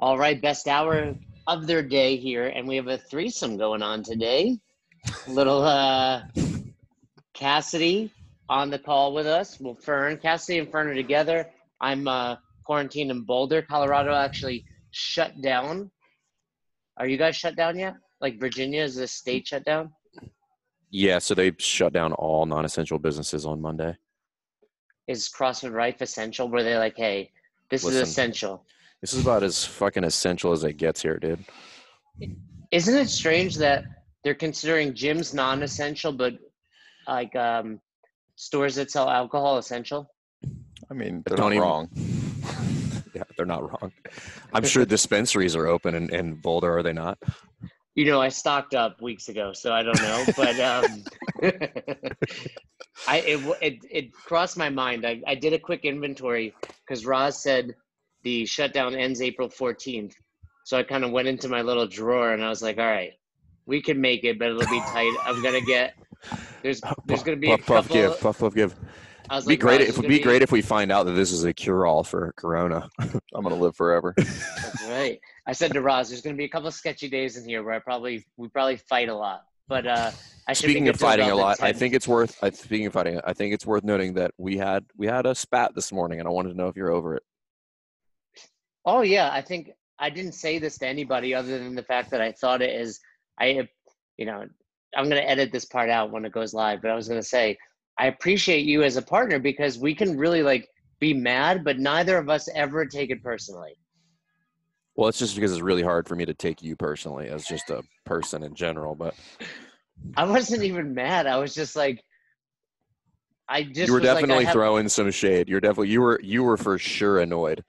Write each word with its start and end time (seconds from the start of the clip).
All 0.00 0.16
right, 0.16 0.40
best 0.40 0.66
hour 0.66 1.14
of 1.46 1.66
their 1.66 1.82
day 1.82 2.16
here, 2.16 2.46
and 2.46 2.66
we 2.66 2.74
have 2.76 2.86
a 2.86 2.96
threesome 2.96 3.58
going 3.58 3.82
on 3.82 4.02
today. 4.02 4.58
Little 5.28 5.62
uh, 5.62 6.22
Cassidy 7.34 8.10
on 8.48 8.70
the 8.70 8.78
call 8.78 9.12
with 9.12 9.26
us. 9.26 9.60
Well, 9.60 9.74
Fern, 9.74 10.16
Cassidy 10.16 10.60
and 10.60 10.70
Fern 10.72 10.88
are 10.88 10.94
together. 10.94 11.50
I'm 11.82 12.08
uh, 12.08 12.36
quarantined 12.64 13.10
in 13.10 13.24
Boulder, 13.24 13.60
Colorado. 13.60 14.14
Actually, 14.14 14.64
shut 14.90 15.38
down. 15.42 15.90
Are 16.96 17.06
you 17.06 17.18
guys 17.18 17.36
shut 17.36 17.54
down 17.54 17.78
yet? 17.78 17.94
Like 18.22 18.40
Virginia 18.40 18.82
is 18.82 18.94
the 18.94 19.06
state 19.06 19.48
shut 19.48 19.66
down? 19.66 19.92
Yeah, 20.88 21.18
so 21.18 21.34
they 21.34 21.52
shut 21.58 21.92
down 21.92 22.14
all 22.14 22.46
non-essential 22.46 22.98
businesses 22.98 23.44
on 23.44 23.60
Monday. 23.60 23.94
Is 25.08 25.28
CrossFit 25.28 25.74
Rife 25.74 26.00
essential? 26.00 26.48
Were 26.48 26.62
they 26.62 26.78
like, 26.78 26.96
hey, 26.96 27.32
this 27.70 27.84
Listen. 27.84 28.00
is 28.00 28.08
essential? 28.08 28.64
This 29.00 29.14
is 29.14 29.22
about 29.22 29.42
as 29.42 29.64
fucking 29.64 30.04
essential 30.04 30.52
as 30.52 30.62
it 30.64 30.74
gets 30.74 31.00
here, 31.00 31.18
dude. 31.18 31.44
Isn't 32.70 32.96
it 32.96 33.08
strange 33.08 33.56
that 33.56 33.84
they're 34.24 34.34
considering 34.34 34.92
gyms 34.92 35.32
non-essential, 35.32 36.12
but 36.12 36.34
like 37.08 37.34
um, 37.34 37.80
stores 38.36 38.74
that 38.74 38.90
sell 38.90 39.08
alcohol 39.08 39.56
essential? 39.58 40.10
I 40.90 40.94
mean, 40.94 41.22
they're 41.26 41.36
Don't 41.36 41.46
not 41.46 41.52
even- 41.52 41.62
wrong. 41.62 41.88
Yeah, 43.12 43.24
they're 43.36 43.44
not 43.44 43.68
wrong. 43.68 43.90
I'm 44.52 44.64
sure 44.64 44.84
dispensaries 44.86 45.56
are 45.56 45.66
open 45.66 45.96
in, 45.96 46.14
in 46.14 46.34
Boulder, 46.36 46.78
are 46.78 46.82
they 46.84 46.92
not? 46.92 47.18
You 47.96 48.04
know, 48.06 48.22
I 48.22 48.28
stocked 48.28 48.72
up 48.72 49.02
weeks 49.02 49.28
ago, 49.28 49.52
so 49.52 49.72
I 49.72 49.82
don't 49.82 50.00
know, 50.00 50.24
but 50.36 50.60
um, 50.60 51.04
I 53.08 53.18
it, 53.18 53.56
it 53.60 53.78
it 53.90 54.12
crossed 54.12 54.56
my 54.56 54.68
mind. 54.70 55.04
I, 55.04 55.20
I 55.26 55.34
did 55.34 55.52
a 55.52 55.58
quick 55.58 55.84
inventory 55.84 56.54
because 56.86 57.04
Roz 57.04 57.42
said 57.42 57.74
the 58.22 58.46
shutdown 58.46 58.94
ends 58.94 59.20
April 59.22 59.48
14th, 59.48 60.14
so 60.64 60.78
I 60.78 60.82
kind 60.82 61.04
of 61.04 61.10
went 61.10 61.28
into 61.28 61.48
my 61.48 61.62
little 61.62 61.86
drawer 61.86 62.32
and 62.32 62.44
I 62.44 62.48
was 62.48 62.62
like, 62.62 62.78
all 62.78 62.84
right, 62.86 63.12
we 63.66 63.80
can 63.82 64.00
make 64.00 64.24
it, 64.24 64.38
but 64.38 64.48
it'll 64.48 64.60
be 64.60 64.80
tight. 64.80 65.14
I'm 65.24 65.42
gonna 65.42 65.60
get 65.66 65.94
there's 66.62 66.80
there's 67.06 67.22
gonna 67.22 67.36
be 67.36 67.52
a 67.52 67.58
puff, 67.58 67.66
puff, 67.66 67.84
couple. 67.88 67.96
give, 67.96 68.20
puff, 68.20 68.38
puff, 68.38 68.54
give. 68.54 68.74
I 69.28 69.36
was 69.36 69.44
Be 69.44 69.52
like, 69.52 69.60
great. 69.60 69.72
Roz, 69.72 69.80
It 69.80 69.84
there's 69.84 69.96
would 69.96 70.02
gonna 70.02 70.14
be 70.16 70.22
great 70.22 70.42
if 70.42 70.50
we 70.50 70.60
find 70.60 70.90
out 70.90 71.06
that 71.06 71.12
this 71.12 71.30
is 71.30 71.44
a 71.44 71.52
cure-all 71.52 72.02
for 72.02 72.32
Corona. 72.36 72.88
I'm 72.98 73.42
gonna 73.42 73.54
live 73.54 73.76
forever. 73.76 74.12
That's 74.16 74.84
right. 74.88 75.20
I 75.46 75.52
said 75.52 75.72
to 75.72 75.80
Roz, 75.80 76.10
there's 76.10 76.20
going 76.20 76.36
to 76.36 76.38
be 76.38 76.44
a 76.44 76.48
couple 76.48 76.68
of 76.68 76.74
sketchy 76.74 77.08
days 77.08 77.36
in 77.36 77.48
here 77.48 77.62
where 77.64 77.74
I 77.74 77.78
probably 77.80 78.24
we 78.36 78.48
probably 78.48 78.76
fight 78.76 79.08
a 79.08 79.14
lot, 79.14 79.42
but 79.68 79.86
uh, 79.86 80.10
I 80.46 80.52
should 80.52 80.64
Speaking 80.70 80.88
of 80.88 80.96
fighting 80.96 81.30
a 81.30 81.34
lot, 81.34 81.60
I 81.62 81.72
think 81.72 81.94
it's 81.94 82.06
worth. 82.06 82.38
I 82.42 82.50
speaking 82.50 82.86
of 82.86 82.92
fighting, 82.92 83.20
I 83.24 83.32
think 83.32 83.54
it's 83.54 83.66
worth 83.66 83.82
noting 83.82 84.14
that 84.14 84.32
we 84.38 84.58
had 84.58 84.84
we 84.96 85.06
had 85.06 85.26
a 85.26 85.34
spat 85.34 85.74
this 85.74 85.90
morning, 85.92 86.20
and 86.20 86.28
I 86.28 86.30
wanted 86.30 86.50
to 86.50 86.54
know 86.56 86.68
if 86.68 86.76
you're 86.76 86.92
over 86.92 87.16
it. 87.16 87.22
Oh 88.84 89.02
yeah, 89.02 89.30
I 89.32 89.42
think 89.42 89.70
I 89.98 90.10
didn't 90.10 90.32
say 90.32 90.58
this 90.58 90.78
to 90.78 90.86
anybody 90.86 91.34
other 91.34 91.58
than 91.58 91.74
the 91.74 91.82
fact 91.82 92.10
that 92.10 92.20
I 92.20 92.32
thought 92.32 92.62
it 92.62 92.80
is. 92.80 93.00
I, 93.38 93.68
you 94.16 94.26
know, 94.26 94.44
I'm 94.96 95.08
going 95.08 95.22
to 95.22 95.28
edit 95.28 95.52
this 95.52 95.64
part 95.64 95.88
out 95.90 96.10
when 96.10 96.24
it 96.24 96.32
goes 96.32 96.52
live, 96.52 96.82
but 96.82 96.90
I 96.90 96.94
was 96.94 97.08
going 97.08 97.20
to 97.20 97.26
say 97.26 97.56
I 97.98 98.06
appreciate 98.06 98.64
you 98.64 98.82
as 98.82 98.96
a 98.96 99.02
partner 99.02 99.38
because 99.38 99.78
we 99.78 99.94
can 99.94 100.16
really 100.16 100.42
like 100.42 100.68
be 101.00 101.12
mad, 101.12 101.64
but 101.64 101.78
neither 101.78 102.16
of 102.16 102.28
us 102.28 102.48
ever 102.54 102.86
take 102.86 103.10
it 103.10 103.22
personally. 103.22 103.74
Well, 104.96 105.08
it's 105.08 105.18
just 105.18 105.34
because 105.34 105.52
it's 105.52 105.60
really 105.60 105.82
hard 105.82 106.08
for 106.08 106.16
me 106.16 106.24
to 106.24 106.34
take 106.34 106.62
you 106.62 106.76
personally 106.76 107.28
as 107.28 107.44
just 107.44 107.70
a 107.70 107.82
person 108.04 108.42
in 108.42 108.54
general. 108.54 108.94
But 108.94 109.14
I 110.16 110.24
wasn't 110.24 110.62
even 110.62 110.94
mad. 110.94 111.26
I 111.26 111.36
was 111.36 111.54
just 111.54 111.76
like, 111.76 112.02
I 113.48 113.64
just 113.64 113.88
you 113.88 113.92
were 113.92 114.00
was 114.00 114.08
like, 114.08 114.16
definitely 114.16 114.44
have- 114.44 114.52
throwing 114.54 114.88
some 114.88 115.10
shade. 115.10 115.48
You're 115.48 115.60
definitely 115.60 115.88
you 115.88 116.00
were 116.00 116.20
you 116.22 116.42
were 116.42 116.56
for 116.56 116.78
sure 116.78 117.20
annoyed. 117.20 117.64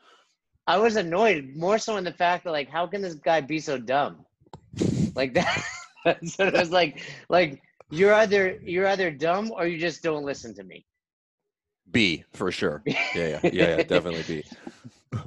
I 0.72 0.78
was 0.78 0.96
annoyed 0.96 1.54
more 1.54 1.78
so 1.78 1.98
in 1.98 2.06
the 2.06 2.14
fact 2.14 2.46
that 2.46 2.52
like, 2.52 2.70
how 2.70 2.88
can 2.88 3.02
this 3.02 3.16
guy 3.16 3.42
be 3.42 3.60
so 3.60 3.78
dumb? 3.78 4.26
Like 5.16 5.34
that. 5.38 5.66
so 6.24 6.48
it 6.48 6.54
was 6.54 6.72
like, 6.72 7.02
like 7.28 7.62
you're 7.90 8.14
either 8.14 8.58
you're 8.64 8.88
either 8.88 9.12
dumb 9.12 9.52
or 9.52 9.68
you 9.68 9.78
just 9.78 10.02
don't 10.02 10.24
listen 10.24 10.56
to 10.56 10.64
me. 10.64 10.86
B 11.92 12.24
for 12.31 12.54
sure. 12.54 12.81
Yeah, 12.86 12.96
yeah, 13.14 13.40
yeah, 13.44 13.52
yeah 13.52 13.84
definitely 13.84 14.24
B. 15.12 15.22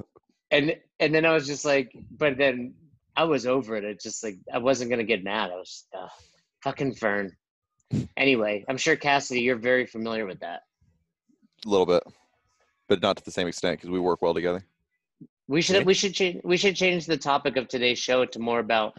And 0.49 0.75
and 0.99 1.13
then 1.13 1.27
I 1.27 1.33
was 1.33 1.45
just 1.45 1.63
like, 1.63 1.95
but 2.09 2.39
then 2.39 2.73
I 3.15 3.25
was 3.25 3.45
over 3.45 3.75
it. 3.75 3.83
It's 3.83 4.03
just 4.03 4.23
like 4.23 4.37
I 4.51 4.57
wasn't 4.57 4.89
gonna 4.89 5.03
get 5.03 5.23
mad. 5.23 5.51
I 5.51 5.57
was 5.57 5.85
uh, 5.95 6.07
fucking 6.63 6.95
Fern. 6.95 7.35
Anyway, 8.17 8.65
I'm 8.67 8.77
sure 8.77 8.95
Cassidy, 8.95 9.41
you're 9.41 9.57
very 9.57 9.85
familiar 9.85 10.25
with 10.25 10.39
that. 10.39 10.63
A 11.67 11.69
little 11.69 11.85
bit, 11.85 12.01
but 12.89 13.03
not 13.03 13.17
to 13.17 13.23
the 13.23 13.29
same 13.29 13.47
extent 13.47 13.77
because 13.77 13.91
we 13.91 13.99
work 13.99 14.23
well 14.23 14.33
together. 14.33 14.65
We 15.47 15.61
should 15.61 15.77
Okay. 15.77 15.85
we 15.85 15.93
should 15.93 16.13
change 16.13 16.41
we 16.43 16.57
should 16.57 16.75
change 16.75 17.05
the 17.05 17.17
topic 17.17 17.57
of 17.57 17.67
today's 17.67 17.99
show 17.99 18.25
to 18.25 18.39
more 18.39 18.59
about 18.59 18.97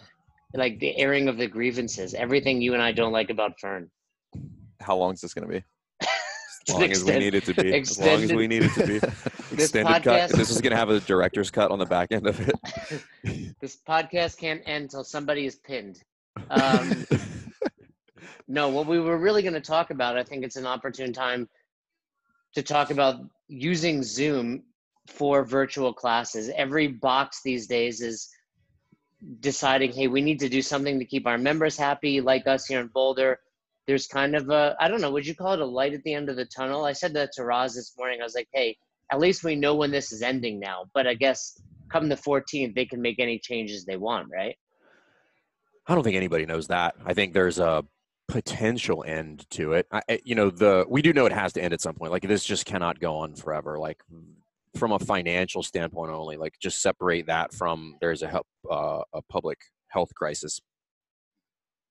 like 0.54 0.78
the 0.78 0.96
airing 0.96 1.28
of 1.28 1.36
the 1.38 1.46
grievances, 1.46 2.14
everything 2.14 2.60
you 2.60 2.74
and 2.74 2.82
I 2.82 2.92
don't 2.92 3.12
like 3.12 3.30
about 3.30 3.58
Fern. 3.60 3.90
How 4.80 4.96
long 4.96 5.12
is 5.14 5.20
this 5.20 5.34
gonna 5.34 5.48
be? 5.48 5.62
As 6.68 6.74
long 6.74 6.90
as 6.90 7.04
we 7.04 7.18
need 7.18 7.34
it 7.34 7.44
to 7.44 7.54
be. 7.54 7.78
As 7.78 7.98
long 7.98 8.22
as 8.22 8.32
we 8.32 8.46
need 8.46 8.64
it 8.64 8.72
to 8.74 8.86
be. 8.86 9.00
This 9.52 9.66
Extended 9.66 10.02
cut. 10.02 10.30
This 10.30 10.50
is 10.50 10.60
gonna 10.60 10.76
have 10.76 10.90
a 10.90 10.98
director's 11.00 11.50
cut 11.50 11.70
on 11.70 11.78
the 11.78 11.86
back 11.86 12.08
end 12.10 12.26
of 12.26 12.40
it. 12.40 12.54
This 13.60 13.78
podcast 13.88 14.38
can't 14.38 14.60
end 14.66 14.84
until 14.84 15.04
somebody 15.04 15.46
is 15.46 15.56
pinned. 15.56 16.02
Um, 16.50 17.06
no, 18.48 18.68
what 18.68 18.86
we 18.86 19.00
were 19.00 19.18
really 19.18 19.42
going 19.42 19.54
to 19.54 19.60
talk 19.60 19.90
about, 19.90 20.16
I 20.16 20.22
think 20.22 20.44
it's 20.44 20.56
an 20.56 20.66
opportune 20.66 21.12
time 21.12 21.48
to 22.54 22.62
talk 22.62 22.90
about 22.90 23.16
using 23.48 24.02
Zoom 24.02 24.62
for 25.08 25.44
virtual 25.44 25.92
classes. 25.92 26.50
Every 26.56 26.88
box 26.88 27.40
these 27.44 27.66
days 27.66 28.00
is 28.00 28.28
deciding, 29.40 29.92
hey, 29.92 30.08
we 30.08 30.20
need 30.20 30.40
to 30.40 30.48
do 30.48 30.62
something 30.62 30.98
to 30.98 31.04
keep 31.04 31.26
our 31.26 31.38
members 31.38 31.76
happy, 31.76 32.20
like 32.20 32.46
us 32.46 32.66
here 32.66 32.80
in 32.80 32.88
Boulder. 32.88 33.38
There's 33.86 34.06
kind 34.06 34.34
of 34.34 34.50
a, 34.50 34.76
I 34.80 34.88
don't 34.88 35.00
know, 35.00 35.10
would 35.10 35.26
you 35.26 35.34
call 35.34 35.52
it 35.52 35.60
a 35.60 35.66
light 35.66 35.94
at 35.94 36.02
the 36.02 36.14
end 36.14 36.28
of 36.28 36.36
the 36.36 36.44
tunnel? 36.46 36.84
I 36.84 36.92
said 36.92 37.14
that 37.14 37.32
to 37.32 37.44
Roz 37.44 37.74
this 37.74 37.94
morning. 37.96 38.20
I 38.20 38.24
was 38.24 38.34
like, 38.34 38.48
hey, 38.52 38.76
at 39.12 39.20
least 39.20 39.44
we 39.44 39.54
know 39.54 39.74
when 39.74 39.90
this 39.90 40.12
is 40.12 40.22
ending 40.22 40.58
now. 40.58 40.84
But 40.92 41.06
I 41.06 41.14
guess 41.14 41.60
come 41.88 42.08
the 42.08 42.16
14th, 42.16 42.74
they 42.74 42.84
can 42.84 43.00
make 43.00 43.18
any 43.18 43.38
changes 43.38 43.84
they 43.84 43.96
want, 43.96 44.28
right? 44.32 44.56
I 45.86 45.94
don't 45.94 46.02
think 46.02 46.16
anybody 46.16 46.46
knows 46.46 46.66
that. 46.66 46.96
I 47.04 47.14
think 47.14 47.32
there's 47.32 47.60
a 47.60 47.84
potential 48.28 49.04
end 49.06 49.48
to 49.50 49.74
it. 49.74 49.86
I, 49.92 50.20
you 50.24 50.34
know, 50.34 50.50
the 50.50 50.84
we 50.88 51.00
do 51.00 51.12
know 51.12 51.26
it 51.26 51.32
has 51.32 51.52
to 51.54 51.62
end 51.62 51.72
at 51.72 51.80
some 51.80 51.94
point. 51.94 52.10
Like 52.10 52.26
this 52.26 52.44
just 52.44 52.66
cannot 52.66 52.98
go 52.98 53.14
on 53.16 53.34
forever. 53.34 53.78
Like 53.78 54.02
from 54.76 54.92
a 54.92 54.98
financial 54.98 55.62
standpoint 55.62 56.12
only, 56.12 56.36
like 56.36 56.54
just 56.60 56.80
separate 56.80 57.26
that 57.26 57.52
from 57.52 57.96
there's 58.00 58.22
a 58.22 58.28
help, 58.28 58.46
uh, 58.70 59.02
a 59.12 59.22
public 59.22 59.58
health 59.88 60.14
crisis. 60.14 60.60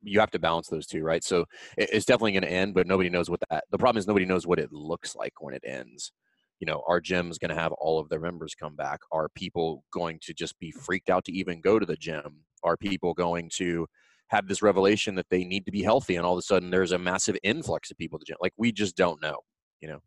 You 0.04 0.20
have 0.20 0.32
to 0.32 0.40
balance 0.40 0.68
those 0.68 0.86
two, 0.86 1.04
right? 1.04 1.24
So 1.24 1.46
it's 1.78 2.06
definitely 2.06 2.34
going 2.34 2.44
to 2.44 2.52
end, 2.52 2.76
but 2.76 2.86
nobody 2.88 3.10
knows 3.10 3.30
what 3.30 3.40
that. 3.50 3.64
The 3.72 3.78
problem 3.78 4.00
is 4.00 4.08
nobody 4.08 4.26
knows 4.26 4.46
what 4.46 4.60
it 4.60 4.72
looks 4.72 5.16
like 5.16 5.34
when 5.42 5.56
it 5.56 5.64
ends. 5.66 6.12
You 6.60 6.68
know, 6.68 6.84
our 6.88 7.02
gyms 7.02 7.40
going 7.40 7.50
to 7.50 7.60
have 7.60 7.74
all 7.74 8.00
of 8.00 8.10
their 8.10 8.20
members 8.20 8.56
come 8.56 8.76
back? 8.76 9.00
Are 9.12 9.30
people 9.36 9.84
going 9.92 10.20
to 10.24 10.34
just 10.34 10.58
be 10.60 10.72
freaked 10.72 11.10
out 11.10 11.26
to 11.26 11.32
even 11.34 11.60
go 11.60 11.80
to 11.80 11.86
the 11.86 11.98
gym? 11.98 12.46
Are 12.64 12.78
people 12.78 13.14
going 13.14 13.50
to 13.56 13.88
have 14.28 14.48
this 14.48 14.62
revelation 14.62 15.16
that 15.16 15.28
they 15.30 15.44
need 15.44 15.66
to 15.66 15.72
be 15.72 15.84
healthy 15.84 16.16
and 16.16 16.26
all 16.26 16.34
of 16.34 16.40
a 16.40 16.44
sudden 16.44 16.72
there's 16.72 16.92
a 16.92 16.98
massive 16.98 17.38
influx 17.44 17.92
of 17.92 17.98
people 17.98 18.20
to 18.20 18.26
gym? 18.26 18.38
Like 18.42 18.54
we 18.58 18.72
just 18.72 18.96
don't 18.96 19.22
know, 19.22 19.40
you 19.82 19.88
know. 19.88 20.00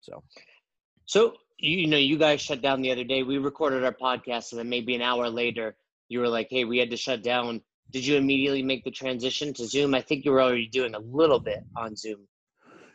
So 0.00 0.22
So 1.06 1.34
you, 1.64 1.78
you 1.78 1.86
know, 1.86 1.96
you 1.96 2.18
guys 2.18 2.40
shut 2.40 2.60
down 2.60 2.82
the 2.82 2.92
other 2.92 3.04
day. 3.04 3.22
We 3.22 3.38
recorded 3.38 3.84
our 3.84 3.92
podcast, 3.92 4.52
and 4.52 4.58
then 4.58 4.68
maybe 4.68 4.94
an 4.94 5.02
hour 5.02 5.28
later, 5.28 5.76
you 6.08 6.20
were 6.20 6.28
like, 6.28 6.48
"Hey, 6.50 6.64
we 6.64 6.78
had 6.78 6.90
to 6.90 6.96
shut 6.96 7.22
down." 7.22 7.62
Did 7.90 8.06
you 8.06 8.16
immediately 8.16 8.62
make 8.62 8.84
the 8.84 8.90
transition 8.90 9.52
to 9.54 9.66
Zoom? 9.66 9.94
I 9.94 10.00
think 10.00 10.24
you 10.24 10.32
were 10.32 10.42
already 10.42 10.66
doing 10.68 10.94
a 10.94 10.98
little 10.98 11.40
bit 11.40 11.64
on 11.76 11.96
Zoom. 11.96 12.26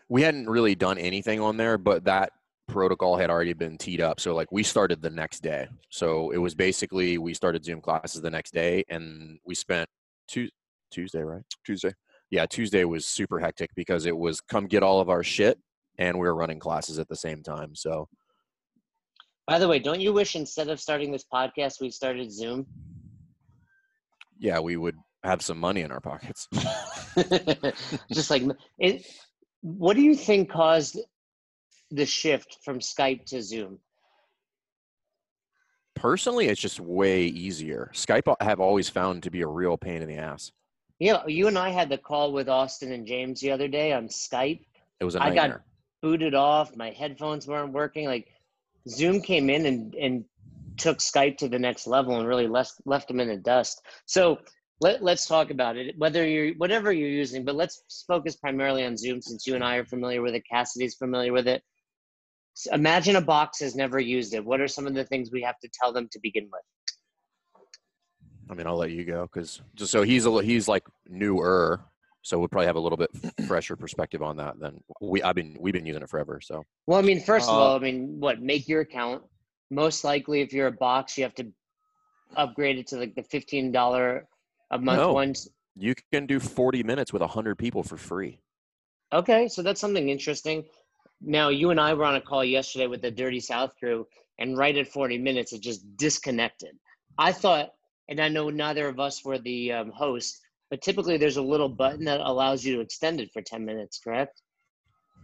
we 0.09 0.23
hadn't 0.23 0.49
really 0.49 0.73
done 0.73 0.97
anything 0.97 1.39
on 1.39 1.55
there, 1.55 1.77
but 1.77 2.03
that 2.03 2.31
protocol 2.67 3.15
had 3.17 3.29
already 3.29 3.53
been 3.53 3.77
teed 3.77 4.01
up. 4.01 4.19
So 4.19 4.33
like 4.33 4.51
we 4.51 4.63
started 4.63 5.01
the 5.01 5.09
next 5.09 5.41
day. 5.41 5.67
So 5.89 6.31
it 6.31 6.37
was 6.37 6.55
basically 6.55 7.17
we 7.17 7.33
started 7.33 7.63
Zoom 7.63 7.81
classes 7.81 8.21
the 8.21 8.29
next 8.29 8.53
day 8.53 8.83
and 8.89 9.37
we 9.45 9.53
spent 9.55 9.87
Tu 10.27 10.49
Tuesday, 10.91 11.21
right? 11.21 11.43
Tuesday. 11.65 11.93
Yeah, 12.31 12.45
Tuesday 12.45 12.85
was 12.85 13.07
super 13.07 13.39
hectic 13.39 13.69
because 13.75 14.05
it 14.05 14.17
was 14.17 14.41
come 14.41 14.67
get 14.67 14.83
all 14.83 14.99
of 14.99 15.09
our 15.09 15.23
shit 15.23 15.59
and 15.97 16.17
we 16.17 16.25
were 16.25 16.35
running 16.35 16.59
classes 16.59 16.99
at 16.99 17.07
the 17.07 17.15
same 17.15 17.43
time. 17.43 17.75
So 17.75 18.07
By 19.49 19.57
the 19.57 19.67
way, 19.67 19.79
don't 19.79 19.99
you 19.99 20.13
wish 20.13 20.35
instead 20.35 20.69
of 20.69 20.79
starting 20.79 21.11
this 21.11 21.25
podcast, 21.33 21.81
we 21.81 21.89
started 21.89 22.31
Zoom? 22.31 22.67
yeah, 24.37 24.59
we 24.59 24.77
would 24.77 24.95
have 25.23 25.41
some 25.41 25.59
money 25.59 25.81
in 25.81 25.91
our 25.91 25.99
pockets. 25.99 26.47
Just 28.13 28.29
like 28.29 28.43
it. 28.77 29.05
What 29.61 29.95
do 29.95 30.03
you 30.03 30.15
think 30.15 30.51
caused 30.51 30.99
the 31.89 32.05
shift 32.05 32.59
from 32.63 32.77
Skype 32.79 33.25
to 33.25 33.41
Zoom? 33.41 33.79
Personally, 35.95 36.47
it's 36.47 36.61
just 36.61 36.79
way 36.79 37.23
easier. 37.23 37.91
Skype 37.93 38.33
I 38.39 38.45
have 38.45 38.61
always 38.61 38.87
found 38.87 39.23
to 39.23 39.31
be 39.31 39.41
a 39.41 39.47
real 39.47 39.75
pain 39.75 40.01
in 40.01 40.07
the 40.07 40.15
ass. 40.15 40.53
Yeah, 40.99 41.25
you 41.27 41.47
and 41.47 41.57
I 41.57 41.71
had 41.71 41.89
the 41.89 41.97
call 41.97 42.31
with 42.31 42.47
Austin 42.47 42.93
and 42.93 43.05
James 43.05 43.41
the 43.41 43.51
other 43.51 43.67
day 43.67 43.91
on 43.91 44.07
Skype. 44.07 44.61
It 45.01 45.03
was 45.03 45.15
a 45.15 45.21
I 45.21 45.29
nightmare. 45.29 45.49
got 45.49 45.61
booted 46.01 46.35
off. 46.35 46.73
My 46.77 46.91
headphones 46.91 47.47
weren't 47.47 47.73
working. 47.73 48.05
Like 48.05 48.29
Zoom 48.87 49.21
came 49.21 49.49
in 49.49 49.65
and 49.65 49.95
and 49.95 50.25
took 50.77 50.99
Skype 50.99 51.37
to 51.37 51.49
the 51.49 51.59
next 51.59 51.87
level 51.87 52.17
and 52.17 52.27
really 52.27 52.47
left 52.47 52.75
left 52.85 53.07
them 53.07 53.19
in 53.19 53.27
the 53.27 53.37
dust. 53.37 53.81
So 54.05 54.39
let, 54.81 55.03
let's 55.03 55.27
talk 55.27 55.51
about 55.51 55.75
it. 55.75 55.95
Whether 55.97 56.27
you're 56.27 56.53
whatever 56.55 56.91
you're 56.91 57.09
using, 57.09 57.43
but 57.43 57.55
let's 57.55 58.05
focus 58.07 58.37
primarily 58.37 58.85
on 58.85 58.95
Zoom 58.97 59.21
since 59.21 59.45
you 59.45 59.55
and 59.55 59.63
I 59.63 59.75
are 59.75 59.85
familiar 59.85 60.21
with 60.21 60.35
it. 60.35 60.43
Cassidy's 60.49 60.95
familiar 60.95 61.33
with 61.33 61.47
it. 61.47 61.61
So 62.53 62.73
imagine 62.73 63.15
a 63.15 63.21
box 63.21 63.59
has 63.59 63.75
never 63.75 63.99
used 63.99 64.33
it. 64.33 64.43
What 64.43 64.61
are 64.61 64.67
some 64.67 64.87
of 64.87 64.93
the 64.93 65.05
things 65.05 65.31
we 65.31 65.41
have 65.43 65.59
to 65.59 65.69
tell 65.81 65.93
them 65.93 66.07
to 66.11 66.19
begin 66.21 66.49
with? 66.51 66.61
I 68.49 68.53
mean, 68.55 68.65
I'll 68.65 68.77
let 68.77 68.91
you 68.91 69.05
go 69.05 69.29
because 69.31 69.61
just 69.75 69.91
so 69.91 70.01
he's 70.01 70.25
a 70.25 70.41
he's 70.41 70.67
like 70.67 70.85
newer, 71.07 71.81
so 72.21 72.37
we'll 72.39 72.47
probably 72.47 72.67
have 72.67 72.75
a 72.75 72.79
little 72.79 72.97
bit 72.97 73.09
fresher 73.47 73.75
perspective 73.75 74.21
on 74.21 74.37
that 74.37 74.59
than 74.59 74.81
we. 75.01 75.21
I've 75.23 75.35
been 75.35 75.55
we've 75.59 75.73
been 75.73 75.85
using 75.85 76.03
it 76.03 76.09
forever. 76.09 76.39
So 76.41 76.63
Well, 76.87 76.99
I 76.99 77.01
mean, 77.01 77.21
first 77.21 77.49
of 77.49 77.55
Uh, 77.55 77.59
all, 77.59 77.75
I 77.75 77.79
mean, 77.79 78.19
what 78.19 78.41
make 78.41 78.67
your 78.67 78.81
account? 78.81 79.23
Most 79.71 80.03
likely, 80.03 80.41
if 80.41 80.51
you're 80.53 80.67
a 80.67 80.71
box, 80.71 81.17
you 81.17 81.23
have 81.23 81.35
to 81.35 81.47
upgrade 82.35 82.77
it 82.77 82.87
to 82.87 82.97
like 82.97 83.15
the 83.15 83.23
fifteen 83.23 83.71
dollar 83.71 84.27
a 84.71 84.77
month 84.79 84.99
No. 84.99 85.13
ones. 85.13 85.47
you 85.75 85.95
can 86.11 86.25
do 86.25 86.39
40 86.39 86.83
minutes 86.83 87.13
with 87.13 87.21
100 87.21 87.55
people 87.57 87.83
for 87.83 87.95
free. 87.97 88.39
Okay, 89.13 89.47
so 89.47 89.61
that's 89.63 89.79
something 89.81 90.09
interesting. 90.09 90.65
Now, 91.21 91.49
you 91.49 91.69
and 91.71 91.79
I 91.79 91.93
were 91.93 92.03
on 92.05 92.15
a 92.15 92.21
call 92.21 92.43
yesterday 92.43 92.85
with 92.87 93.01
the 93.01 93.09
Dirty 93.11 93.39
South 93.39 93.73
crew, 93.79 94.05
and 94.39 94.57
right 94.57 94.77
at 94.77 94.87
40 94.87 95.17
minutes, 95.17 95.53
it 95.53 95.61
just 95.61 95.81
disconnected. 95.97 96.77
I 97.17 97.31
thought, 97.31 97.69
and 98.09 98.19
I 98.19 98.27
know 98.29 98.49
neither 98.49 98.87
of 98.87 98.99
us 98.99 99.23
were 99.25 99.39
the 99.39 99.71
um, 99.71 99.91
host, 99.91 100.41
but 100.69 100.81
typically 100.81 101.17
there's 101.17 101.37
a 101.37 101.41
little 101.41 101.69
button 101.69 102.05
that 102.05 102.19
allows 102.19 102.63
you 102.63 102.75
to 102.75 102.81
extend 102.81 103.19
it 103.19 103.31
for 103.31 103.41
10 103.41 103.65
minutes, 103.65 103.99
correct? 104.03 104.41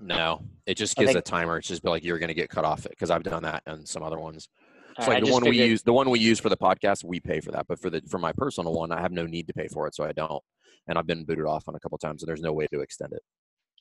No, 0.01 0.41
it 0.65 0.75
just 0.75 0.97
gives 0.97 1.15
a 1.15 1.21
timer. 1.21 1.57
It's 1.57 1.67
just 1.67 1.85
like 1.85 2.03
you're 2.03 2.19
going 2.19 2.29
to 2.29 2.33
get 2.33 2.49
cut 2.49 2.65
off 2.65 2.85
it 2.85 2.91
because 2.91 3.09
I've 3.09 3.23
done 3.23 3.43
that 3.43 3.63
and 3.65 3.87
some 3.87 4.03
other 4.03 4.19
ones. 4.19 4.49
It's 4.97 5.07
I 5.07 5.13
like 5.13 5.25
the 5.25 5.31
one 5.31 5.43
we 5.43 5.63
use, 5.63 5.83
the 5.83 5.93
one 5.93 6.09
we 6.09 6.19
use 6.19 6.39
for 6.39 6.49
the 6.49 6.57
podcast, 6.57 7.03
we 7.03 7.19
pay 7.19 7.39
for 7.41 7.51
that. 7.51 7.65
But 7.67 7.79
for 7.79 7.89
the 7.89 8.01
for 8.09 8.17
my 8.17 8.31
personal 8.33 8.73
one, 8.73 8.91
I 8.91 9.01
have 9.01 9.11
no 9.11 9.25
need 9.25 9.47
to 9.47 9.53
pay 9.53 9.67
for 9.67 9.87
it, 9.87 9.95
so 9.95 10.03
I 10.03 10.11
don't. 10.13 10.41
And 10.87 10.97
I've 10.97 11.07
been 11.07 11.25
booted 11.25 11.45
off 11.45 11.67
on 11.67 11.75
a 11.75 11.79
couple 11.79 11.97
times, 11.97 12.23
and 12.23 12.29
there's 12.29 12.41
no 12.41 12.53
way 12.53 12.67
to 12.67 12.79
extend 12.79 13.13
it. 13.13 13.21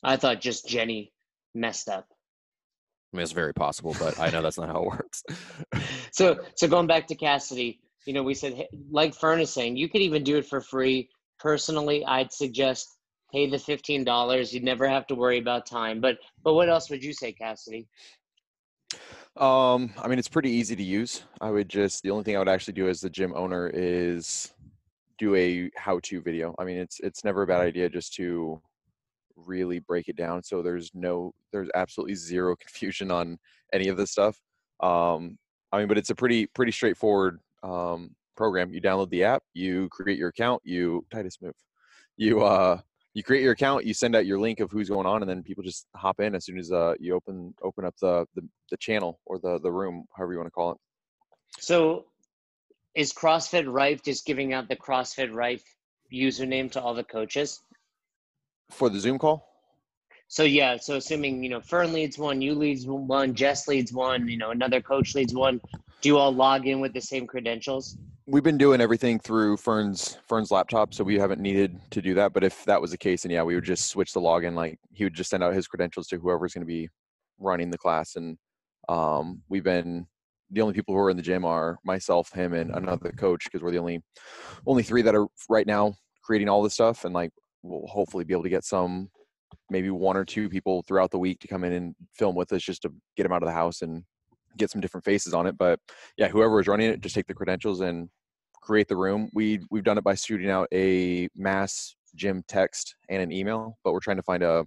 I 0.02 0.16
thought 0.16 0.40
just 0.40 0.68
Jenny 0.68 1.12
messed 1.54 1.88
up. 1.88 2.06
I 3.12 3.16
mean, 3.16 3.22
it's 3.22 3.32
very 3.32 3.54
possible, 3.54 3.94
but 3.98 4.18
I 4.18 4.30
know 4.30 4.42
that's 4.42 4.58
not 4.58 4.68
how 4.68 4.82
it 4.82 4.86
works. 4.86 5.22
so 6.12 6.38
so 6.56 6.66
going 6.66 6.88
back 6.88 7.06
to 7.08 7.14
Cassidy, 7.14 7.80
you 8.06 8.12
know, 8.12 8.24
we 8.24 8.34
said 8.34 8.54
hey, 8.54 8.68
like 8.90 9.14
saying, 9.14 9.76
you 9.76 9.88
could 9.88 10.00
even 10.00 10.24
do 10.24 10.36
it 10.36 10.46
for 10.46 10.60
free. 10.60 11.08
Personally, 11.38 12.04
I'd 12.04 12.32
suggest 12.32 12.96
pay 13.32 13.48
the 13.48 13.58
fifteen 13.58 14.04
dollars. 14.04 14.52
You'd 14.52 14.64
never 14.64 14.88
have 14.88 15.06
to 15.08 15.14
worry 15.14 15.38
about 15.38 15.66
time. 15.66 16.00
But 16.00 16.18
but 16.42 16.54
what 16.54 16.68
else 16.68 16.90
would 16.90 17.02
you 17.02 17.12
say, 17.12 17.32
Cassidy? 17.32 17.88
Um, 19.36 19.92
I 19.98 20.06
mean, 20.06 20.18
it's 20.18 20.28
pretty 20.28 20.50
easy 20.50 20.76
to 20.76 20.82
use. 20.82 21.24
I 21.40 21.50
would 21.50 21.68
just 21.68 22.02
the 22.02 22.10
only 22.10 22.24
thing 22.24 22.36
I 22.36 22.38
would 22.38 22.48
actually 22.48 22.74
do 22.74 22.88
as 22.88 23.00
the 23.00 23.10
gym 23.10 23.32
owner 23.34 23.70
is 23.74 24.52
do 25.18 25.34
a 25.34 25.70
how-to 25.76 26.20
video. 26.20 26.54
I 26.58 26.64
mean, 26.64 26.78
it's 26.78 27.00
it's 27.00 27.24
never 27.24 27.42
a 27.42 27.46
bad 27.46 27.60
idea 27.60 27.88
just 27.88 28.14
to 28.14 28.60
really 29.36 29.80
break 29.80 30.08
it 30.08 30.16
down 30.16 30.40
so 30.42 30.62
there's 30.62 30.92
no 30.94 31.34
there's 31.52 31.68
absolutely 31.74 32.14
zero 32.14 32.54
confusion 32.60 33.10
on 33.10 33.38
any 33.72 33.88
of 33.88 33.96
this 33.96 34.12
stuff. 34.12 34.40
Um, 34.80 35.38
I 35.72 35.78
mean, 35.78 35.88
but 35.88 35.98
it's 35.98 36.10
a 36.10 36.14
pretty 36.14 36.46
pretty 36.46 36.72
straightforward 36.72 37.40
um, 37.64 38.14
program. 38.36 38.72
You 38.72 38.80
download 38.80 39.10
the 39.10 39.24
app, 39.24 39.42
you 39.54 39.88
create 39.90 40.18
your 40.18 40.28
account, 40.28 40.62
you 40.64 41.04
Titus 41.10 41.38
move, 41.40 41.54
you 42.16 42.42
uh 42.42 42.80
you 43.14 43.22
create 43.22 43.42
your 43.42 43.52
account, 43.52 43.84
you 43.84 43.94
send 43.94 44.16
out 44.16 44.26
your 44.26 44.40
link 44.40 44.58
of 44.58 44.72
who's 44.72 44.88
going 44.88 45.06
on, 45.06 45.22
and 45.22 45.30
then 45.30 45.42
people 45.42 45.62
just 45.62 45.86
hop 45.94 46.18
in 46.18 46.34
as 46.34 46.44
soon 46.44 46.58
as 46.58 46.72
uh, 46.72 46.94
you 46.98 47.14
open 47.14 47.54
open 47.62 47.84
up 47.84 47.94
the, 48.00 48.26
the 48.34 48.42
the 48.70 48.76
channel 48.76 49.20
or 49.24 49.38
the 49.38 49.60
the 49.60 49.70
room, 49.70 50.04
however 50.16 50.32
you 50.32 50.38
want 50.38 50.48
to 50.48 50.50
call 50.50 50.72
it. 50.72 50.78
So 51.60 52.06
is 52.94 53.12
CrossFit 53.12 53.72
Rife 53.72 54.02
just 54.02 54.26
giving 54.26 54.52
out 54.52 54.68
the 54.68 54.76
CrossFit 54.76 55.32
Rife 55.32 55.64
username 56.12 56.70
to 56.72 56.80
all 56.80 56.94
the 56.94 57.04
coaches? 57.04 57.60
For 58.70 58.88
the 58.88 58.98
Zoom 58.98 59.18
call, 59.18 59.46
So 60.28 60.42
yeah, 60.42 60.76
so 60.76 60.96
assuming 60.96 61.42
you 61.44 61.50
know 61.50 61.60
Fern 61.60 61.92
leads 61.92 62.18
one, 62.18 62.40
you 62.40 62.54
leads 62.54 62.86
one, 62.86 63.34
Jess 63.34 63.68
leads 63.68 63.92
one, 63.92 64.26
you 64.26 64.36
know 64.36 64.50
another 64.50 64.80
coach 64.80 65.14
leads 65.14 65.34
one. 65.34 65.60
Do 66.00 66.08
you 66.08 66.18
all 66.18 66.34
log 66.34 66.66
in 66.66 66.80
with 66.80 66.92
the 66.92 67.00
same 67.00 67.26
credentials? 67.26 67.96
We've 68.26 68.42
been 68.42 68.58
doing 68.58 68.80
everything 68.80 69.18
through 69.18 69.56
Fern's 69.56 70.18
Fern's 70.26 70.50
laptop, 70.50 70.94
so 70.94 71.04
we 71.04 71.18
haven't 71.18 71.40
needed 71.40 71.78
to 71.90 72.00
do 72.00 72.14
that. 72.14 72.32
But 72.32 72.44
if 72.44 72.64
that 72.64 72.80
was 72.80 72.90
the 72.90 72.98
case, 72.98 73.22
then 73.22 73.32
yeah, 73.32 73.42
we 73.42 73.54
would 73.54 73.64
just 73.64 73.88
switch 73.88 74.12
the 74.12 74.20
login. 74.20 74.54
Like 74.54 74.78
he 74.92 75.04
would 75.04 75.14
just 75.14 75.30
send 75.30 75.42
out 75.42 75.54
his 75.54 75.66
credentials 75.66 76.08
to 76.08 76.18
whoever's 76.18 76.54
going 76.54 76.62
to 76.62 76.66
be 76.66 76.88
running 77.38 77.70
the 77.70 77.78
class, 77.78 78.16
and 78.16 78.38
um, 78.88 79.42
we've 79.48 79.64
been 79.64 80.06
the 80.50 80.60
only 80.60 80.74
people 80.74 80.94
who 80.94 81.00
are 81.00 81.10
in 81.10 81.16
the 81.16 81.22
gym 81.22 81.44
are 81.44 81.78
myself, 81.84 82.32
him, 82.32 82.54
and 82.54 82.70
another 82.70 83.12
coach 83.12 83.44
because 83.44 83.62
we're 83.62 83.72
the 83.72 83.78
only 83.78 84.02
only 84.66 84.82
three 84.82 85.02
that 85.02 85.14
are 85.14 85.26
right 85.48 85.66
now 85.66 85.94
creating 86.22 86.48
all 86.48 86.62
this 86.62 86.74
stuff, 86.74 87.04
and 87.04 87.14
like 87.14 87.30
we'll 87.62 87.86
hopefully 87.86 88.24
be 88.24 88.34
able 88.34 88.42
to 88.42 88.48
get 88.48 88.64
some 88.64 89.08
maybe 89.70 89.90
one 89.90 90.16
or 90.16 90.24
two 90.24 90.48
people 90.48 90.82
throughout 90.82 91.10
the 91.10 91.18
week 91.18 91.38
to 91.40 91.48
come 91.48 91.64
in 91.64 91.72
and 91.72 91.94
film 92.12 92.34
with 92.34 92.52
us 92.52 92.62
just 92.62 92.82
to 92.82 92.92
get 93.16 93.22
them 93.22 93.32
out 93.32 93.42
of 93.42 93.46
the 93.46 93.52
house 93.52 93.82
and 93.82 94.04
get 94.56 94.70
some 94.70 94.80
different 94.80 95.04
faces 95.04 95.34
on 95.34 95.46
it. 95.46 95.56
But 95.56 95.80
yeah, 96.16 96.28
whoever 96.28 96.60
is 96.60 96.66
running 96.66 96.90
it, 96.90 97.00
just 97.00 97.14
take 97.14 97.26
the 97.26 97.34
credentials 97.34 97.80
and 97.80 98.08
create 98.60 98.88
the 98.88 98.96
room. 98.96 99.30
We 99.32 99.60
we've 99.70 99.84
done 99.84 99.98
it 99.98 100.04
by 100.04 100.14
shooting 100.14 100.50
out 100.50 100.68
a 100.72 101.28
mass 101.36 101.96
gym 102.14 102.44
text 102.48 102.96
and 103.08 103.22
an 103.22 103.32
email, 103.32 103.78
but 103.84 103.92
we're 103.92 104.00
trying 104.00 104.16
to 104.16 104.22
find 104.22 104.42
a 104.42 104.66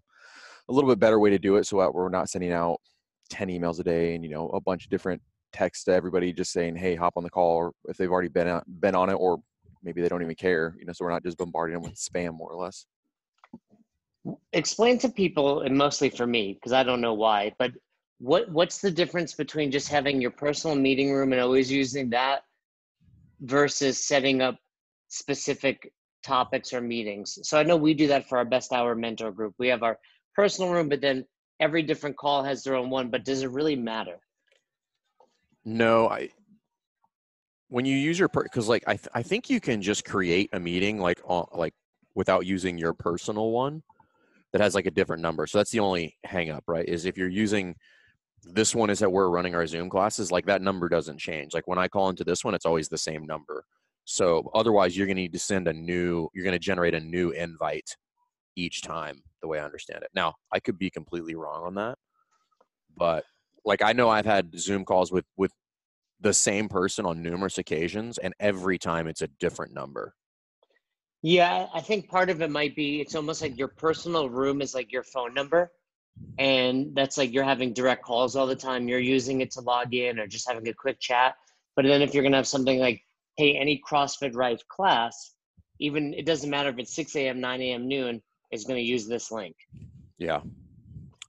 a 0.69 0.73
little 0.73 0.89
bit 0.89 0.99
better 0.99 1.19
way 1.19 1.29
to 1.29 1.39
do 1.39 1.55
it 1.55 1.65
so 1.65 1.79
that 1.79 1.93
we're 1.93 2.09
not 2.09 2.29
sending 2.29 2.51
out 2.51 2.79
10 3.29 3.47
emails 3.47 3.79
a 3.79 3.83
day 3.83 4.15
and 4.15 4.23
you 4.23 4.29
know 4.29 4.49
a 4.49 4.61
bunch 4.61 4.83
of 4.83 4.89
different 4.89 5.21
texts 5.53 5.85
to 5.85 5.93
everybody 5.93 6.33
just 6.33 6.51
saying 6.51 6.75
hey 6.75 6.93
hop 6.93 7.13
on 7.15 7.23
the 7.23 7.29
call 7.29 7.55
or 7.55 7.71
if 7.85 7.97
they've 7.97 8.11
already 8.11 8.27
been 8.27 8.47
on, 8.47 8.61
been 8.79 8.95
on 8.95 9.09
it 9.09 9.13
or 9.13 9.37
maybe 9.81 10.01
they 10.01 10.09
don't 10.09 10.21
even 10.21 10.35
care 10.35 10.75
you 10.77 10.85
know 10.85 10.91
so 10.91 11.05
we're 11.05 11.11
not 11.11 11.23
just 11.23 11.37
bombarding 11.37 11.73
them 11.73 11.83
with 11.83 11.95
spam 11.95 12.33
more 12.33 12.51
or 12.51 12.61
less 12.61 12.85
Explain 14.53 14.97
to 14.99 15.09
people, 15.09 15.61
and 15.61 15.77
mostly 15.77 16.09
for 16.09 16.27
me, 16.27 16.53
because 16.53 16.73
I 16.73 16.83
don't 16.83 17.01
know 17.01 17.13
why, 17.13 17.53
but 17.57 17.71
what 18.19 18.49
what's 18.49 18.79
the 18.79 18.91
difference 18.91 19.33
between 19.33 19.71
just 19.71 19.89
having 19.89 20.21
your 20.21 20.31
personal 20.31 20.75
meeting 20.75 21.11
room 21.11 21.31
and 21.33 21.41
always 21.41 21.71
using 21.71 22.09
that 22.09 22.41
versus 23.41 24.03
setting 24.03 24.41
up 24.41 24.57
specific 25.07 25.91
topics 26.23 26.73
or 26.73 26.81
meetings? 26.81 27.37
So 27.43 27.59
I 27.59 27.63
know 27.63 27.77
we 27.77 27.93
do 27.93 28.07
that 28.07 28.27
for 28.27 28.37
our 28.37 28.45
best 28.45 28.73
hour 28.73 28.95
mentor 28.95 29.31
group. 29.31 29.53
We 29.59 29.67
have 29.67 29.83
our 29.83 29.99
personal 30.35 30.71
room, 30.71 30.89
but 30.89 31.01
then 31.01 31.25
every 31.59 31.83
different 31.83 32.17
call 32.17 32.43
has 32.43 32.63
their 32.63 32.75
own 32.75 32.89
one. 32.89 33.09
But 33.09 33.23
does 33.23 33.43
it 33.43 33.51
really 33.51 33.75
matter? 33.75 34.17
No, 35.63 36.09
I. 36.09 36.29
When 37.69 37.83
you 37.85 37.97
use 37.97 38.17
your 38.17 38.29
because 38.29 38.69
like 38.69 38.83
I 38.87 38.95
th- 38.95 39.09
I 39.13 39.21
think 39.21 39.49
you 39.49 39.59
can 39.59 39.81
just 39.81 40.05
create 40.05 40.49
a 40.53 40.59
meeting 40.59 40.99
like 40.99 41.19
on 41.25 41.47
like 41.53 41.73
without 42.15 42.45
using 42.45 42.77
your 42.77 42.93
personal 42.93 43.51
one 43.51 43.83
that 44.53 44.61
has 44.61 44.73
like 44.73 44.85
a 44.85 44.91
different 44.91 45.21
number. 45.21 45.45
So 45.45 45.57
that's 45.57 45.71
the 45.71 45.81
only 45.81 46.17
hang 46.23 46.49
up, 46.49 46.63
right? 46.67 46.87
Is 46.87 47.05
if 47.05 47.17
you're 47.17 47.27
using 47.27 47.75
this 48.43 48.75
one 48.75 48.89
is 48.89 48.99
that 48.99 49.11
we're 49.11 49.29
running 49.29 49.55
our 49.55 49.67
Zoom 49.67 49.89
classes, 49.89 50.31
like 50.31 50.45
that 50.45 50.61
number 50.61 50.89
doesn't 50.89 51.19
change. 51.19 51.53
Like 51.53 51.67
when 51.67 51.79
I 51.79 51.87
call 51.87 52.09
into 52.09 52.23
this 52.23 52.43
one, 52.43 52.53
it's 52.53 52.65
always 52.65 52.89
the 52.89 52.97
same 52.97 53.25
number. 53.25 53.65
So 54.05 54.49
otherwise, 54.53 54.95
you're 54.95 55.07
going 55.07 55.17
to 55.17 55.21
need 55.21 55.33
to 55.33 55.39
send 55.39 55.67
a 55.67 55.73
new. 55.73 56.29
You're 56.33 56.45
going 56.45 56.53
to 56.53 56.59
generate 56.59 56.93
a 56.93 56.99
new 56.99 57.31
invite 57.31 57.95
each 58.55 58.81
time, 58.81 59.21
the 59.41 59.47
way 59.47 59.59
I 59.59 59.65
understand 59.65 60.03
it. 60.03 60.09
Now, 60.15 60.35
I 60.51 60.59
could 60.59 60.79
be 60.79 60.89
completely 60.89 61.35
wrong 61.35 61.63
on 61.63 61.75
that, 61.75 61.97
but 62.95 63.25
like 63.65 63.81
I 63.83 63.93
know 63.93 64.09
I've 64.09 64.25
had 64.25 64.57
Zoom 64.57 64.85
calls 64.85 65.11
with 65.11 65.25
with 65.35 65.51
the 66.21 66.33
same 66.33 66.69
person 66.69 67.05
on 67.05 67.21
numerous 67.21 67.57
occasions, 67.57 68.17
and 68.17 68.33
every 68.39 68.77
time 68.77 69.07
it's 69.07 69.21
a 69.21 69.27
different 69.39 69.73
number. 69.73 70.13
Yeah, 71.21 71.67
I 71.73 71.81
think 71.81 72.09
part 72.09 72.29
of 72.29 72.41
it 72.41 72.49
might 72.49 72.75
be 72.75 73.01
it's 73.01 73.15
almost 73.15 73.41
like 73.41 73.57
your 73.57 73.67
personal 73.67 74.29
room 74.29 74.61
is 74.61 74.73
like 74.73 74.91
your 74.91 75.03
phone 75.03 75.33
number. 75.33 75.71
And 76.39 76.93
that's 76.95 77.17
like 77.17 77.33
you're 77.33 77.43
having 77.43 77.73
direct 77.73 78.03
calls 78.03 78.35
all 78.35 78.45
the 78.47 78.55
time. 78.55 78.87
You're 78.87 78.99
using 78.99 79.41
it 79.41 79.51
to 79.51 79.61
log 79.61 79.93
in 79.93 80.19
or 80.19 80.27
just 80.27 80.47
having 80.47 80.67
a 80.67 80.73
quick 80.73 80.99
chat. 80.99 81.35
But 81.75 81.85
then 81.85 82.01
if 82.01 82.13
you're 82.13 82.23
going 82.23 82.33
to 82.33 82.37
have 82.37 82.47
something 82.47 82.79
like, 82.79 83.01
hey, 83.37 83.55
any 83.55 83.81
CrossFit 83.87 84.35
Rife 84.35 84.67
class, 84.67 85.33
even 85.79 86.13
it 86.13 86.25
doesn't 86.25 86.49
matter 86.49 86.69
if 86.69 86.77
it's 86.79 86.95
6 86.95 87.15
a.m., 87.15 87.39
9 87.39 87.61
a.m., 87.61 87.87
noon, 87.87 88.21
is 88.51 88.65
going 88.65 88.77
to 88.77 88.83
use 88.83 89.07
this 89.07 89.31
link. 89.31 89.55
Yeah, 90.17 90.41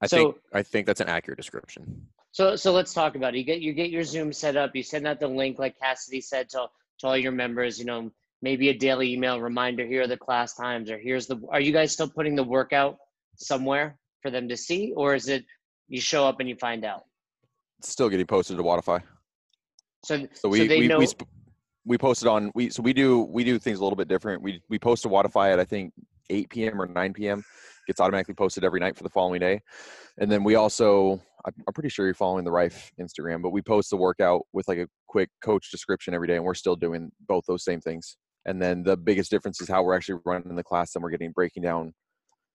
I 0.01 0.07
So- 0.07 0.17
think 0.33 0.37
I 0.53 0.63
think 0.63 0.87
that's 0.87 1.01
an 1.01 1.09
accurate 1.09 1.37
description. 1.39 2.07
So 2.33 2.57
so 2.57 2.73
let's 2.73 2.93
talk 2.95 3.17
about 3.17 3.35
it. 3.35 3.39
You 3.39 3.45
get 3.45 3.61
you 3.61 3.73
get 3.73 3.91
your 3.91 4.05
Zoom 4.05 4.33
set 4.33 4.57
up. 4.57 4.77
You 4.77 4.83
send 4.83 5.07
out 5.07 5.19
the 5.19 5.27
link, 5.29 5.59
like 5.59 5.79
Cassidy 5.79 6.21
said, 6.21 6.49
to 6.51 6.69
to 7.01 7.07
all 7.07 7.17
your 7.17 7.33
members. 7.33 7.79
You 7.79 7.87
know, 7.87 8.11
maybe 8.43 8.69
a 8.69 8.75
daily 8.75 9.13
email 9.13 9.41
reminder. 9.41 9.85
Here 9.85 10.03
are 10.03 10.07
the 10.07 10.17
class 10.17 10.55
times, 10.55 10.91
or 10.91 10.99
here's 10.99 11.27
the. 11.27 11.41
Are 11.51 11.61
you 11.61 11.73
guys 11.73 11.93
still 11.93 12.09
putting 12.09 12.37
the 12.37 12.45
workout 12.45 12.99
somewhere 13.37 13.99
for 14.23 14.31
them 14.31 14.49
to 14.49 14.57
see, 14.57 14.93
or 14.97 15.15
is 15.15 15.29
it 15.29 15.45
you 15.89 16.01
show 16.01 16.27
up 16.27 16.41
and 16.41 16.49
you 16.49 16.57
find 16.57 16.85
out? 16.85 17.03
it's 17.79 17.89
still 17.89 18.09
getting 18.09 18.27
posted 18.27 18.57
to 18.57 18.63
Wodify. 18.63 19.03
So 20.05 20.27
So 20.35 20.49
we 20.49 20.67
they 20.67 20.81
we, 20.81 20.89
know. 20.89 20.99
we 20.99 21.07
sp- 21.07 21.31
we 21.85 21.97
posted 21.97 22.29
on 22.29 22.51
we 22.55 22.71
so 22.71 22.83
we 22.83 22.93
do 22.93 23.23
we 23.23 23.45
do 23.45 23.59
things 23.59 23.79
a 23.79 23.83
little 23.83 23.97
bit 23.97 24.09
different. 24.09 24.43
We 24.43 24.61
we 24.69 24.79
post 24.79 25.03
to 25.05 25.09
Wodify 25.09 25.53
at 25.53 25.61
I 25.61 25.65
think 25.65 25.93
8 26.31 26.51
p.m. 26.51 26.81
or 26.81 26.87
9 26.87 27.13
p.m. 27.15 27.43
Gets 27.87 28.01
automatically 28.01 28.35
posted 28.35 28.65
every 28.65 28.81
night 28.81 28.97
for 28.97 29.03
the 29.03 29.09
following 29.09 29.41
day, 29.41 29.61
and 30.19 30.31
then 30.31 30.45
we 30.45 30.57
also 30.57 31.21
I'm 31.47 31.73
pretty 31.73 31.89
sure 31.89 32.05
you're 32.05 32.15
following 32.15 32.45
the 32.45 32.51
Rife 32.51 32.91
Instagram, 33.01 33.43
but 33.43 33.51
we 33.51 33.63
post 33.63 33.91
the 33.91 33.97
workout 33.97 34.43
with 34.53 34.69
like 34.69 34.79
a 34.79 34.89
quick 35.07 35.31
coach 35.43 35.71
description 35.71 36.13
every 36.15 36.27
day, 36.27 36.37
and 36.37 36.45
we're 36.45 36.55
still 36.55 36.77
doing 36.77 37.11
both 37.27 37.45
those 37.47 37.65
same 37.65 37.81
things. 37.81 38.17
And 38.45 38.61
then 38.61 38.83
the 38.83 38.97
biggest 38.97 39.31
difference 39.31 39.61
is 39.61 39.69
how 39.69 39.83
we're 39.83 39.95
actually 39.95 40.21
running 40.27 40.57
the 40.57 40.65
class, 40.65 40.95
and 40.95 41.03
we're 41.03 41.11
getting 41.11 41.33
breaking 41.33 41.63
down. 41.63 41.95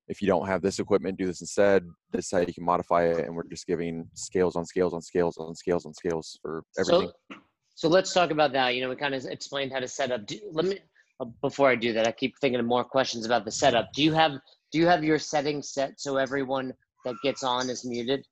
If 0.07 0.21
you 0.21 0.27
don't 0.27 0.47
have 0.47 0.61
this 0.61 0.79
equipment, 0.79 1.17
do 1.17 1.25
this 1.25 1.41
instead. 1.41 1.85
This 2.11 2.25
is 2.25 2.31
how 2.31 2.39
you 2.39 2.53
can 2.53 2.65
modify 2.65 3.03
it, 3.05 3.25
and 3.25 3.35
we're 3.35 3.47
just 3.47 3.65
giving 3.65 4.07
scales 4.15 4.55
on 4.55 4.65
scales 4.65 4.93
on 4.93 5.01
scales 5.01 5.37
on 5.37 5.55
scales 5.55 5.85
on 5.85 5.93
scales 5.93 6.37
for 6.41 6.63
everything. 6.77 7.09
So, 7.31 7.37
so 7.75 7.87
let's 7.89 8.13
talk 8.13 8.31
about 8.31 8.51
that. 8.53 8.75
You 8.75 8.81
know, 8.81 8.89
we 8.89 8.95
kind 8.95 9.15
of 9.15 9.25
explained 9.25 9.71
how 9.71 9.79
to 9.79 9.87
set 9.87 10.11
up. 10.11 10.25
Do, 10.25 10.37
let 10.51 10.65
me 10.65 10.79
uh, 11.19 11.25
before 11.41 11.69
I 11.69 11.75
do 11.75 11.93
that, 11.93 12.07
I 12.07 12.11
keep 12.11 12.37
thinking 12.39 12.59
of 12.59 12.65
more 12.65 12.83
questions 12.83 13.25
about 13.25 13.45
the 13.45 13.51
setup. 13.51 13.93
Do 13.93 14.03
you 14.03 14.13
have 14.13 14.33
do 14.71 14.79
you 14.79 14.87
have 14.87 15.03
your 15.03 15.19
settings 15.19 15.69
set 15.69 15.99
so 15.99 16.17
everyone 16.17 16.73
that 17.05 17.15
gets 17.23 17.43
on 17.43 17.69
is 17.69 17.85
muted? 17.85 18.25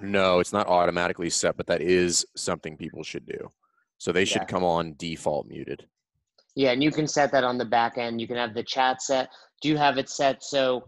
No, 0.00 0.40
it's 0.40 0.52
not 0.52 0.66
automatically 0.68 1.30
set, 1.30 1.56
but 1.56 1.66
that 1.66 1.80
is 1.80 2.24
something 2.36 2.76
people 2.76 3.02
should 3.02 3.26
do. 3.26 3.48
So 3.98 4.12
they 4.12 4.24
should 4.24 4.42
Yeah. 4.42 4.46
come 4.46 4.64
on 4.64 4.94
default 4.96 5.46
muted. 5.46 5.86
Yeah, 6.56 6.70
and 6.70 6.82
you 6.82 6.92
can 6.92 7.08
set 7.08 7.32
that 7.32 7.42
on 7.42 7.58
the 7.58 7.64
back 7.64 7.98
end. 7.98 8.20
You 8.20 8.28
can 8.28 8.36
have 8.36 8.54
the 8.54 8.62
chat 8.62 9.02
set. 9.02 9.28
Do 9.64 9.70
you 9.70 9.78
have 9.78 9.96
it 9.96 10.10
set 10.10 10.44
so 10.44 10.86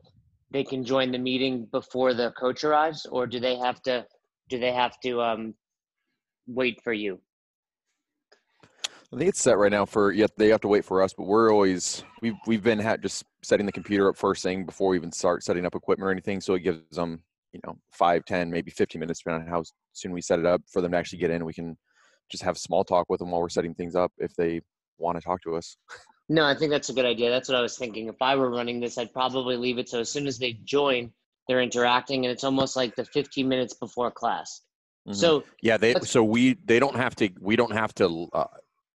they 0.51 0.63
can 0.63 0.85
join 0.85 1.11
the 1.11 1.17
meeting 1.17 1.67
before 1.73 2.13
the 2.13 2.33
coach 2.33 2.63
arrives, 2.63 3.07
or 3.07 3.27
do 3.27 3.41
they 3.41 3.57
have 3.57 3.81
to? 3.85 4.05
Do 4.51 4.59
they 4.59 4.71
have 4.75 5.01
to 5.03 5.23
um, 5.23 5.55
wait 6.47 6.83
for 6.85 6.93
you? 6.93 7.19
I 9.15 9.17
think 9.17 9.31
it's 9.31 9.41
set 9.41 9.57
right 9.57 9.73
now 9.73 9.87
for 9.87 10.13
yet 10.13 10.31
they 10.37 10.49
have 10.49 10.61
to 10.61 10.69
wait 10.69 10.85
for 10.85 11.01
us, 11.01 11.15
but 11.15 11.25
we're 11.25 11.51
always 11.51 12.05
we've 12.21 12.35
we've 12.47 12.63
been 12.63 12.79
ha- 12.79 12.99
just 12.99 13.25
setting 13.43 13.65
the 13.65 13.73
computer 13.73 14.11
up 14.11 14.19
first 14.19 14.43
thing 14.43 14.67
before 14.67 14.91
we 14.91 14.99
even 14.99 15.11
start 15.11 15.43
setting 15.43 15.65
up 15.65 15.75
equipment 15.75 16.07
or 16.07 16.11
anything. 16.11 16.43
So 16.43 16.53
it 16.53 16.61
gives 16.61 16.83
them 16.97 17.23
you 17.55 17.61
know 17.65 17.79
five, 17.93 18.27
ten, 18.27 18.51
maybe 18.51 18.71
fifteen 18.71 19.01
minutes 19.01 19.21
depending 19.21 19.49
on 19.49 19.55
how 19.55 19.65
soon 19.95 20.13
we 20.13 20.21
set 20.21 20.39
it 20.39 20.45
up 20.45 20.61
for 20.71 20.83
them 20.83 20.93
to 20.93 20.99
actually 20.99 21.21
get 21.21 21.31
in. 21.31 21.47
We 21.47 21.55
can 21.55 21.79
just 22.31 22.43
have 22.43 22.59
small 22.59 22.85
talk 22.85 23.07
with 23.09 23.21
them 23.21 23.31
while 23.31 23.41
we're 23.41 23.49
setting 23.49 23.73
things 23.73 23.97
up 23.97 24.13
if 24.19 24.35
they 24.37 24.61
want 24.99 25.17
to 25.17 25.25
talk 25.25 25.41
to 25.45 25.57
us. 25.57 25.79
No, 26.29 26.45
I 26.45 26.55
think 26.55 26.71
that's 26.71 26.89
a 26.89 26.93
good 26.93 27.05
idea. 27.05 27.31
That's 27.31 27.49
what 27.49 27.57
I 27.57 27.61
was 27.61 27.79
thinking. 27.79 28.09
If 28.09 28.21
I 28.21 28.35
were 28.35 28.51
running 28.51 28.81
this, 28.81 28.99
I'd 28.99 29.13
probably 29.13 29.57
leave 29.57 29.79
it 29.79 29.89
so 29.89 30.01
as 30.01 30.11
soon 30.11 30.27
as 30.27 30.39
they 30.39 30.55
join, 30.65 31.13
they're 31.47 31.63
interacting, 31.63 32.25
and 32.25 32.33
it's 32.33 32.43
almost 32.43 32.75
like 32.75 32.97
the 32.97 33.05
15 33.05 33.49
minutes 33.49 33.75
before 33.75 34.11
class. 34.11 34.63
Mhm. 35.07 35.15
So 35.15 35.45
Yeah, 35.63 35.77
they 35.77 35.95
so 36.03 36.25
we 36.25 36.55
they 36.65 36.81
don't 36.81 36.97
have 36.97 37.15
to 37.17 37.31
we 37.41 37.55
don't 37.55 37.73
have 37.73 37.95
to 37.97 38.29
uh, 38.33 38.47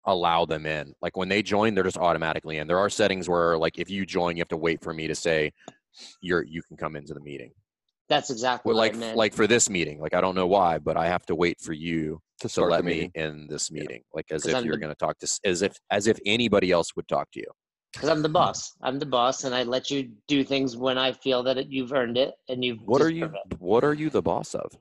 allow 0.05 0.46
them 0.46 0.65
in. 0.65 0.93
Like 1.01 1.17
when 1.17 1.27
they 1.27 1.43
join, 1.43 1.75
they're 1.75 1.84
just 1.84 1.98
automatically 1.98 2.57
in. 2.57 2.67
There 2.67 2.79
are 2.79 2.89
settings 2.89 3.27
where 3.27 3.57
like 3.57 3.77
if 3.77 3.89
you 3.89 4.05
join, 4.05 4.38
you 4.38 4.41
have 4.41 4.48
to 4.50 4.57
wait 4.57 4.81
for 4.81 4.93
me 4.93 5.07
to 5.07 5.15
say 5.15 5.51
you're 6.22 6.43
you 6.43 6.62
can 6.63 6.77
come 6.77 6.96
into 6.96 7.13
the 7.13 7.19
meeting. 7.19 7.51
That's 8.10 8.30
exactly 8.30 8.70
Well, 8.70 8.78
what 8.78 8.88
like 8.88 8.96
I 8.96 8.98
meant. 9.00 9.18
like 9.18 9.34
for 9.34 9.48
this 9.48 9.70
meeting, 9.70 10.00
like 10.00 10.14
I 10.14 10.22
don't 10.22 10.36
know 10.36 10.48
why, 10.48 10.78
but 10.80 10.98
I 10.98 11.08
have 11.08 11.26
to 11.28 11.36
wait 11.36 11.60
for 11.62 11.74
you 11.74 12.20
to 12.40 12.48
to 12.48 12.50
start 12.50 12.72
let 12.72 12.86
me 12.86 13.10
in 13.16 13.48
this 13.50 13.72
meeting, 13.72 14.04
like 14.14 14.26
as 14.32 14.46
if 14.46 14.56
I'm 14.56 14.66
you're 14.66 14.76
the- 14.76 14.80
going 14.82 14.94
to 14.94 14.98
talk 14.98 15.18
to 15.20 15.40
as 15.44 15.62
if 15.62 15.78
as 15.92 16.08
if 16.08 16.20
anybody 16.26 16.72
else 16.72 16.96
would 16.96 17.08
talk 17.08 17.30
to 17.32 17.40
you. 17.40 17.52
because 17.94 18.10
I'm 18.10 18.22
the 18.22 18.30
boss. 18.30 18.76
I'm 18.82 19.00
the 19.00 19.06
boss, 19.06 19.44
and 19.44 19.54
I 19.56 19.64
let 19.64 19.90
you 19.92 20.12
do 20.28 20.44
things 20.44 20.78
when 20.78 20.98
I 20.98 21.12
feel 21.14 21.44
that 21.44 21.58
it, 21.58 21.68
you've 21.70 21.92
earned 21.94 22.18
it 22.18 22.34
and 22.48 22.64
you've. 22.64 22.80
What 22.86 23.02
are 23.02 23.10
you? 23.10 23.26
it. 23.26 23.60
What 23.60 23.84
are 23.84 23.94
you 23.94 24.10
the 24.10 24.22
boss 24.22 24.54
of? 24.56 24.72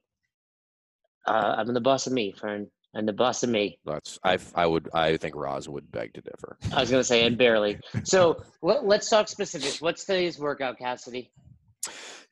Uh, 1.27 1.55
I'm 1.59 1.73
the 1.75 1.81
boss 1.81 2.07
of 2.07 2.13
me, 2.13 2.33
Fern. 2.33 2.69
I'm 2.95 3.05
the 3.07 3.13
boss 3.13 3.43
of 3.43 3.51
me. 3.51 3.79
That's 3.85 4.19
I 4.25 4.39
I 4.55 4.67
would 4.67 4.89
I 4.95 5.17
think 5.17 5.35
Roz 5.35 5.69
would 5.69 5.91
beg 5.91 6.15
to 6.15 6.21
differ. 6.23 6.57
I 6.73 6.81
was 6.81 6.91
gonna 6.91 7.05
say, 7.05 7.27
and 7.27 7.37
barely. 7.37 7.79
So 8.05 8.43
let, 8.63 8.87
let's 8.87 9.09
talk 9.11 9.29
specifics. 9.29 9.81
What's 9.83 10.05
today's 10.05 10.39
workout, 10.39 10.79
Cassidy? 10.79 11.31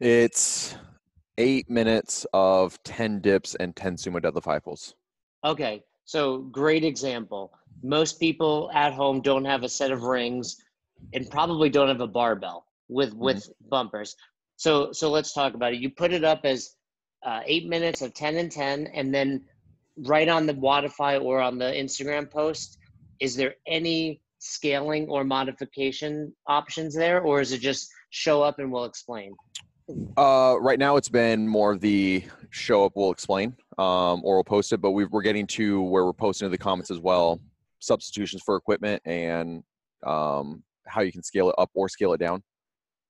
It's 0.00 0.76
eight 1.38 1.68
minutes 1.68 2.26
of 2.32 2.82
ten 2.82 3.20
dips 3.20 3.54
and 3.56 3.74
ten 3.74 3.96
sumo 3.96 4.20
deadlift 4.20 4.44
high 4.44 4.58
pulls. 4.58 4.94
Okay, 5.44 5.82
so 6.04 6.38
great 6.38 6.84
example. 6.84 7.52
Most 7.82 8.18
people 8.18 8.70
at 8.74 8.92
home 8.92 9.20
don't 9.20 9.44
have 9.44 9.62
a 9.62 9.68
set 9.68 9.90
of 9.90 10.02
rings, 10.02 10.56
and 11.12 11.28
probably 11.30 11.68
don't 11.68 11.88
have 11.88 12.00
a 12.00 12.06
barbell 12.06 12.66
with 12.88 13.14
with 13.14 13.48
bumpers. 13.68 14.16
So 14.56 14.92
so 14.92 15.10
let's 15.10 15.32
talk 15.32 15.54
about 15.54 15.72
it. 15.72 15.80
You 15.80 15.90
put 15.90 16.12
it 16.12 16.24
up 16.24 16.40
as 16.44 16.76
uh, 17.24 17.40
eight 17.46 17.66
minutes 17.68 18.02
of 18.02 18.14
ten 18.14 18.36
and 18.36 18.50
ten, 18.50 18.86
and 18.88 19.14
then 19.14 19.44
right 19.98 20.28
on 20.28 20.46
the 20.46 20.54
Wodify 20.54 21.22
or 21.22 21.40
on 21.40 21.58
the 21.58 21.66
Instagram 21.66 22.30
post, 22.30 22.78
is 23.20 23.36
there 23.36 23.54
any 23.66 24.20
scaling 24.38 25.08
or 25.08 25.24
modification 25.24 26.34
options 26.46 26.94
there, 26.94 27.20
or 27.20 27.40
is 27.40 27.52
it 27.52 27.60
just 27.60 27.88
show 28.14 28.42
up 28.42 28.58
and 28.58 28.70
we'll 28.70 28.84
explain? 28.84 29.34
Uh, 30.16 30.56
right 30.60 30.78
now, 30.78 30.96
it's 30.96 31.08
been 31.08 31.46
more 31.46 31.72
of 31.72 31.80
the 31.80 32.24
show 32.50 32.84
up. 32.86 32.92
We'll 32.94 33.10
explain, 33.10 33.54
um, 33.76 34.22
or 34.24 34.36
we'll 34.36 34.44
post 34.44 34.72
it. 34.72 34.80
But 34.80 34.92
we 34.92 35.04
we're 35.04 35.22
getting 35.22 35.46
to 35.48 35.82
where 35.82 36.04
we're 36.04 36.14
posting 36.14 36.46
in 36.46 36.52
the 36.52 36.58
comments 36.58 36.90
as 36.90 37.00
well. 37.00 37.40
Substitutions 37.80 38.42
for 38.46 38.56
equipment 38.56 39.02
and 39.04 39.62
um, 40.06 40.62
how 40.86 41.02
you 41.02 41.12
can 41.12 41.22
scale 41.22 41.50
it 41.50 41.54
up 41.58 41.70
or 41.74 41.88
scale 41.88 42.14
it 42.14 42.18
down. 42.18 42.42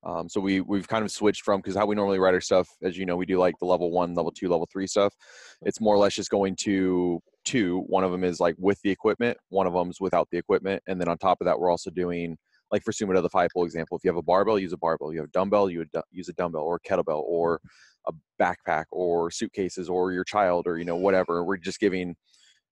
Um, 0.03 0.29
so 0.29 0.41
we 0.41 0.61
we've 0.61 0.89
kind 0.89 1.05
of 1.05 1.11
switched 1.11 1.43
from 1.43 1.61
because 1.61 1.77
how 1.77 1.87
we 1.87 1.95
normally 1.95 2.19
write 2.19 2.35
our 2.35 2.41
stuff, 2.41 2.69
as 2.83 2.99
you 2.99 3.07
know, 3.07 3.17
we 3.17 3.27
do 3.27 3.39
like 3.39 3.55
the 3.61 3.67
level 3.67 3.91
one, 3.93 4.15
level 4.15 4.33
two, 4.33 4.49
level 4.49 4.69
three 4.71 4.87
stuff. 4.87 5.15
It's 5.63 5.81
more 5.81 5.95
or 5.95 5.99
less 5.99 6.15
just 6.15 6.31
going 6.31 6.57
to 6.63 7.23
two. 7.45 7.85
One 7.87 8.05
of 8.05 8.11
them 8.11 8.25
is 8.25 8.41
like 8.41 8.57
with 8.59 8.81
the 8.83 8.91
equipment. 8.91 9.39
One 9.49 9.67
of 9.67 9.75
them 9.75 9.91
is 9.91 10.01
without 10.01 10.29
the 10.33 10.39
equipment, 10.39 10.83
and 10.89 11.01
then 11.01 11.09
on 11.09 11.19
top 11.19 11.41
of 11.41 11.45
that, 11.45 11.59
we're 11.59 11.71
also 11.71 11.91
doing 11.91 12.37
like 12.73 12.83
for 12.83 12.93
sumo 12.93 13.17
of 13.17 13.23
the 13.23 13.29
five 13.31 13.51
pole 13.55 13.65
example, 13.65 13.97
if 13.97 14.05
you 14.05 14.11
have 14.11 14.17
a 14.17 14.23
barbell, 14.23 14.59
use 14.59 14.73
a 14.73 14.77
barbell. 14.77 15.13
You 15.13 15.21
have 15.21 15.29
a 15.29 15.33
dumbbell, 15.33 15.71
you 15.71 15.79
would 15.81 15.91
du- 15.93 16.03
use 16.11 16.29
a 16.29 16.33
dumbbell 16.33 16.63
or 16.63 16.77
a 16.77 16.89
kettlebell 16.89 17.23
or 17.25 17.61
a 18.07 18.13
backpack 18.41 18.85
or 18.91 19.31
suitcases 19.31 19.89
or 19.89 20.13
your 20.13 20.25
child 20.25 20.67
or 20.67 20.79
you 20.79 20.85
know 20.85 20.97
whatever. 20.97 21.45
We're 21.45 21.57
just 21.57 21.79
giving 21.81 22.17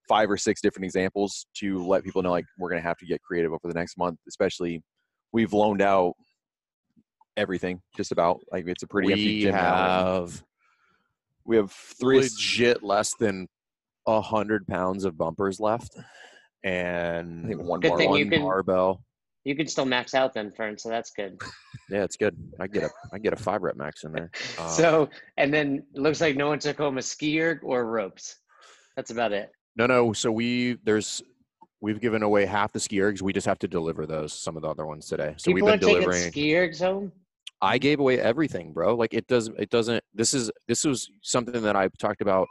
five 0.07 0.29
or 0.29 0.37
six 0.37 0.61
different 0.61 0.85
examples 0.85 1.45
to 1.59 1.85
let 1.85 2.03
people 2.03 2.21
know 2.21 2.31
like 2.31 2.45
we're 2.59 2.69
gonna 2.69 2.81
have 2.81 2.97
to 2.97 3.05
get 3.05 3.21
creative 3.21 3.51
over 3.53 3.67
the 3.67 3.73
next 3.73 3.97
month. 3.97 4.19
Especially, 4.27 4.83
we've 5.31 5.53
loaned 5.53 5.81
out 5.81 6.13
everything 7.37 7.81
just 7.97 8.11
about 8.11 8.39
like 8.51 8.65
it's 8.67 8.83
a 8.83 8.87
pretty 8.87 9.11
empty 9.11 9.25
we 9.35 9.41
gym 9.41 9.55
now. 9.55 10.15
have 10.21 10.43
We 11.45 11.55
have 11.57 11.71
three. 11.71 12.19
legit 12.19 12.83
less 12.83 13.13
than 13.15 13.47
a 14.05 14.21
hundred 14.21 14.67
pounds 14.67 15.05
of 15.05 15.17
bumpers 15.17 15.59
left, 15.59 15.95
I 15.97 16.67
and 16.69 17.47
think 17.47 17.61
one 17.63 17.79
Good 17.79 17.89
bar. 17.89 17.97
thing 17.97 18.09
one 18.09 18.19
you 18.19 18.29
can- 18.29 18.41
barbell. 18.43 19.01
You 19.45 19.55
can 19.55 19.67
still 19.67 19.85
max 19.85 20.13
out 20.15 20.33
then, 20.33 20.51
Fern. 20.51 20.77
So 20.77 20.89
that's 20.89 21.11
good. 21.11 21.39
Yeah, 21.89 22.03
it's 22.03 22.15
good. 22.15 22.35
I 22.61 22.67
get 22.67 22.83
a 22.83 22.89
I 23.13 23.19
get 23.19 23.33
a 23.33 23.35
five 23.35 23.61
rep 23.61 23.75
max 23.75 24.03
in 24.05 24.13
there. 24.13 24.31
Um, 24.57 24.69
So, 24.69 25.09
and 25.37 25.53
then 25.53 25.83
it 25.93 25.99
looks 25.99 26.21
like 26.21 26.35
no 26.37 26.47
one 26.47 26.57
took 26.57 26.77
home 26.77 26.97
a 26.97 27.01
SkiErg 27.01 27.59
or 27.61 27.85
ropes. 27.85 28.37
That's 28.95 29.11
about 29.11 29.33
it. 29.33 29.51
no, 29.75 29.85
no. 29.85 30.13
So 30.13 30.31
we 30.31 30.77
there's 30.85 31.21
we've 31.81 31.99
given 31.99 32.23
away 32.23 32.45
half 32.45 32.71
the 32.71 32.79
ski 32.79 32.97
ergs. 32.99 33.21
We 33.21 33.33
just 33.33 33.45
have 33.45 33.59
to 33.59 33.67
deliver 33.67 34.07
those. 34.07 34.31
Some 34.33 34.55
of 34.55 34.63
the 34.63 34.69
other 34.69 34.85
ones 34.87 35.07
today. 35.07 35.35
So 35.37 35.51
People 35.53 35.67
we've 35.67 35.79
been 35.79 35.87
delivering. 35.89 36.31
ski 36.31 36.51
ergs 36.53 36.79
home. 36.79 37.11
I 37.61 37.77
gave 37.77 37.99
away 37.99 38.19
everything, 38.19 38.71
bro. 38.71 38.95
Like 38.95 39.13
it 39.13 39.27
doesn't. 39.27 39.59
It 39.59 39.69
doesn't. 39.69 40.03
This 40.15 40.33
is 40.33 40.49
this 40.67 40.85
was 40.85 41.09
something 41.21 41.61
that 41.61 41.75
I 41.75 41.89
talked 41.99 42.21
about. 42.21 42.47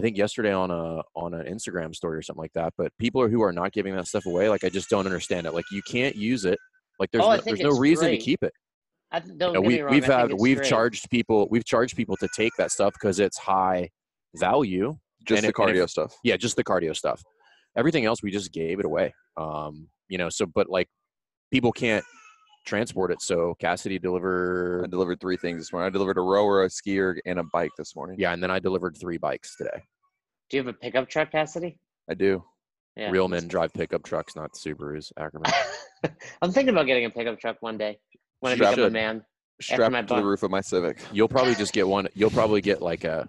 I 0.00 0.02
think 0.02 0.16
yesterday 0.16 0.52
on 0.52 0.70
a 0.70 1.02
on 1.14 1.34
an 1.34 1.44
Instagram 1.46 1.94
story 1.94 2.16
or 2.16 2.22
something 2.22 2.40
like 2.40 2.54
that. 2.54 2.72
But 2.78 2.90
people 2.98 3.28
who 3.28 3.42
are 3.42 3.52
not 3.52 3.72
giving 3.72 3.94
that 3.96 4.06
stuff 4.06 4.24
away, 4.24 4.48
like 4.48 4.64
I 4.64 4.70
just 4.70 4.88
don't 4.88 5.04
understand 5.04 5.46
it. 5.46 5.52
Like 5.52 5.66
you 5.70 5.82
can't 5.86 6.16
use 6.16 6.46
it. 6.46 6.58
Like 6.98 7.10
there's 7.10 7.22
Oh, 7.24 7.34
no, 7.36 7.40
there's 7.44 7.60
no 7.60 7.70
reason 7.76 8.06
great. 8.06 8.18
to 8.20 8.24
keep 8.24 8.42
it. 8.42 8.52
I, 9.12 9.20
don't 9.20 9.40
You 9.40 9.52
know, 9.52 9.60
we 9.60 9.80
wrong. 9.82 9.92
we've 9.92 10.08
I 10.08 10.20
had 10.20 10.32
we've 10.38 10.56
great. 10.56 10.68
charged 10.70 11.10
people 11.10 11.46
we've 11.50 11.64
charged 11.66 11.96
people 11.96 12.16
to 12.16 12.28
take 12.34 12.52
that 12.56 12.70
stuff 12.70 12.94
because 12.94 13.20
it's 13.20 13.36
high 13.36 13.90
value. 14.36 14.96
just 15.26 15.38
and 15.38 15.44
the 15.44 15.48
if- 15.48 15.54
cardio 15.54 15.84
if- 15.84 15.90
stuff. 15.90 16.14
Yeah, 16.24 16.36
just 16.38 16.56
the 16.56 16.64
cardio 16.64 16.96
stuff. 16.96 17.22
Everything 17.76 18.06
else 18.06 18.22
we 18.22 18.30
just 18.30 18.52
gave 18.52 18.78
it 18.80 18.86
away. 18.86 19.12
Um, 19.36 19.88
you 20.08 20.16
know, 20.16 20.30
so 20.30 20.46
but 20.46 20.70
like 20.70 20.88
people 21.50 21.72
can't 21.72 22.04
transport 22.64 23.10
it. 23.10 23.22
So 23.22 23.54
Cassidy 23.60 23.98
delivered. 23.98 24.84
I 24.84 24.86
delivered 24.86 25.10
delivered 25.10 25.20
three 25.20 25.36
things 25.36 25.60
this 25.60 25.72
morning. 25.72 25.86
I 25.86 25.90
delivered 25.90 26.18
a 26.18 26.20
rower, 26.20 26.64
a 26.64 26.68
SkiErg, 26.68 27.18
and 27.26 27.38
a 27.38 27.44
bike 27.52 27.70
this 27.76 27.96
morning. 27.96 28.16
yeah, 28.18 28.32
and 28.32 28.42
then 28.42 28.50
I 28.50 28.58
delivered 28.58 28.96
three 29.00 29.18
bikes 29.18 29.56
today. 29.56 29.82
Do 30.50 30.56
you 30.56 30.62
have 30.62 30.74
a 30.74 30.76
pickup 30.76 31.08
truck, 31.08 31.32
Cassidy? 31.32 31.78
I 32.08 32.14
do. 32.14 32.44
Yeah. 32.96 33.10
Real 33.10 33.28
men 33.28 33.48
drive 33.48 33.72
pickup 33.72 34.02
trucks, 34.04 34.36
not 34.36 34.52
Subarus. 34.52 35.12
Ackerman. 35.18 35.50
I'm 36.42 36.52
thinking 36.52 36.74
about 36.74 36.86
getting 36.86 37.04
a 37.04 37.10
pickup 37.10 37.38
truck 37.38 37.56
one 37.60 37.78
day 37.78 37.98
when 38.40 38.52
I 38.52 38.56
Strap 38.56 38.72
become 38.72 38.86
a 38.86 38.90
man. 38.90 39.24
Strapped 39.60 39.92
my 39.92 40.02
to 40.02 40.14
the 40.14 40.24
roof 40.24 40.42
of 40.42 40.50
my 40.50 40.60
Civic. 40.60 41.00
You'll 41.12 41.28
probably 41.28 41.54
just 41.54 41.72
get 41.72 41.86
one. 41.86 42.08
You'll 42.14 42.30
probably 42.30 42.60
get 42.60 42.82
like 42.82 43.04
a. 43.04 43.28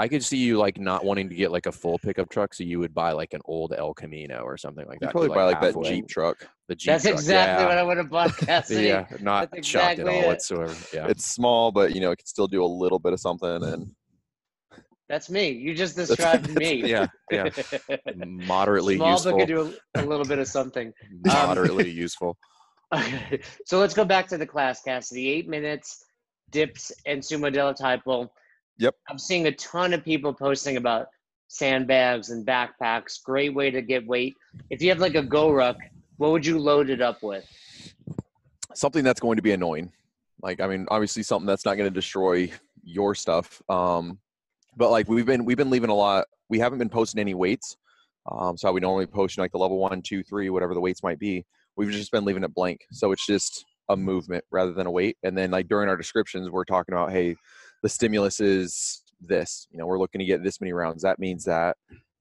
I 0.00 0.08
could 0.08 0.24
see 0.24 0.38
you 0.38 0.56
like 0.56 0.78
not 0.80 1.04
wanting 1.04 1.28
to 1.28 1.34
get 1.34 1.52
like 1.52 1.66
a 1.66 1.72
full 1.72 1.98
pickup 1.98 2.30
truck, 2.30 2.54
so 2.54 2.64
you 2.64 2.78
would 2.78 2.94
buy 2.94 3.12
like 3.12 3.34
an 3.34 3.40
old 3.44 3.74
El 3.76 3.92
Camino 3.92 4.38
or 4.40 4.56
something 4.56 4.86
like 4.86 4.98
You 5.00 5.06
that. 5.08 5.10
probably 5.12 5.28
be, 5.28 5.34
buy 5.34 5.44
like 5.44 5.60
that 5.60 5.74
halfway- 5.74 5.88
Jeep 5.90 6.08
truck. 6.08 6.38
The 6.68 6.74
Jeep 6.74 6.86
That's 6.92 7.02
truck, 7.04 7.14
exactly 7.14 7.64
yeah. 7.64 7.68
what 7.68 7.78
I 7.78 7.82
would 7.82 7.96
have 7.98 8.08
bought, 8.10 8.36
Cassidy. 8.36 8.84
Yeah, 8.88 9.06
not 9.20 9.50
That's 9.52 9.66
shocked 9.68 9.98
exactly 9.98 10.04
at 10.04 10.16
all 10.16 10.22
it. 10.24 10.32
whatsoever. 10.32 10.76
Yeah. 10.94 11.06
It's 11.08 11.26
small, 11.26 11.70
but 11.72 11.94
you 11.94 12.00
know 12.00 12.12
it 12.12 12.16
can 12.16 12.26
still 12.26 12.48
do 12.48 12.64
a 12.64 12.66
little 12.66 12.98
bit 12.98 13.12
of 13.12 13.20
something. 13.20 13.62
And 13.62 13.90
That's 15.08 15.28
me. 15.28 15.50
You 15.50 15.74
just 15.74 15.96
described 16.02 16.48
me. 16.54 16.76
yeah, 16.88 17.06
yeah. 17.30 17.48
Moderately 18.16 18.96
Small, 18.96 19.10
useful. 19.12 19.32
but 19.32 19.38
could 19.40 19.48
do 19.48 19.74
a, 19.96 20.02
a 20.02 20.06
little 20.06 20.24
bit 20.24 20.38
of 20.38 20.48
something. 20.48 20.88
Um, 21.12 21.20
moderately 21.24 21.90
useful. 21.90 22.38
Okay, 22.94 23.40
so 23.66 23.78
let's 23.78 23.94
go 23.94 24.04
back 24.04 24.28
to 24.28 24.38
the 24.38 24.46
class, 24.46 24.80
Cassidy. 24.82 25.28
Eight 25.28 25.48
minutes, 25.48 26.04
dips 26.50 26.90
and 27.06 27.20
sumo 27.20 27.54
deadlift 27.54 27.80
high 27.82 27.98
pull. 27.98 28.32
Yep. 28.80 28.94
I'm 29.10 29.18
seeing 29.18 29.46
a 29.46 29.52
ton 29.52 29.92
of 29.92 30.02
people 30.02 30.32
posting 30.32 30.78
about 30.78 31.08
sandbags 31.48 32.30
and 32.30 32.46
backpacks. 32.46 33.22
Great 33.22 33.54
way 33.54 33.70
to 33.70 33.82
get 33.82 34.06
weight. 34.06 34.34
If 34.70 34.80
you 34.80 34.88
have 34.88 34.98
like 34.98 35.14
a 35.16 35.22
GoRuck, 35.22 35.76
what 36.16 36.32
would 36.32 36.46
you 36.46 36.58
load 36.58 36.88
it 36.88 37.02
up 37.02 37.22
with? 37.22 37.44
Something 38.74 39.04
that's 39.04 39.20
going 39.20 39.36
to 39.36 39.42
be 39.42 39.52
annoying. 39.52 39.92
Like 40.42 40.62
I 40.62 40.66
mean, 40.66 40.86
obviously 40.90 41.22
something 41.22 41.46
that's 41.46 41.66
not 41.66 41.74
going 41.74 41.90
to 41.90 41.94
destroy 41.94 42.50
your 42.82 43.14
stuff. 43.14 43.60
Um, 43.68 44.18
but 44.78 44.90
like 44.90 45.08
we've 45.08 45.26
been 45.26 45.44
we've 45.44 45.58
been 45.58 45.70
leaving 45.70 45.90
a 45.90 45.94
lot. 45.94 46.24
We 46.48 46.58
haven't 46.58 46.78
been 46.78 46.88
posting 46.88 47.20
any 47.20 47.34
weights. 47.34 47.76
Um, 48.32 48.56
so 48.56 48.72
we 48.72 48.80
normally 48.80 49.06
post 49.06 49.36
like 49.36 49.52
the 49.52 49.58
level 49.58 49.76
one, 49.76 50.00
two, 50.00 50.22
three, 50.22 50.48
whatever 50.48 50.72
the 50.72 50.80
weights 50.80 51.02
might 51.02 51.18
be. 51.18 51.44
We've 51.76 51.90
just 51.90 52.12
been 52.12 52.24
leaving 52.24 52.44
it 52.44 52.54
blank. 52.54 52.80
So 52.92 53.12
it's 53.12 53.26
just 53.26 53.66
a 53.90 53.96
movement 53.96 54.44
rather 54.50 54.72
than 54.72 54.86
a 54.86 54.90
weight. 54.90 55.18
And 55.22 55.36
then 55.36 55.50
like 55.50 55.68
during 55.68 55.90
our 55.90 55.96
descriptions, 55.96 56.48
we're 56.48 56.64
talking 56.64 56.94
about, 56.94 57.12
hey, 57.12 57.36
the 57.82 57.88
stimulus 57.88 58.40
is 58.40 59.02
this. 59.20 59.66
You 59.70 59.78
know, 59.78 59.86
we're 59.86 59.98
looking 59.98 60.18
to 60.20 60.24
get 60.24 60.42
this 60.42 60.60
many 60.60 60.72
rounds. 60.72 61.02
That 61.02 61.18
means 61.18 61.44
that 61.44 61.76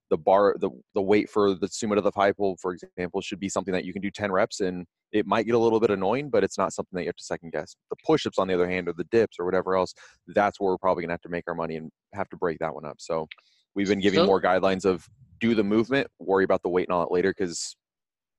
the 0.10 0.18
bar, 0.18 0.56
the 0.60 0.70
the 0.96 1.02
weight 1.02 1.30
for 1.30 1.54
the 1.54 1.68
sumo 1.68 1.98
deadlift 1.98 2.16
high 2.16 2.32
pull, 2.32 2.58
for 2.58 2.74
example, 2.74 3.22
should 3.22 3.40
be 3.40 3.50
something 3.50 3.74
that 3.74 3.86
you 3.86 3.94
can 3.94 4.02
do 4.02 4.10
10 4.12 4.32
reps 4.32 4.60
and 4.60 4.86
it 5.12 5.26
might 5.26 5.46
get 5.46 5.56
a 5.56 5.60
little 5.60 5.80
bit 5.80 5.90
annoying, 5.90 6.30
but 6.30 6.44
it's 6.44 6.58
not 6.58 6.72
something 6.74 6.96
that 6.96 7.04
you 7.04 7.08
have 7.10 7.16
to 7.16 7.24
second 7.24 7.52
guess. 7.52 7.76
The 7.90 7.96
push-ups, 8.06 8.38
on 8.38 8.48
the 8.48 8.54
other 8.54 8.70
hand, 8.70 8.88
or 8.88 8.94
the 8.94 9.06
dips 9.06 9.38
or 9.40 9.46
whatever 9.46 9.76
else, 9.76 9.94
that's 10.28 10.60
where 10.60 10.72
we're 10.72 10.78
probably 10.78 11.04
gonna 11.04 11.14
have 11.14 11.22
to 11.22 11.30
make 11.30 11.46
our 11.48 11.56
money 11.56 11.76
and 11.78 11.92
have 12.14 12.30
to 12.30 12.38
break 12.38 12.60
that 12.60 12.74
one 12.74 12.86
up. 12.86 12.98
So 13.00 13.28
we've 13.76 13.88
been 13.88 14.00
giving 14.00 14.20
So- 14.20 14.26
more 14.26 14.42
guidelines 14.42 14.86
of 14.86 15.08
do 15.40 15.56
the 15.56 15.64
movement, 15.64 16.08
worry 16.20 16.44
about 16.44 16.62
the 16.64 16.70
weight 16.70 16.88
and 16.88 16.94
all 16.94 17.02
that 17.02 17.14
later. 17.14 17.34
Because 17.36 17.76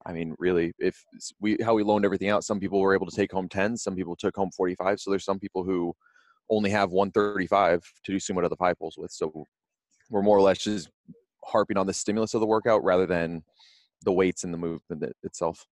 I 0.06 0.12
mean, 0.12 0.34
really, 0.38 0.72
if 0.78 1.04
we 1.40 1.56
how 1.62 1.74
we 1.74 1.82
loaned 1.82 2.04
everything 2.04 2.30
out, 2.30 2.42
some 2.44 2.58
people 2.58 2.80
were 2.80 2.94
able 2.94 3.06
to 3.06 3.14
take 3.14 3.30
home 3.32 3.48
10, 3.48 3.76
some 3.76 3.94
people 3.94 4.16
took 4.16 4.34
home 4.34 4.50
45. 4.56 4.98
So 5.00 5.10
there's 5.10 5.24
some 5.24 5.38
people 5.38 5.62
who 5.62 5.94
only 6.50 6.70
have 6.70 6.90
135 6.90 7.82
to 8.04 8.12
do 8.12 8.18
sumo 8.18 8.42
deadlift 8.42 8.58
high 8.58 8.74
pulls 8.74 8.98
with. 8.98 9.12
So 9.12 9.46
we're 10.10 10.22
more 10.22 10.36
or 10.36 10.42
less 10.42 10.58
just 10.58 10.90
harping 11.44 11.78
on 11.78 11.86
the 11.86 11.92
stimulus 11.94 12.34
of 12.34 12.40
the 12.40 12.46
workout 12.46 12.84
rather 12.84 13.06
than 13.06 13.42
the 14.02 14.12
weights 14.12 14.44
and 14.44 14.52
the 14.52 14.58
movement 14.58 15.04
itself. 15.22 15.66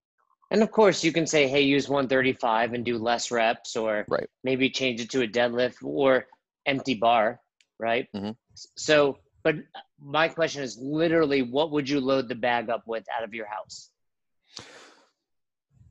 And 0.50 0.62
of 0.62 0.70
course, 0.70 1.04
you 1.04 1.12
can 1.12 1.26
say, 1.26 1.47
hey, 1.47 1.61
use 1.61 1.88
135 1.88 2.73
and 2.73 2.85
do 2.85 2.97
less 2.97 3.30
reps, 3.30 3.76
or 3.76 4.06
Right. 4.08 4.28
maybe 4.44 4.70
change 4.70 5.00
it 5.00 5.11
to 5.11 5.23
a 5.23 5.28
deadlift 5.28 5.85
or 5.85 6.26
empty 6.64 6.94
bar, 6.94 7.40
right? 7.78 8.08
Mhm. 8.14 8.37
So, 8.54 9.18
but 9.42 9.56
my 10.00 10.28
question 10.28 10.62
is 10.62 10.78
literally, 10.78 11.42
what 11.42 11.70
would 11.70 11.88
you 11.88 12.00
load 12.00 12.28
the 12.28 12.35
bag 12.35 12.70
up 12.70 12.87
with 12.87 13.04
out 13.14 13.25
of 13.25 13.35
your 13.35 13.47
house? 13.47 13.90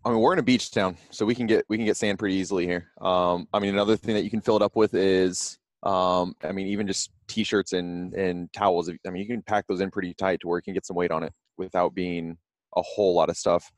I 0.08 0.12
mean, 0.12 0.22
we're 0.22 0.32
in 0.32 0.40
a 0.40 0.44
beach 0.44 0.72
town, 0.72 0.96
so 1.10 1.26
we 1.26 1.36
can 1.36 1.48
get 1.48 1.66
we 1.68 1.76
can 1.76 1.86
get 1.86 1.98
sand 1.98 2.18
pretty 2.18 2.36
easily 2.36 2.66
here. 2.66 2.90
Um, 3.02 3.46
I 3.54 3.60
mean, 3.60 3.74
another 3.74 3.98
thing 3.98 4.16
that 4.16 4.24
you 4.24 4.30
can 4.30 4.40
fill 4.40 4.56
it 4.56 4.62
up 4.62 4.78
with 4.78 4.94
is, 4.94 5.58
um, 5.84 6.34
I 6.42 6.54
mean, 6.54 6.68
even 6.68 6.88
just 6.88 7.12
t-shirts 7.28 7.74
and 7.74 8.14
and 8.14 8.52
towels. 8.54 8.90
I 8.90 9.10
mean, 9.10 9.22
you 9.22 9.28
can 9.28 9.42
pack 9.42 9.68
those 9.68 9.82
in 9.82 9.92
pretty 9.92 10.14
tight 10.14 10.40
to 10.40 10.48
where 10.48 10.60
you 10.60 10.64
can 10.64 10.74
get 10.74 10.86
some 10.86 10.96
weight 10.96 11.12
on 11.12 11.24
it 11.24 11.34
without 11.58 11.94
being 11.94 12.38
a 12.78 12.82
whole 12.82 13.16
lot 13.16 13.30
of 13.30 13.36
stuff. 13.36 13.70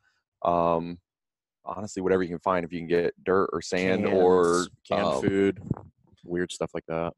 Um, 0.46 1.00
honestly, 1.66 2.04
whatever 2.04 2.22
you 2.22 2.30
can 2.30 2.40
find, 2.40 2.64
if 2.64 2.72
you 2.72 2.80
can 2.80 2.88
get 2.88 3.16
dirt 3.24 3.50
or 3.52 3.60
sand 3.64 4.06
or 4.06 4.68
canned 4.88 5.08
um, 5.08 5.22
food, 5.24 5.60
weird 6.24 6.52
stuff 6.52 6.70
like 6.76 6.86
that. 6.88 7.14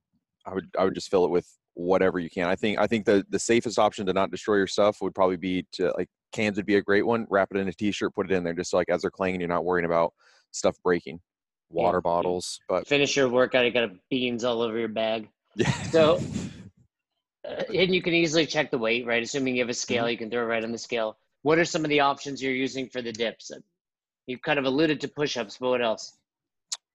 I 0.45 0.53
would 0.53 0.69
I 0.79 0.85
would 0.85 0.95
just 0.95 1.11
fill 1.11 1.25
it 1.25 1.31
with 1.31 1.49
whatever 1.73 2.17
you 2.17 2.29
can. 2.29 2.47
I 2.47 2.55
think 2.55 2.79
I 2.79 2.87
think 2.87 3.05
the 3.05 3.25
the 3.29 3.39
safest 3.39 3.77
option 3.77 4.05
to 4.05 4.13
not 4.13 4.31
destroy 4.31 4.55
your 4.55 4.67
stuff 4.67 5.01
would 5.01 5.13
probably 5.13 5.35
be 5.35 5.65
to 5.73 5.93
like 5.97 6.07
cans 6.31 6.57
would 6.57 6.65
be 6.65 6.75
a 6.75 6.81
great 6.81 7.05
one. 7.05 7.27
Wrap 7.29 7.49
it 7.51 7.57
in 7.57 7.67
a 7.67 7.73
t-shirt, 7.73 8.13
put 8.15 8.29
it 8.29 8.33
in 8.33 8.43
there, 8.43 8.53
just 8.53 8.71
so 8.71 8.77
like 8.77 8.89
as 8.89 9.01
they're 9.01 9.11
clanging, 9.11 9.39
you're 9.39 9.49
not 9.49 9.65
worrying 9.65 9.85
about 9.85 10.13
stuff 10.51 10.75
breaking. 10.83 11.19
Water 11.69 11.97
Yeah. 11.97 12.01
bottles. 12.01 12.59
But 12.67 12.87
Finish 12.87 13.15
your 13.15 13.29
workout, 13.29 13.65
you 13.65 13.71
got 13.71 13.91
beans 14.09 14.43
all 14.43 14.61
over 14.61 14.77
your 14.77 14.87
bag. 14.89 15.29
yeah, 15.55 15.71
So, 15.91 16.19
uh, 17.47 17.63
and 17.73 17.93
you 17.93 18.01
can 18.01 18.13
easily 18.13 18.45
check 18.45 18.71
the 18.71 18.77
weight, 18.77 19.05
right? 19.05 19.23
Assuming 19.23 19.55
you 19.55 19.61
have 19.61 19.69
a 19.69 19.73
scale, 19.73 20.09
you 20.09 20.17
can 20.17 20.29
throw 20.29 20.43
it 20.43 20.45
right 20.45 20.63
on 20.63 20.71
the 20.71 20.77
scale. 20.77 21.17
What 21.43 21.57
are 21.57 21.65
some 21.65 21.83
of 21.83 21.89
the 21.89 21.99
options 21.99 22.41
you're 22.41 22.53
using 22.53 22.87
for 22.89 23.01
the 23.01 23.11
dips? 23.11 23.51
You've 24.27 24.41
kind 24.41 24.59
of 24.59 24.65
alluded 24.65 25.01
to 25.01 25.07
push-ups, 25.07 25.57
but 25.59 25.69
what 25.69 25.81
else? 25.81 26.17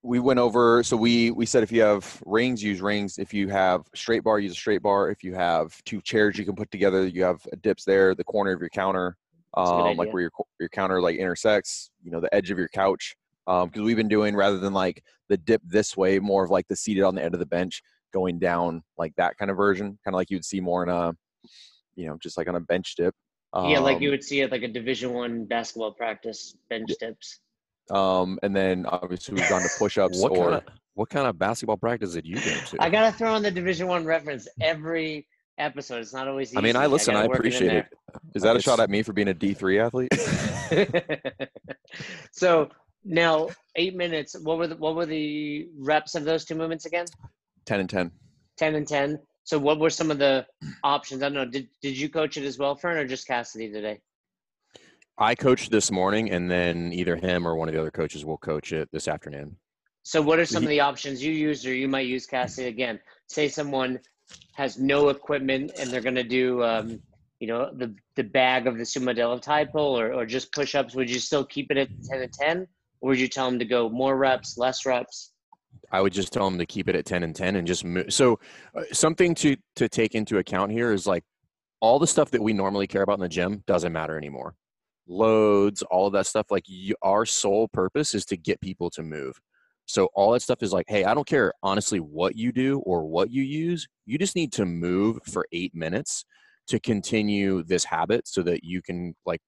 we 0.03 0.19
went 0.19 0.39
over. 0.39 0.83
So 0.83 0.95
we 0.95 1.31
we 1.31 1.45
said 1.45 1.63
if 1.63 1.71
you 1.71 1.81
have 1.81 2.21
rings, 2.25 2.63
use 2.63 2.81
rings. 2.81 3.17
If 3.17 3.33
you 3.33 3.49
have 3.49 3.81
straight 3.93 4.23
bar, 4.23 4.39
use 4.39 4.51
a 4.53 4.55
straight 4.55 4.81
bar. 4.81 5.09
If 5.09 5.23
you 5.23 5.33
have 5.33 5.83
two 5.83 6.01
chairs, 6.01 6.37
you 6.37 6.45
can 6.45 6.55
put 6.55 6.71
together. 6.71 7.05
You 7.07 7.23
have 7.23 7.45
dips 7.61 7.83
there, 7.83 8.15
the 8.15 8.23
corner 8.23 8.51
of 8.51 8.59
your 8.61 8.69
counter, 8.69 9.17
um, 9.57 9.97
like 9.97 10.13
where 10.13 10.21
your 10.21 10.31
your 10.59 10.69
counter 10.69 11.01
like 11.01 11.17
intersects. 11.17 11.91
You 12.03 12.11
know, 12.11 12.19
the 12.19 12.33
edge 12.33 12.51
of 12.51 12.57
your 12.57 12.69
couch. 12.69 13.15
Because 13.45 13.81
we've 13.81 13.95
been 13.95 14.09
doing 14.09 14.35
rather 14.35 14.57
than 14.59 14.73
like 14.73 15.01
the 15.29 15.37
dip 15.37 15.61
this 15.65 15.95
way, 15.95 16.19
more 16.19 16.43
of 16.43 16.49
like 16.49 16.67
the 16.67 16.75
seated 16.75 17.03
on 17.03 17.15
the 17.15 17.23
end 17.23 17.33
of 17.33 17.39
the 17.39 17.45
bench, 17.45 17.81
going 18.13 18.39
down 18.39 18.83
like 18.97 19.13
that 19.15 19.37
kind 19.37 19.49
of 19.49 19.55
version, 19.55 19.97
kind 20.03 20.13
of 20.13 20.15
like 20.15 20.29
you'd 20.29 20.43
see 20.43 20.59
more 20.59 20.83
in 20.83 20.89
a, 20.89 21.13
you 21.95 22.07
know, 22.07 22.17
just 22.21 22.37
like 22.37 22.49
on 22.49 22.55
a 22.55 22.59
bench 22.59 22.95
dip. 22.97 23.15
yeah, 23.55 23.79
like 23.79 24.01
you 24.01 24.09
Um, 24.09 24.11
would 24.11 24.23
see 24.23 24.41
at 24.41 24.51
like 24.51 24.63
a 24.63 24.67
Division 24.67 25.13
One 25.13 25.45
basketball 25.45 25.93
practice 25.93 26.57
bench 26.69 26.89
dips. 26.99 27.39
Um, 27.89 28.37
and 28.43 28.53
then 28.53 28.85
obviously 28.85 29.35
we've 29.35 29.47
gone 29.47 29.61
to 29.61 29.69
push-ups 29.79 30.21
What 30.21 30.33
or 30.33 30.43
kind 30.43 30.55
of 30.55 30.63
what 30.95 31.09
kind 31.09 31.27
of 31.27 31.39
basketball 31.39 31.77
practice 31.77 32.13
did 32.13 32.27
you 32.27 32.35
go 32.35 32.41
to? 32.41 32.77
I 32.81 32.89
gotta 32.89 33.15
throw 33.15 33.35
in 33.35 33.43
the 33.43 33.51
Division 33.51 33.87
One 33.87 34.03
reference 34.03 34.47
every 34.59 35.25
episode. 35.57 35.99
It's 35.99 36.13
not 36.13 36.27
always. 36.27 36.49
Easy. 36.49 36.57
I 36.57 36.61
mean, 36.61 36.75
I 36.75 36.85
listen. 36.85 37.13
gotta 37.13 37.31
I 37.31 37.35
appreciate 37.35 37.67
there. 37.67 37.89
it. 38.13 38.21
is 38.35 38.43
that 38.43 38.55
a 38.55 38.61
shot 38.61 38.79
at 38.79 38.89
me 38.89 39.03
for 39.03 39.13
being 39.13 39.27
a 39.27 39.33
D 39.33 39.53
three 39.53 39.79
athlete? 39.79 40.13
so 42.31 42.69
now 43.03 43.49
eight 43.75 43.95
minutes. 43.95 44.35
What 44.41 44.57
were 44.57 44.67
the 44.67 44.75
what 44.75 44.95
were 44.95 45.05
the 45.05 45.69
reps 45.77 46.15
of 46.15 46.23
those 46.25 46.45
two 46.45 46.55
movements 46.55 46.85
again? 46.85 47.05
ten 47.65 47.79
and 47.79 47.89
ten. 47.89 48.11
Ten 48.57 48.75
and 48.75 48.87
ten. 48.87 49.19
So 49.43 49.57
what 49.57 49.79
were 49.79 49.89
some 49.89 50.11
of 50.11 50.17
the 50.19 50.45
options? 50.83 51.23
I 51.23 51.25
don't 51.29 51.33
know. 51.35 51.45
Did 51.45 51.69
did 51.81 51.97
you 51.97 52.09
coach 52.09 52.37
it 52.37 52.43
as 52.43 52.57
well, 52.57 52.75
Fern, 52.75 52.97
or 52.97 53.07
just 53.07 53.27
Cassidy 53.27 53.71
today? 53.71 53.99
I 55.19 55.33
coached 55.33 55.71
this 55.71 55.89
morning, 55.91 56.29
and 56.31 56.49
then 56.51 56.93
either 56.93 57.15
him 57.15 57.47
or 57.47 57.55
one 57.55 57.67
of 57.67 57.73
the 57.73 57.81
other 57.81 57.91
coaches 57.91 58.23
will 58.23 58.37
coach 58.37 58.71
it 58.71 58.87
this 58.91 59.07
afternoon. 59.07 59.57
So 60.03 60.21
what 60.21 60.39
are 60.39 60.45
some 60.45 60.63
of 60.63 60.69
the 60.69 60.79
options 60.79 61.23
you 61.23 61.33
used 61.33 61.65
or 61.65 61.73
you 61.73 61.87
might 61.87 62.07
use, 62.07 62.25
Cassidy? 62.25 62.67
Again, 62.67 62.99
say 63.27 63.49
someone 63.49 63.99
has 64.53 64.79
no 64.79 65.09
equipment 65.09 65.71
and 65.79 65.89
they're 65.89 66.01
gonna 66.01 66.23
do 66.23 66.63
um, 66.63 66.99
you 67.39 67.47
know, 67.47 67.71
the 67.73 67.93
the 68.15 68.23
bag 68.23 68.67
of 68.67 68.77
the 68.77 68.83
sumo 68.83 69.15
deadlift 69.15 69.71
pull 69.71 69.99
or, 69.99 70.13
or 70.13 70.25
just 70.25 70.51
push 70.51 70.75
ups, 70.75 70.95
would 70.95 71.09
you 71.09 71.19
still 71.19 71.45
keep 71.45 71.71
it 71.71 71.77
at 71.77 71.89
ten 72.03 72.21
and 72.21 72.33
ten? 72.33 72.67
Or 72.99 73.09
would 73.09 73.19
you 73.19 73.27
tell 73.27 73.45
them 73.49 73.59
to 73.59 73.65
go 73.65 73.89
more 73.89 74.17
reps, 74.17 74.57
less 74.57 74.85
reps? 74.85 75.31
I 75.91 76.01
would 76.01 76.13
just 76.13 76.33
tell 76.33 76.49
them 76.49 76.57
to 76.57 76.65
keep 76.65 76.89
it 76.89 76.95
at 76.95 77.05
10 77.05 77.23
and 77.23 77.35
10 77.35 77.55
and 77.55 77.67
just 77.67 77.85
move. 77.85 78.11
So 78.11 78.39
uh, 78.75 78.83
something 78.91 79.35
to 79.35 79.55
to 79.75 79.87
take 79.87 80.15
into 80.15 80.39
account 80.39 80.71
here 80.71 80.91
is 80.91 81.05
like 81.05 81.23
all 81.79 81.99
the 81.99 82.07
stuff 82.07 82.31
that 82.31 82.41
we 82.41 82.53
normally 82.53 82.87
care 82.87 83.03
about 83.03 83.17
in 83.17 83.21
the 83.21 83.29
gym 83.29 83.63
doesn't 83.67 83.93
matter 83.93 84.17
anymore. 84.17 84.55
Loads, 85.07 85.83
all 85.83 86.07
of 86.07 86.13
that 86.13 86.25
stuff 86.25 86.47
like 86.49 86.63
you, 86.67 86.95
our 87.01 87.25
sole 87.25 87.67
purpose 87.67 88.15
is 88.15 88.25
to 88.25 88.37
get 88.37 88.59
people 88.59 88.89
to 88.89 89.03
move. 89.03 89.39
So 89.87 90.09
all 90.13 90.33
that 90.33 90.41
stuff 90.41 90.61
is 90.61 90.73
like, 90.73 90.85
hey, 90.87 91.05
I 91.05 91.13
don't 91.13 91.27
care 91.27 91.53
honestly 91.63 91.99
what 91.99 92.35
you 92.35 92.51
do 92.51 92.79
or 92.79 93.05
what 93.05 93.31
you 93.31 93.41
use. 93.41 93.87
You 94.05 94.17
just 94.17 94.35
need 94.35 94.51
to 94.53 94.65
move 94.65 95.19
for 95.25 95.47
8 95.51 95.73
minutes 95.73 96.25
to 96.67 96.79
continue 96.79 97.63
this 97.63 97.85
habit 97.85 98.27
so 98.27 98.43
that 98.43 98.63
you 98.63 98.81
can 98.81 99.15
like 99.25 99.39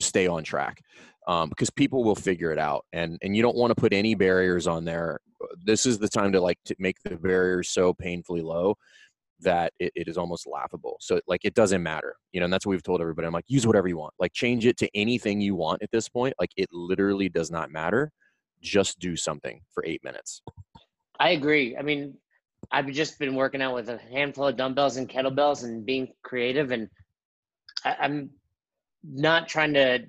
stay 0.00 0.26
on 0.26 0.42
track. 0.42 0.80
Um, 1.26 1.50
because 1.50 1.68
people 1.68 2.04
will 2.04 2.14
figure 2.14 2.52
it 2.52 2.58
out 2.58 2.86
and 2.94 3.18
and 3.20 3.36
you 3.36 3.42
don't 3.42 3.56
want 3.56 3.70
to 3.70 3.74
put 3.74 3.92
any 3.92 4.14
barriers 4.14 4.66
on 4.66 4.86
there. 4.86 5.20
This 5.62 5.84
is 5.84 5.98
the 5.98 6.08
time 6.08 6.32
to 6.32 6.40
like 6.40 6.58
to 6.64 6.74
make 6.78 6.96
the 7.04 7.16
barriers 7.16 7.68
so 7.68 7.92
painfully 7.92 8.40
low 8.40 8.76
that 9.40 9.72
it, 9.78 9.92
it 9.94 10.08
is 10.08 10.16
almost 10.16 10.46
laughable. 10.46 10.96
So 11.00 11.20
like 11.28 11.44
it 11.44 11.52
doesn't 11.52 11.82
matter 11.82 12.14
you 12.32 12.40
know 12.40 12.44
and 12.44 12.52
that's 12.52 12.64
what 12.64 12.70
we've 12.70 12.82
told 12.82 13.02
everybody. 13.02 13.26
I'm 13.26 13.34
like 13.34 13.44
use 13.46 13.66
whatever 13.66 13.88
you 13.88 13.98
want. 13.98 14.14
Like 14.18 14.32
change 14.32 14.64
it 14.64 14.78
to 14.78 14.88
anything 14.94 15.42
you 15.42 15.54
want 15.54 15.82
at 15.82 15.90
this 15.90 16.08
point. 16.08 16.32
Like 16.40 16.50
it 16.56 16.70
literally 16.72 17.28
does 17.28 17.50
not 17.50 17.70
matter 17.70 18.10
just 18.62 18.98
do 18.98 19.16
something 19.16 19.60
for 19.72 19.84
eight 19.86 20.02
minutes 20.04 20.42
I 21.18 21.30
agree. 21.30 21.76
I 21.76 21.82
mean, 21.82 22.14
I've 22.70 22.90
just 22.90 23.18
been 23.18 23.34
working 23.34 23.62
out 23.62 23.74
with 23.74 23.88
a 23.88 23.98
handful 23.98 24.46
of 24.46 24.56
dumbbells 24.56 24.96
and 24.96 25.08
kettlebells 25.08 25.64
and 25.64 25.84
being 25.84 26.12
creative. 26.22 26.70
And 26.70 26.88
I, 27.84 27.96
I'm 28.00 28.30
not 29.02 29.48
trying 29.48 29.74
to 29.74 30.00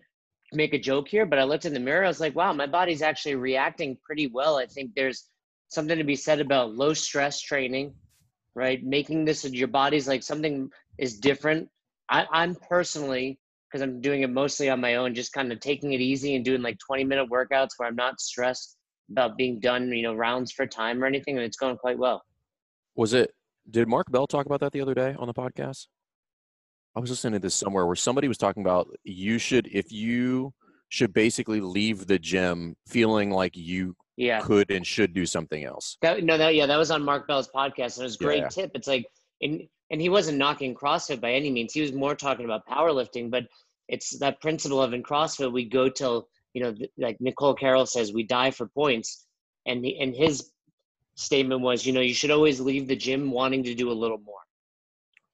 make 0.52 0.74
a 0.74 0.80
joke 0.80 1.08
here, 1.08 1.26
but 1.26 1.40
I 1.40 1.44
looked 1.44 1.66
in 1.66 1.74
the 1.74 1.80
mirror. 1.80 2.06
I 2.06 2.08
was 2.08 2.20
like, 2.20 2.36
wow, 2.36 2.54
my 2.54 2.68
body's 2.68 3.02
actually 3.02 3.36
reacting 3.36 3.98
pretty 4.04 4.28
well. 4.28 4.58
I 4.58 4.66
think 4.66 4.92
there's 4.96 5.30
something 5.70 5.98
to 5.98 6.04
be 6.04 6.16
said 6.16 6.40
about 6.40 6.76
low 6.76 6.94
stress 6.94 7.42
training, 7.42 7.94
right? 8.56 8.84
Making 8.84 9.26
this 9.26 9.46
your 9.46 9.68
body's 9.68 10.08
like 10.08 10.24
something 10.24 10.70
is 10.98 11.20
different. 11.20 11.70
I, 12.10 12.26
I'm 12.32 12.56
personally, 12.56 13.40
because 13.70 13.82
I'm 13.82 14.02
doing 14.02 14.22
it 14.24 14.30
mostly 14.30 14.70
on 14.70 14.82
my 14.82 14.96
own, 14.96 15.14
just 15.14 15.32
kind 15.34 15.52
of 15.52 15.60
taking 15.60 15.94
it 15.94 16.02
easy 16.02 16.36
and 16.36 16.44
doing 16.44 16.62
like 16.62 16.80
20 16.80 17.04
minute 17.04 17.30
workouts 17.30 17.70
where 17.78 17.88
I'm 17.88 17.96
not 17.96 18.20
stressed 18.20 18.78
about 19.12 19.38
being 19.38 19.60
done, 19.60 19.90
you 19.92 20.04
know, 20.04 20.14
rounds 20.16 20.52
for 20.52 20.66
time 20.66 21.04
or 21.04 21.08
anything, 21.08 21.36
and 21.38 21.46
it's 21.46 21.58
going 21.58 21.78
quite 21.78 21.98
well. 21.98 22.24
was 22.96 23.14
it 23.14 23.34
did 23.70 23.88
mark 23.88 24.12
bell 24.12 24.26
talk 24.26 24.46
about 24.48 24.60
that 24.60 24.72
the 24.72 24.82
other 24.82 24.96
day 24.96 25.16
on 25.20 25.28
the 25.28 25.34
podcast 25.34 25.86
i 26.96 27.00
was 27.00 27.12
listening 27.12 27.34
to 27.34 27.40
this 27.40 27.54
somewhere 27.54 27.86
where 27.86 27.96
somebody 27.96 28.28
was 28.28 28.38
talking 28.38 28.64
about 28.64 28.88
you 29.04 29.38
should 29.38 29.68
if 29.72 29.92
you 29.92 30.52
should 30.90 31.14
basically 31.14 31.62
leave 31.62 32.08
the 32.08 32.18
gym 32.18 32.76
feeling 32.88 33.30
like 33.30 33.56
you 33.56 33.96
Yeah. 34.18 34.42
could 34.42 34.72
and 34.72 34.88
should 34.88 35.14
do 35.14 35.26
something 35.28 35.64
else. 35.64 35.98
That, 36.02 36.24
no, 36.24 36.36
that 36.38 36.56
yeah, 36.56 36.66
that 36.66 36.78
was 36.78 36.90
on 36.90 37.04
Mark 37.06 37.28
Bell's 37.28 37.48
podcast, 37.48 37.98
and 37.98 38.02
it 38.02 38.10
was 38.10 38.16
a 38.16 38.24
great 38.24 38.42
Yeah. 38.42 38.48
tip. 38.48 38.72
It's 38.74 38.88
like, 38.88 39.06
and 39.44 39.62
and 39.92 40.02
he 40.02 40.10
wasn't 40.10 40.38
knocking 40.38 40.76
CrossFit 40.76 41.22
by 41.22 41.32
any 41.32 41.50
means. 41.50 41.74
He 41.74 41.82
was 41.82 41.94
more 41.94 42.16
talking 42.16 42.46
about 42.46 42.68
powerlifting, 42.68 43.30
but 43.30 43.48
it's 43.88 44.18
that 44.20 44.42
principle 44.42 44.82
of 44.82 44.94
in 44.94 45.04
CrossFit 45.04 45.52
we 45.52 45.66
go 45.66 45.90
till 45.90 46.28
you 46.54 46.64
know, 46.64 46.74
th- 46.74 46.92
like 46.98 47.18
Nicole 47.20 47.54
Carroll 47.54 47.86
says, 47.86 48.14
we 48.14 48.24
die 48.24 48.52
for 48.52 48.68
points, 48.68 49.26
and 49.66 49.84
the, 49.84 50.00
and 50.00 50.16
his 50.16 50.52
statement 51.16 51.62
was, 51.62 51.86
you 51.86 51.94
know, 51.94 52.02
you 52.02 52.14
should 52.14 52.32
always 52.32 52.60
leave 52.60 52.88
the 52.88 52.96
gym 52.96 53.32
wanting 53.32 53.64
to 53.64 53.76
do 53.76 53.92
a 53.92 53.94
little 53.94 54.18
more. 54.18 54.40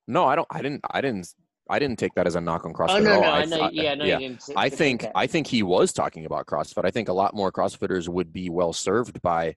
No, 0.07 0.25
I 0.25 0.35
don't. 0.35 0.47
I 0.51 0.61
didn't. 0.61 0.81
I 0.91 1.01
didn't. 1.01 1.27
I 1.67 1.79
didn't 1.79 1.97
take 1.97 2.13
that 2.13 2.27
as 2.27 2.35
a 2.35 2.41
knock 2.41 2.65
on 2.65 2.73
oh, 2.75 2.77
CrossFit 2.77 2.89
oh 2.89 2.97
at 2.97 3.03
no, 3.03 3.13
all. 3.13 3.21
no, 3.21 3.27
I 3.27 3.39
I 3.39 3.45
know, 3.45 3.69
yeah, 3.71 3.95
no, 3.95 4.05
yeah. 4.05 4.19
you 4.19 4.27
didn't. 4.27 4.41
s- 4.41 4.51
I 4.55 4.69
think. 4.69 5.05
I 5.15 5.25
think 5.25 5.47
he 5.47 5.63
was 5.63 5.93
talking 5.93 6.25
about 6.25 6.45
CrossFit. 6.45 6.85
I 6.85 6.91
think 6.91 7.07
a 7.07 7.13
lot 7.13 7.33
more 7.33 7.51
CrossFitters 7.51 8.07
would 8.07 8.31
be 8.31 8.49
well 8.49 8.73
served 8.73 9.21
by 9.21 9.55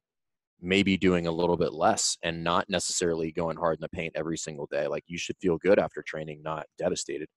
maybe 0.61 0.97
doing 0.97 1.27
a 1.27 1.33
little 1.33 1.57
bit 1.57 1.73
less 1.73 2.17
and 2.23 2.43
not 2.43 2.69
necessarily 2.69 3.31
going 3.33 3.57
hard 3.57 3.77
in 3.77 3.81
the 3.81 3.89
paint 3.89 4.13
every 4.17 4.37
single 4.37 4.67
day. 4.67 4.87
Like 4.87 5.05
you 5.07 5.19
should 5.19 5.37
feel 5.41 5.59
good 5.59 5.79
after 5.79 6.03
training, 6.03 6.43
not 6.43 6.67
devastated. 6.79 7.29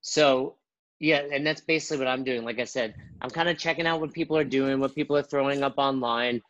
So 0.00 0.56
yeah, 1.00 1.22
and 1.32 1.46
that's 1.46 1.60
basically 1.60 1.98
what 1.98 2.08
I'm 2.08 2.24
doing. 2.24 2.44
Like 2.44 2.58
I 2.58 2.64
said, 2.64 2.94
I'm 3.20 3.30
kind 3.30 3.48
of 3.48 3.58
checking 3.58 3.86
out 3.86 4.00
what 4.00 4.12
people 4.12 4.36
are 4.36 4.44
doing, 4.44 4.80
what 4.80 4.94
people 4.94 5.16
are 5.16 5.22
throwing 5.22 5.62
up 5.62 5.74
online, 5.76 6.40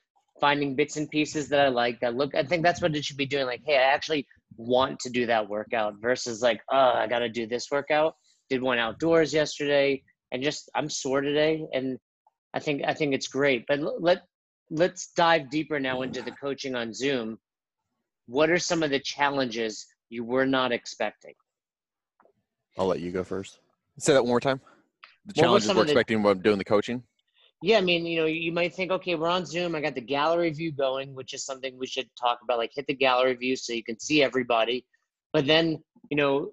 finding 0.41 0.75
bits 0.75 0.97
and 0.97 1.11
pieces 1.11 1.49
that 1.49 1.61
I 1.61 1.69
like 1.69 2.01
that 2.01 2.15
look. 2.15 2.35
I 2.35 2.43
think 2.43 2.63
that's 2.63 2.81
what 2.81 2.95
it 2.95 3.05
should 3.05 3.17
be 3.17 3.27
doing. 3.27 3.47
Like, 3.47 3.63
hey, 3.67 3.77
I 3.77 3.93
actually 3.93 4.27
want 4.57 5.01
to 5.01 5.11
do 5.11 5.27
that 5.27 5.49
workout 5.49 5.95
versus 6.01 6.41
like, 6.41 6.63
oh, 6.71 6.93
I 6.95 7.07
got 7.07 7.19
to 7.21 7.29
do 7.29 7.47
this 7.47 7.71
workout. 7.71 8.15
Did 8.49 8.63
one 8.63 8.79
outdoors 8.79 9.35
yesterday, 9.35 10.03
and 10.33 10.43
just 10.43 10.71
I'm 10.75 10.89
sore 10.89 11.21
today, 11.21 11.67
and 11.75 11.99
I 12.55 12.61
think 12.61 12.83
I 12.87 12.95
think 12.95 13.15
it's 13.15 13.29
great. 13.29 13.65
But 13.67 13.81
let 14.01 14.23
let's 14.71 15.09
dive 15.13 15.51
deeper 15.51 15.79
now 15.81 16.03
into 16.03 16.23
the 16.23 16.33
coaching 16.33 16.75
on 16.75 16.93
Zoom. 16.93 17.39
What 18.27 18.51
are 18.51 18.59
some 18.59 18.83
of 18.83 18.91
the 18.91 19.01
challenges 19.01 19.87
you 20.11 20.25
were 20.25 20.47
not 20.47 20.73
expecting? 20.73 21.35
I'll 22.77 22.87
let 22.87 23.01
you 23.01 23.11
go 23.11 23.25
first. 23.25 23.59
Say 23.99 24.13
that 24.13 24.23
one 24.23 24.29
more 24.31 24.41
time. 24.41 24.61
The 25.27 25.33
What 25.37 25.43
challenges 25.43 25.69
we're 25.69 25.81
of 25.81 25.87
the- 25.87 25.93
expecting 25.93 26.23
when 26.23 26.41
doing 26.41 26.59
the 26.59 26.65
coaching. 26.65 27.03
Yeah, 27.61 27.79
I 27.79 27.81
mean, 27.81 28.07
you 28.07 28.21
know, 28.21 28.27
you 28.27 28.53
might 28.53 28.73
think, 28.73 28.93
okay, 28.93 29.17
we're 29.17 29.29
on 29.29 29.45
Zoom. 29.45 29.75
I 29.75 29.81
got 29.81 29.97
the 29.97 30.01
gallery 30.01 30.51
view 30.51 30.71
going, 30.71 31.13
which 31.13 31.35
is 31.35 31.45
something 31.45 31.77
we 31.77 31.89
should 31.89 32.09
talk 32.15 32.39
about. 32.45 32.57
Like, 32.59 32.71
hit 32.73 32.87
the 32.87 32.95
gallery 32.95 33.35
view 33.35 33.57
so 33.57 33.73
you 33.73 33.83
can 33.83 33.99
see 33.99 34.23
everybody. 34.23 34.87
But 35.33 35.45
then, 35.49 35.83
you 36.09 36.17
know, 36.17 36.53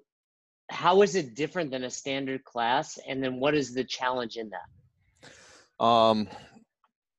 how 0.71 1.03
is 1.03 1.13
it 1.13 1.35
different 1.35 1.69
than 1.69 1.83
a 1.83 1.91
standard 1.91 2.43
class? 2.43 2.97
And 3.07 3.23
then, 3.23 3.39
what 3.39 3.53
is 3.53 3.71
the 3.71 3.83
challenge 3.83 4.37
in 4.37 4.49
that? 4.49 4.65
Um, 5.79 6.27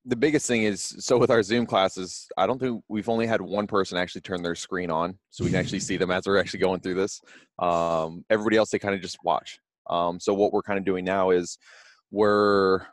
the 0.05 0.17
biggest 0.17 0.47
thing 0.47 0.63
is 0.63 0.83
so 1.01 1.19
with 1.19 1.31
our 1.31 1.43
Zoom 1.43 1.67
classes, 1.67 2.29
I 2.37 2.47
don't 2.47 2.61
think 2.61 2.83
we've 2.89 3.09
only 3.09 3.27
had 3.27 3.41
one 3.41 3.67
person 3.67 3.99
actually 3.99 4.21
turn 4.21 4.43
their 4.43 4.55
screen 4.55 4.91
on, 4.91 5.19
so 5.31 5.45
we 5.45 5.51
can 5.51 5.59
actually 5.59 5.81
see 5.81 5.97
them 5.97 6.11
as 6.11 6.27
we're 6.27 6.39
actually 6.39 6.61
going 6.61 6.81
through 6.81 6.95
this. 6.95 7.21
Um, 7.59 8.25
everybody 8.31 8.57
else 8.57 8.71
they 8.71 8.79
kind 8.79 8.95
of 8.95 9.01
just 9.01 9.19
watch. 9.25 9.59
Um, 9.91 10.21
so 10.21 10.33
what 10.33 10.53
we're 10.53 10.63
kind 10.63 10.79
of 10.79 10.85
doing 10.85 11.05
now 11.05 11.31
is 11.31 11.59
we're 12.11 12.87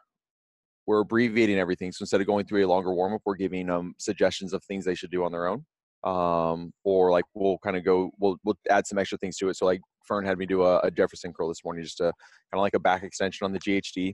we're 0.88 1.02
abbreviating 1.02 1.60
everything. 1.60 1.92
So 1.92 2.02
instead 2.02 2.20
of 2.20 2.28
going 2.28 2.46
through 2.46 2.66
a 2.66 2.68
longer 2.68 2.94
warm 2.94 3.14
up, 3.14 3.22
we're 3.26 3.36
giving 3.36 3.68
them 3.68 3.94
suggestions 4.00 4.52
of 4.52 4.64
things 4.64 4.84
they 4.84 4.96
should 4.96 5.12
do 5.12 5.24
on 5.24 5.32
their 5.32 5.48
own. 5.48 5.66
Um, 6.04 6.74
or 6.84 7.12
like 7.12 7.24
we'll 7.34 7.60
kind 7.60 7.78
of 7.78 7.86
go, 7.86 8.12
we'll 8.20 8.38
we'll 8.44 8.58
add 8.70 8.88
some 8.88 8.98
extra 8.98 9.18
things 9.20 9.38
to 9.38 9.50
it. 9.50 9.56
So 9.56 9.66
like 9.66 9.82
Fern 10.06 10.26
had 10.26 10.38
me 10.38 10.46
do 10.46 10.64
a, 10.64 10.80
a 10.80 10.92
Jefferson 10.92 11.32
curl 11.32 11.48
this 11.48 11.64
morning, 11.64 11.84
just 11.84 12.02
a 12.02 12.12
kind 12.12 12.14
of 12.56 12.62
like 12.62 12.74
a 12.74 12.80
back 12.80 13.04
extension 13.04 13.46
on 13.46 13.54
the 13.54 13.60
GHD. 13.60 14.14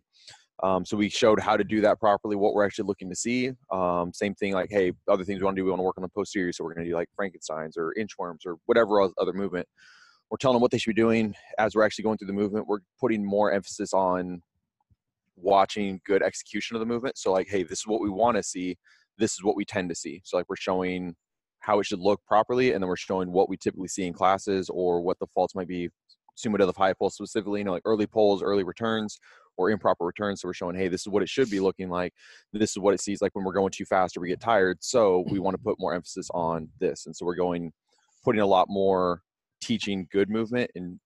Um, 0.61 0.85
so 0.85 0.97
we 0.97 1.07
showed 1.09 1.39
how 1.39 1.55
to 1.55 1.63
do 1.63 1.79
that 1.81 1.99
properly, 1.99 2.35
what 2.35 2.53
we're 2.53 2.65
actually 2.65 2.85
looking 2.87 3.09
to 3.09 3.15
see. 3.15 3.51
Um, 3.71 4.11
same 4.13 4.35
thing, 4.35 4.53
like, 4.53 4.69
hey, 4.69 4.91
other 5.07 5.23
things 5.23 5.39
we 5.39 5.45
want 5.45 5.55
to 5.55 5.61
do, 5.61 5.65
we 5.65 5.71
want 5.71 5.79
to 5.79 5.83
work 5.83 5.97
on 5.97 6.01
the 6.01 6.09
posterior, 6.09 6.51
so 6.51 6.63
we're 6.63 6.73
going 6.73 6.85
to 6.85 6.91
do 6.91 6.95
like 6.97 7.07
Frankenstein's 7.15 7.77
or 7.77 7.93
inchworms 7.97 8.45
or 8.45 8.57
whatever 8.65 9.01
other 9.01 9.33
movement. 9.33 9.67
We're 10.29 10.37
telling 10.37 10.55
them 10.55 10.61
what 10.61 10.71
they 10.71 10.77
should 10.77 10.95
be 10.95 11.01
doing 11.01 11.33
as 11.57 11.75
we're 11.75 11.83
actually 11.83 12.03
going 12.03 12.17
through 12.17 12.27
the 12.27 12.33
movement. 12.33 12.67
We're 12.67 12.79
putting 12.99 13.25
more 13.25 13.51
emphasis 13.51 13.93
on 13.93 14.41
watching 15.37 16.01
good 16.05 16.21
execution 16.21 16.75
of 16.75 16.81
the 16.81 16.85
movement. 16.85 17.17
So 17.17 17.31
like, 17.31 17.47
hey, 17.47 17.63
this 17.63 17.79
is 17.79 17.87
what 17.87 18.01
we 18.01 18.09
want 18.09 18.35
to 18.37 18.43
see. 18.43 18.77
This 19.17 19.33
is 19.33 19.43
what 19.43 19.55
we 19.55 19.65
tend 19.65 19.89
to 19.89 19.95
see. 19.95 20.21
So 20.25 20.37
like, 20.37 20.45
we're 20.49 20.55
showing 20.57 21.15
how 21.61 21.79
it 21.79 21.85
should 21.85 21.99
look 21.99 22.21
properly, 22.25 22.73
and 22.73 22.83
then 22.83 22.87
we're 22.87 22.95
showing 22.95 23.31
what 23.31 23.49
we 23.49 23.57
typically 23.57 23.87
see 23.87 24.05
in 24.05 24.13
classes 24.13 24.69
or 24.69 25.01
what 25.01 25.19
the 25.19 25.27
faults 25.33 25.55
might 25.55 25.67
be. 25.67 25.89
Sumo 26.37 26.57
deadlift 26.57 26.77
high 26.77 26.93
pull 26.93 27.09
specifically, 27.09 27.59
you 27.59 27.65
know, 27.65 27.71
like 27.71 27.81
early 27.83 28.05
pulls, 28.05 28.41
early 28.41 28.63
returns, 28.63 29.19
or 29.59 29.69
improper 29.69 30.05
returns. 30.05 30.41
So 30.41 30.47
we're 30.47 30.53
showing, 30.53 30.77
hey, 30.77 30.87
this 30.87 31.01
is 31.01 31.09
what 31.09 31.21
it 31.21 31.27
should 31.27 31.49
be 31.49 31.59
looking 31.59 31.89
like. 31.89 32.13
This 32.53 32.71
is 32.71 32.79
what 32.79 32.93
it 32.93 33.01
sees 33.01 33.21
like 33.21 33.35
when 33.35 33.43
we're 33.43 33.51
going 33.51 33.71
too 33.71 33.83
fast 33.83 34.15
or 34.15 34.21
we 34.21 34.29
get 34.29 34.39
tired. 34.39 34.77
So 34.79 35.25
we 35.29 35.37
want 35.37 35.55
to 35.55 35.61
put 35.61 35.75
more 35.79 35.93
emphasis 35.93 36.29
on 36.33 36.69
this. 36.79 37.05
And 37.05 37.15
so 37.15 37.25
we're 37.25 37.35
going, 37.35 37.73
putting 38.23 38.39
a 38.39 38.47
lot 38.47 38.67
more 38.69 39.21
teaching 39.61 40.07
good 40.13 40.29
movement 40.29 40.71
and 40.75 40.97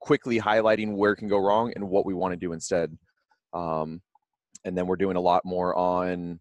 quickly 0.00 0.40
highlighting 0.40 0.96
where 0.96 1.12
it 1.12 1.16
can 1.16 1.28
go 1.28 1.38
wrong 1.38 1.72
and 1.76 1.88
what 1.88 2.04
we 2.04 2.14
want 2.14 2.32
to 2.32 2.36
do 2.36 2.52
instead. 2.52 2.98
Um, 3.52 4.02
and 4.64 4.76
then 4.76 4.88
we're 4.88 4.96
doing 4.96 5.16
a 5.16 5.20
lot 5.20 5.44
more 5.44 5.76
on, 5.76 6.40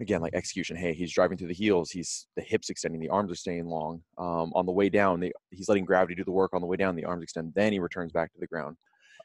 again, 0.00 0.22
like 0.22 0.34
execution. 0.34 0.76
Hey, 0.76 0.94
he's 0.94 1.12
driving 1.12 1.36
through 1.36 1.48
the 1.48 1.54
heels. 1.54 1.90
He's 1.90 2.26
the 2.36 2.42
hips 2.42 2.70
extending. 2.70 3.02
The 3.02 3.10
arms 3.10 3.30
are 3.30 3.36
staying 3.36 3.66
long. 3.66 4.02
Um, 4.16 4.50
on 4.54 4.64
the 4.64 4.72
way 4.72 4.88
down, 4.88 5.20
the, 5.20 5.32
he's 5.50 5.68
letting 5.68 5.84
gravity 5.84 6.14
do 6.14 6.24
the 6.24 6.32
work. 6.32 6.54
On 6.54 6.62
the 6.62 6.66
way 6.66 6.78
down, 6.78 6.96
the 6.96 7.04
arms 7.04 7.22
extend. 7.22 7.52
Then 7.54 7.72
he 7.72 7.80
returns 7.80 8.12
back 8.12 8.32
to 8.32 8.40
the 8.40 8.46
ground 8.46 8.76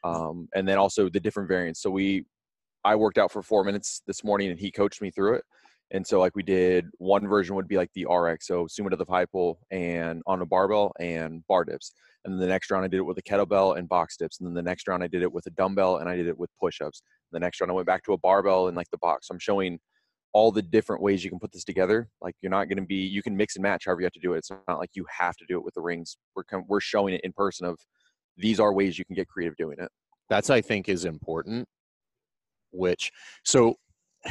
um, 0.03 0.47
and 0.55 0.67
then 0.67 0.77
also 0.77 1.09
the 1.09 1.19
different 1.19 1.49
variants. 1.49 1.81
So 1.81 1.89
we, 1.89 2.25
I 2.83 2.95
worked 2.95 3.17
out 3.17 3.31
for 3.31 3.41
four 3.41 3.63
minutes 3.63 4.01
this 4.07 4.23
morning, 4.23 4.49
and 4.49 4.59
he 4.59 4.71
coached 4.71 5.01
me 5.01 5.11
through 5.11 5.35
it. 5.35 5.43
And 5.91 6.05
so 6.05 6.19
like 6.19 6.35
we 6.35 6.43
did 6.43 6.85
one 6.99 7.27
version 7.27 7.55
would 7.55 7.67
be 7.67 7.77
like 7.77 7.91
the 7.93 8.05
RX, 8.05 8.45
so 8.45 8.65
sumo 8.65 8.91
to 8.91 8.95
the 8.95 9.05
high 9.09 9.25
pull 9.25 9.59
and 9.71 10.21
on 10.27 10.41
a 10.41 10.45
barbell 10.45 10.93
and 10.99 11.45
bar 11.47 11.65
dips. 11.65 11.93
And 12.23 12.33
then 12.33 12.39
the 12.39 12.47
next 12.47 12.69
round 12.69 12.85
I 12.85 12.87
did 12.87 12.97
it 12.97 13.05
with 13.05 13.17
a 13.17 13.23
kettlebell 13.23 13.77
and 13.77 13.89
box 13.89 14.17
dips. 14.17 14.39
And 14.39 14.47
then 14.47 14.53
the 14.53 14.61
next 14.61 14.87
round 14.87 15.03
I 15.03 15.07
did 15.07 15.23
it 15.23 15.31
with 15.31 15.47
a 15.47 15.51
dumbbell 15.51 15.97
and 15.97 16.07
I 16.07 16.15
did 16.15 16.27
it 16.27 16.37
with 16.37 16.51
push-ups. 16.59 17.01
The 17.31 17.39
next 17.39 17.59
round 17.59 17.71
I 17.71 17.73
went 17.73 17.87
back 17.87 18.03
to 18.03 18.13
a 18.13 18.17
barbell 18.17 18.67
and 18.67 18.77
like 18.77 18.89
the 18.91 18.97
box. 18.99 19.27
So 19.27 19.33
I'm 19.33 19.39
showing 19.39 19.79
all 20.33 20.51
the 20.51 20.61
different 20.61 21.01
ways 21.01 21.23
you 21.23 21.31
can 21.31 21.39
put 21.39 21.51
this 21.51 21.63
together. 21.63 22.07
Like 22.21 22.35
you're 22.41 22.51
not 22.51 22.65
going 22.65 22.77
to 22.77 22.85
be, 22.85 22.97
you 22.97 23.23
can 23.23 23.35
mix 23.35 23.55
and 23.55 23.63
match 23.63 23.85
however 23.85 24.01
you 24.01 24.05
have 24.05 24.13
to 24.13 24.19
do 24.19 24.33
it. 24.33 24.39
It's 24.39 24.51
not 24.67 24.77
like 24.77 24.91
you 24.93 25.05
have 25.09 25.37
to 25.37 25.45
do 25.47 25.57
it 25.57 25.63
with 25.63 25.73
the 25.73 25.81
rings. 25.81 26.17
We're 26.35 26.43
we're 26.67 26.81
showing 26.81 27.15
it 27.15 27.21
in 27.23 27.33
person 27.33 27.65
of 27.65 27.79
these 28.39 28.59
are 28.59 28.73
ways 28.73 28.97
you 28.97 29.05
can 29.05 29.15
get 29.15 29.27
creative 29.27 29.55
doing 29.57 29.77
it. 29.79 29.89
That's 30.29 30.49
I 30.49 30.61
think 30.61 30.89
is 30.89 31.05
important. 31.05 31.67
Which 32.71 33.11
so 33.43 33.75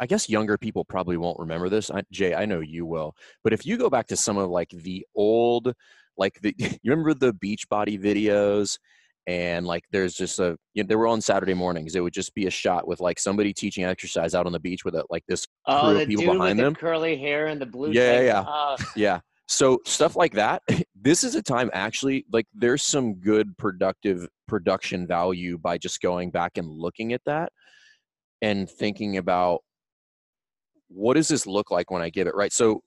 I 0.00 0.06
guess 0.06 0.28
younger 0.30 0.56
people 0.56 0.84
probably 0.84 1.16
won't 1.16 1.38
remember 1.38 1.68
this. 1.68 1.90
I, 1.90 2.02
Jay, 2.10 2.34
I 2.34 2.46
know 2.46 2.60
you 2.60 2.86
will. 2.86 3.14
But 3.44 3.52
if 3.52 3.66
you 3.66 3.76
go 3.76 3.90
back 3.90 4.06
to 4.08 4.16
some 4.16 4.38
of 4.38 4.48
like 4.50 4.70
the 4.70 5.04
old, 5.14 5.72
like 6.16 6.40
the 6.40 6.54
you 6.58 6.90
remember 6.90 7.12
the 7.14 7.34
Beachbody 7.34 8.00
videos, 8.02 8.78
and 9.26 9.66
like 9.66 9.84
there's 9.92 10.14
just 10.14 10.38
a 10.38 10.56
you 10.72 10.82
know, 10.82 10.86
they 10.86 10.96
were 10.96 11.06
on 11.06 11.20
Saturday 11.20 11.52
mornings. 11.54 11.94
It 11.96 12.00
would 12.00 12.14
just 12.14 12.34
be 12.34 12.46
a 12.46 12.50
shot 12.50 12.88
with 12.88 13.00
like 13.00 13.18
somebody 13.18 13.52
teaching 13.52 13.84
exercise 13.84 14.34
out 14.34 14.46
on 14.46 14.52
the 14.52 14.60
beach 14.60 14.84
with 14.86 14.94
a, 14.94 15.04
like 15.10 15.24
this 15.28 15.46
Oh, 15.66 15.80
crew 15.80 15.94
the 15.94 16.02
of 16.02 16.08
people 16.08 16.24
dude 16.24 16.32
behind 16.34 16.58
with 16.58 16.64
them. 16.64 16.72
the 16.72 16.80
curly 16.80 17.16
hair 17.18 17.48
and 17.48 17.60
the 17.60 17.66
blue. 17.66 17.90
Yeah, 17.92 18.12
tank. 18.12 18.26
yeah. 18.26 18.40
Uh, 18.40 18.76
Yeah. 18.96 19.20
So 19.48 19.80
stuff 19.84 20.16
like 20.16 20.34
that. 20.34 20.62
This 21.00 21.22
is 21.22 21.36
a 21.36 21.42
time 21.42 21.70
actually 21.72 22.26
like 22.32 22.46
there's 22.52 22.82
some 22.82 23.14
good 23.14 23.56
productive 23.56 24.26
production 24.48 25.06
value 25.06 25.56
by 25.56 25.78
just 25.78 26.00
going 26.00 26.32
back 26.32 26.58
and 26.58 26.68
looking 26.68 27.12
at 27.12 27.22
that 27.24 27.52
and 28.42 28.68
thinking 28.68 29.16
about 29.16 29.60
what 30.88 31.14
does 31.14 31.28
this 31.28 31.46
look 31.46 31.70
like 31.70 31.92
when 31.92 32.02
I 32.02 32.10
give 32.10 32.26
it 32.26 32.34
right. 32.34 32.52
So 32.52 32.82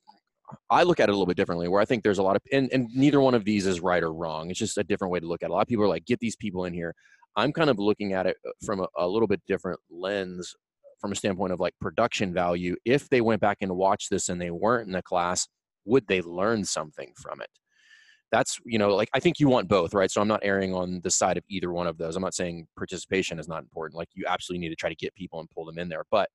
I 0.70 0.84
look 0.84 1.00
at 1.00 1.08
it 1.08 1.14
a 1.14 1.16
little 1.16 1.26
bit 1.26 1.38
differently 1.38 1.70
where 1.70 1.82
I 1.82 1.86
think 1.86 2.04
there's 2.04 2.18
a 2.18 2.24
lot 2.24 2.36
of 2.36 2.42
and, 2.52 2.70
and 2.74 2.90
neither 2.94 3.22
one 3.22 3.34
of 3.34 3.46
these 3.46 3.66
is 3.66 3.80
right 3.80 4.04
or 4.04 4.14
wrong. 4.14 4.50
It's 4.50 4.60
just 4.60 4.78
a 4.78 4.84
different 4.84 5.14
way 5.14 5.22
to 5.22 5.26
look 5.26 5.42
at 5.42 5.48
it. 5.48 5.52
A 5.52 5.54
lot 5.54 5.62
of 5.62 5.68
people 5.70 5.86
are 5.86 5.90
like, 5.90 6.06
get 6.06 6.20
these 6.20 6.36
people 6.36 6.66
in 6.66 6.74
here. 6.74 6.94
I'm 7.38 7.54
kind 7.54 7.70
of 7.70 7.80
looking 7.80 8.12
at 8.12 8.28
it 8.28 8.36
uh, 8.46 8.52
from 8.66 8.82
a, 8.82 8.88
a 8.98 9.08
little 9.08 9.28
bit 9.28 9.42
different 9.48 9.80
lens 9.90 10.54
from 11.00 11.14
a 11.14 11.16
standpoint 11.16 11.54
of 11.54 11.62
like 11.62 11.74
production 11.80 12.34
value. 12.34 12.76
If 12.84 13.08
they 13.08 13.22
went 13.22 13.40
back 13.40 13.60
and 13.62 13.76
watched 13.76 14.10
this 14.10 14.28
and 14.28 14.40
they 14.40 14.52
weren't 14.52 14.88
in 14.88 14.94
the 14.94 15.02
class, 15.02 15.48
would 15.86 16.08
they 16.08 16.22
learn 16.22 16.64
something 16.64 17.12
from 17.16 17.42
it? 17.42 17.50
That's, 18.32 18.60
you 18.66 18.80
know, 18.80 18.96
like 18.96 19.10
I 19.14 19.20
think 19.20 19.40
you 19.40 19.50
want 19.50 19.68
both, 19.68 19.94
right? 19.94 20.10
So 20.10 20.22
I'm 20.22 20.28
not 20.28 20.40
erring 20.44 20.74
on 20.74 21.02
the 21.04 21.12
side 21.12 21.38
of 21.38 21.44
either 21.50 21.72
one 21.72 21.88
of 21.88 21.98
those. 21.98 22.16
I'm 22.16 22.22
not 22.22 22.34
saying 22.34 22.68
participation 22.78 23.40
is 23.40 23.48
not 23.48 23.62
important. 23.62 23.98
Like 23.98 24.08
you 24.14 24.24
absolutely 24.28 24.66
need 24.66 24.74
to 24.74 24.78
try 24.78 24.90
to 24.90 24.96
get 24.96 25.14
people 25.16 25.40
and 25.40 25.50
pull 25.50 25.66
them 25.66 25.78
in 25.78 25.90
there. 25.90 26.06
But 26.10 26.30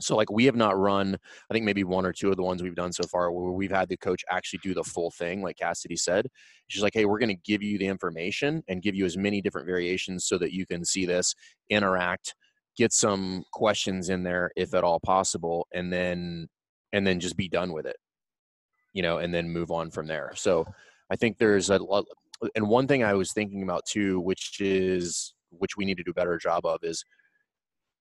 so 0.00 0.16
like 0.16 0.30
we 0.30 0.46
have 0.46 0.56
not 0.56 0.78
run, 0.78 1.16
I 1.50 1.54
think 1.54 1.64
maybe 1.64 1.84
one 1.84 2.06
or 2.06 2.12
two 2.12 2.30
of 2.30 2.36
the 2.36 2.42
ones 2.42 2.62
we've 2.62 2.74
done 2.74 2.92
so 2.92 3.04
far 3.04 3.30
where 3.30 3.52
we've 3.52 3.70
had 3.70 3.88
the 3.88 3.98
coach 3.98 4.22
actually 4.30 4.60
do 4.62 4.72
the 4.72 4.84
full 4.84 5.10
thing, 5.10 5.42
like 5.42 5.58
Cassidy 5.58 5.96
said. 5.96 6.26
She's 6.68 6.82
like, 6.82 6.94
hey, 6.94 7.04
we're 7.04 7.18
going 7.18 7.36
to 7.36 7.42
give 7.44 7.62
you 7.62 7.78
the 7.78 7.86
information 7.86 8.62
and 8.68 8.82
give 8.82 8.94
you 8.94 9.04
as 9.04 9.18
many 9.18 9.42
different 9.42 9.66
variations 9.66 10.24
so 10.24 10.38
that 10.38 10.52
you 10.52 10.64
can 10.64 10.84
see 10.84 11.04
this, 11.04 11.34
interact, 11.68 12.34
get 12.76 12.92
some 12.92 13.44
questions 13.52 14.08
in 14.08 14.22
there 14.22 14.50
if 14.56 14.74
at 14.74 14.84
all 14.84 15.00
possible, 15.00 15.66
and 15.74 15.92
then 15.92 16.48
and 16.92 17.06
then 17.06 17.20
just 17.20 17.36
be 17.36 17.48
done 17.48 17.72
with 17.72 17.86
it. 17.86 17.96
You 18.92 19.02
know, 19.02 19.18
and 19.18 19.32
then 19.32 19.48
move 19.48 19.70
on 19.70 19.90
from 19.90 20.06
there. 20.06 20.32
So 20.34 20.66
I 21.10 21.16
think 21.16 21.38
there's 21.38 21.70
a 21.70 21.78
lot 21.78 22.06
and 22.54 22.68
one 22.68 22.86
thing 22.86 23.04
I 23.04 23.14
was 23.14 23.32
thinking 23.32 23.62
about 23.62 23.84
too, 23.86 24.20
which 24.20 24.60
is 24.60 25.34
which 25.50 25.76
we 25.76 25.84
need 25.84 25.96
to 25.98 26.04
do 26.04 26.12
a 26.12 26.14
better 26.14 26.38
job 26.38 26.64
of 26.64 26.78
is 26.82 27.04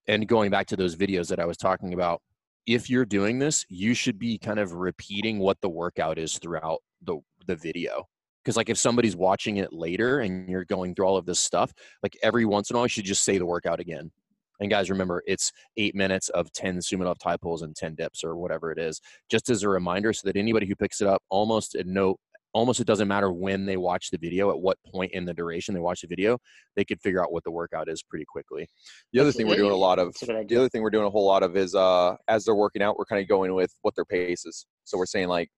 and 0.08 0.28
going 0.28 0.50
back 0.50 0.68
to 0.68 0.76
those 0.76 0.96
videos 0.96 1.28
that 1.28 1.40
I 1.40 1.46
was 1.46 1.58
talking 1.58 1.94
about, 1.94 2.22
if 2.66 2.90
you're 2.90 3.06
doing 3.06 3.40
this, 3.40 3.66
you 3.70 3.94
should 3.94 4.18
be 4.18 4.38
kind 4.38 4.60
of 4.60 4.74
repeating 4.74 5.40
what 5.40 5.60
the 5.62 5.70
workout 5.70 6.18
is 6.18 6.38
throughout 6.38 6.80
the 7.02 7.20
the 7.48 7.56
video. 7.56 8.06
Because 8.44 8.56
like 8.58 8.70
if 8.70 8.78
somebody's 8.78 9.16
watching 9.16 9.58
it 9.58 9.74
later 9.74 10.20
and 10.22 10.50
you're 10.50 10.66
going 10.66 10.96
through 10.96 11.06
all 11.06 11.18
of 11.18 11.26
this 11.26 11.40
stuff, 11.40 11.72
like 12.04 12.18
every 12.24 12.46
once 12.46 12.70
in 12.70 12.76
a 12.76 12.80
while 12.80 12.86
you 12.86 12.90
should 12.90 13.06
just 13.06 13.24
say 13.24 13.38
the 13.38 13.46
workout 13.46 13.80
again. 13.80 14.12
And 14.60 14.70
guys, 14.70 14.90
remember 14.90 15.24
it's 15.26 15.52
eight 15.78 15.96
minutes 15.96 16.30
of 16.30 16.52
10 16.52 16.80
sumo 16.80 17.04
deadlift 17.04 17.24
high 17.24 17.38
pulls 17.38 17.62
and 17.62 17.76
10 17.76 17.96
dips 17.96 18.24
or 18.24 18.36
whatever 18.36 18.72
it 18.72 18.80
is, 18.80 19.00
just 19.30 19.50
as 19.50 19.64
a 19.64 19.70
reminder 19.70 20.14
so 20.14 20.28
that 20.28 20.36
anybody 20.36 20.68
who 20.68 20.76
picks 20.76 21.02
it 21.02 21.08
up 21.08 21.22
almost 21.30 21.76
at 21.76 21.86
no 21.86 22.16
almost 22.54 22.80
it 22.80 22.88
doesn't 22.88 23.08
matter 23.08 23.32
when 23.32 23.66
they 23.66 23.78
watch 23.78 24.10
the 24.10 24.18
video, 24.18 24.50
at 24.50 24.60
what 24.60 24.78
point 24.92 25.12
in 25.14 25.26
the 25.26 25.34
duration 25.34 25.74
they 25.74 25.80
watch 25.80 26.02
the 26.02 26.08
video, 26.08 26.38
they 26.76 26.84
could 26.84 27.00
figure 27.00 27.22
out 27.24 27.32
what 27.32 27.44
the 27.44 27.52
workout 27.52 27.88
is 27.88 28.02
pretty 28.02 28.26
quickly. 28.26 28.68
The 29.14 29.20
other 29.20 29.32
thing 29.32 29.48
we're 29.48 29.56
doing 29.56 29.72
a 29.72 29.76
lot 29.76 30.00
of, 30.00 30.16
the 30.20 30.56
other 30.58 30.70
thing 30.70 30.82
we're 30.82 30.90
doing 30.90 31.06
a 31.06 31.10
whole 31.10 31.26
lot 31.26 31.44
of 31.44 31.56
is 31.56 31.76
uh, 31.76 32.16
as 32.28 32.46
they're 32.46 32.56
working 32.56 32.82
out, 32.82 32.98
we're 32.98 33.06
kind 33.06 33.22
of 33.22 33.28
going 33.28 33.54
with 33.54 33.72
what 33.84 33.96
their 33.96 34.06
pace 34.06 34.46
is. 34.46 34.66
So 34.84 34.98
we're 34.98 35.06
saying 35.06 35.28
like, 35.28 35.50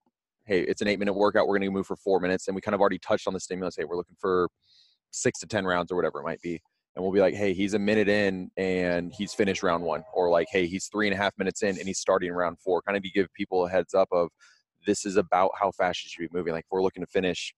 hey, 0.46 0.62
it's 0.62 0.82
an 0.82 0.88
eight 0.88 1.00
minute 1.00 1.14
workout. 1.14 1.48
We're 1.48 1.58
going 1.58 1.70
to 1.70 1.72
move 1.72 1.88
for 1.88 1.96
four 1.96 2.20
minutes. 2.20 2.48
And 2.48 2.56
we 2.56 2.62
kind 2.62 2.76
of 2.76 2.82
already 2.82 3.00
touched 3.00 3.28
on 3.28 3.34
the 3.34 3.40
stimulus. 3.40 3.76
Hey, 3.78 3.86
we're 3.86 3.96
looking 3.96 4.18
for 4.20 4.50
six 5.12 5.40
to 5.40 5.48
10 5.48 5.66
rounds 5.66 5.92
or 5.92 5.96
whatever 5.96 6.20
it 6.20 6.24
might 6.24 6.42
be. 6.42 6.62
And 6.96 7.04
we'll 7.04 7.14
be 7.14 7.22
like, 7.22 7.34
hey, 7.34 7.54
he's 7.54 7.74
a 7.74 7.80
minute 7.80 8.10
in 8.10 8.52
and 8.58 9.14
he's 9.14 9.34
finished 9.34 9.64
round 9.64 9.84
one. 9.84 10.04
Or 10.14 10.30
like, 10.30 10.48
hey, 10.52 10.68
he's 10.68 10.88
three 10.88 11.08
and 11.08 11.14
a 11.14 11.18
half 11.18 11.34
minutes 11.38 11.64
in 11.64 11.78
and 11.78 11.88
he's 11.88 12.00
starting 12.00 12.32
round 12.32 12.60
four. 12.60 12.82
Kind 12.82 12.98
of 12.98 13.04
to 13.04 13.10
give 13.10 13.28
people 13.34 13.66
a 13.66 13.70
heads 13.70 13.94
up 13.94 14.10
of 14.12 14.30
this 14.86 15.06
is 15.06 15.16
about 15.16 15.52
how 15.60 15.72
fast 15.72 16.04
you 16.04 16.10
should 16.10 16.32
be 16.32 16.38
moving. 16.38 16.54
Like 16.54 16.66
if 16.66 16.72
we're 16.72 16.84
looking 16.84 17.04
to 17.04 17.10
finish 17.10 17.54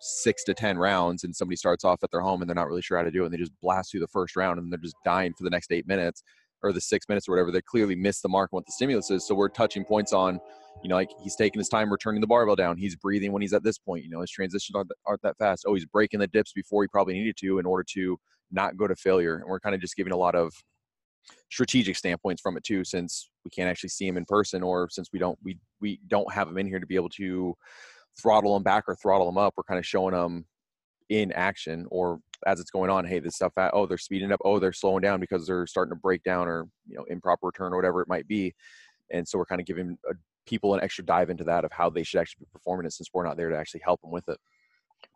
six 0.00 0.42
to 0.44 0.54
ten 0.54 0.76
rounds 0.76 1.22
and 1.22 1.34
somebody 1.34 1.56
starts 1.56 1.84
off 1.84 2.02
at 2.02 2.10
their 2.10 2.20
home 2.20 2.42
and 2.42 2.48
they're 2.48 2.56
not 2.56 2.66
really 2.66 2.82
sure 2.82 2.98
how 2.98 3.04
to 3.04 3.10
do 3.12 3.22
it 3.22 3.26
and 3.26 3.34
they 3.34 3.38
just 3.38 3.52
blast 3.60 3.92
through 3.92 4.00
the 4.00 4.08
first 4.08 4.34
round 4.34 4.58
and 4.58 4.72
they're 4.72 4.78
just 4.78 4.96
dying 5.04 5.32
for 5.38 5.44
the 5.44 5.50
next 5.50 5.70
eight 5.70 5.86
minutes 5.86 6.24
or 6.62 6.72
the 6.72 6.80
six 6.80 7.08
minutes 7.08 7.28
or 7.28 7.32
whatever, 7.32 7.50
they 7.50 7.60
clearly 7.60 7.94
missed 7.94 8.22
the 8.22 8.28
mark 8.28 8.50
on 8.52 8.58
what 8.58 8.66
the 8.66 8.72
stimulus 8.72 9.10
is. 9.10 9.26
So 9.26 9.34
we're 9.34 9.48
touching 9.48 9.84
points 9.84 10.12
on, 10.12 10.38
you 10.82 10.88
know, 10.88 10.94
like 10.94 11.10
he's 11.22 11.36
taking 11.36 11.58
his 11.58 11.68
time 11.68 11.90
returning 11.90 12.20
the 12.20 12.26
barbell 12.26 12.56
down. 12.56 12.76
He's 12.76 12.96
breathing 12.96 13.32
when 13.32 13.42
he's 13.42 13.52
at 13.52 13.64
this 13.64 13.78
point. 13.78 14.04
You 14.04 14.10
know, 14.10 14.20
his 14.20 14.30
transitions 14.30 14.74
aren't, 14.74 14.90
aren't 15.06 15.22
that 15.22 15.36
fast. 15.38 15.64
Oh, 15.66 15.74
he's 15.74 15.86
breaking 15.86 16.20
the 16.20 16.26
dips 16.26 16.52
before 16.52 16.82
he 16.82 16.88
probably 16.88 17.14
needed 17.14 17.36
to 17.38 17.58
in 17.58 17.66
order 17.66 17.84
to 17.94 18.18
not 18.52 18.76
go 18.76 18.86
to 18.86 18.96
failure. 18.96 19.36
And 19.36 19.44
we're 19.46 19.60
kind 19.60 19.74
of 19.74 19.80
just 19.80 19.96
giving 19.96 20.12
a 20.12 20.16
lot 20.16 20.34
of 20.34 20.52
strategic 21.50 21.96
standpoints 21.96 22.42
from 22.42 22.56
it 22.56 22.64
too, 22.64 22.84
since 22.84 23.30
we 23.44 23.50
can't 23.50 23.68
actually 23.68 23.90
see 23.90 24.06
them 24.06 24.16
in 24.16 24.24
person, 24.24 24.62
or 24.62 24.88
since 24.90 25.08
we 25.12 25.18
don't 25.18 25.38
we 25.42 25.58
we 25.80 26.00
don't 26.08 26.32
have 26.32 26.48
them 26.48 26.58
in 26.58 26.66
here 26.66 26.80
to 26.80 26.86
be 26.86 26.96
able 26.96 27.10
to 27.10 27.54
throttle 28.20 28.54
them 28.54 28.62
back 28.62 28.84
or 28.86 28.94
throttle 28.96 29.26
them 29.26 29.38
up. 29.38 29.54
We're 29.56 29.64
kind 29.64 29.78
of 29.78 29.86
showing 29.86 30.14
them 30.14 30.46
in 31.08 31.32
action 31.32 31.86
or 31.90 32.20
as 32.46 32.60
it's 32.60 32.70
going 32.70 32.90
on. 32.90 33.04
Hey, 33.04 33.18
this 33.18 33.36
stuff. 33.36 33.52
Oh, 33.56 33.86
they're 33.86 33.98
speeding 33.98 34.32
up. 34.32 34.40
Oh, 34.44 34.58
they're 34.58 34.72
slowing 34.72 35.02
down 35.02 35.20
because 35.20 35.46
they're 35.46 35.66
starting 35.66 35.92
to 35.92 36.00
break 36.00 36.22
down 36.22 36.48
or 36.48 36.66
you 36.86 36.96
know 36.96 37.04
improper 37.04 37.46
return 37.46 37.72
or 37.72 37.76
whatever 37.76 38.00
it 38.00 38.08
might 38.08 38.26
be. 38.26 38.54
And 39.10 39.26
so 39.26 39.38
we're 39.38 39.46
kind 39.46 39.60
of 39.60 39.66
giving 39.66 39.98
a, 40.06 40.10
uh, 40.10 40.14
people 40.46 40.74
an 40.74 40.82
extra 40.82 41.04
dive 41.04 41.30
into 41.30 41.44
that 41.44 41.64
of 41.64 41.70
how 41.70 41.88
they 41.88 42.02
should 42.02 42.20
actually 42.20 42.44
be 42.44 42.50
performing 42.52 42.86
it 42.86 42.92
since 42.92 43.08
we're 43.12 43.24
not 43.24 43.36
there 43.36 43.48
to 43.48 43.56
actually 43.56 43.80
help 43.84 44.00
them 44.00 44.10
with 44.10 44.28
it. 44.28 44.38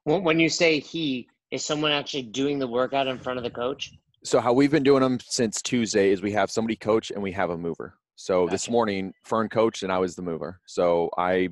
Well, 0.04 0.20
when 0.20 0.38
you 0.38 0.48
say 0.48 0.78
he, 0.78 1.28
is 1.50 1.64
someone 1.64 1.92
actually 1.92 2.22
doing 2.22 2.58
the 2.58 2.66
workout 2.66 3.06
in 3.06 3.18
front 3.18 3.38
of 3.38 3.44
the 3.44 3.50
coach? 3.50 3.92
so 4.26 4.40
how 4.40 4.52
we've 4.52 4.72
been 4.72 4.82
doing 4.82 5.02
them 5.02 5.20
since 5.20 5.62
Tuesday 5.62 6.10
is 6.10 6.20
we 6.20 6.32
have 6.32 6.50
somebody 6.50 6.74
coach 6.74 7.12
and 7.12 7.22
we 7.22 7.30
have 7.30 7.50
a 7.50 7.56
mover. 7.56 7.94
So 8.16 8.44
gotcha. 8.44 8.54
this 8.54 8.68
morning, 8.68 9.12
Fern 9.24 9.48
coached 9.48 9.84
and 9.84 9.92
I 9.92 9.98
was 9.98 10.16
the 10.16 10.22
mover. 10.22 10.60
So 10.66 11.10
I 11.16 11.50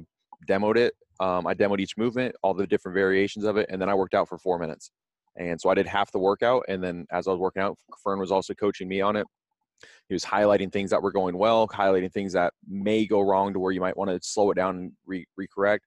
demoed 0.49 0.77
it. 0.77 0.95
Um, 1.21 1.47
I 1.47 1.55
demoed 1.55 1.79
each 1.79 1.97
movement, 1.97 2.35
all 2.43 2.53
the 2.53 2.67
different 2.67 2.95
variations 2.95 3.45
of 3.45 3.57
it, 3.57 3.67
and 3.71 3.81
then 3.81 3.89
I 3.89 3.95
worked 3.95 4.15
out 4.15 4.29
for 4.29 4.39
four 4.39 4.59
minutes. 4.59 4.91
And 5.37 5.61
so 5.61 5.69
I 5.69 5.75
did 5.75 5.87
half 5.87 6.11
the 6.11 6.19
workout, 6.19 6.65
and 6.69 6.83
then 6.83 7.07
as 7.13 7.29
I 7.29 7.31
was 7.31 7.39
working 7.39 7.63
out, 7.63 7.79
Fern 8.03 8.19
was 8.19 8.33
also 8.33 8.55
coaching 8.55 8.89
me 8.89 9.01
on 9.01 9.15
it. 9.15 9.27
He 10.09 10.15
was 10.15 10.25
highlighting 10.25 10.73
things 10.73 10.91
that 10.91 11.03
were 11.03 11.13
going 11.13 11.39
well, 11.39 11.69
highlighting 11.69 12.13
things 12.13 12.33
that 12.33 12.53
may 12.69 13.07
go 13.07 13.21
wrong 13.21 13.53
to 13.53 13.61
where 13.61 13.73
you 13.73 13.81
might 13.81 13.97
want 13.97 14.11
to 14.11 14.19
slow 14.23 14.51
it 14.51 14.55
down 14.55 14.77
and 14.77 14.93
re- 15.07 15.27
recorrect. 15.39 15.81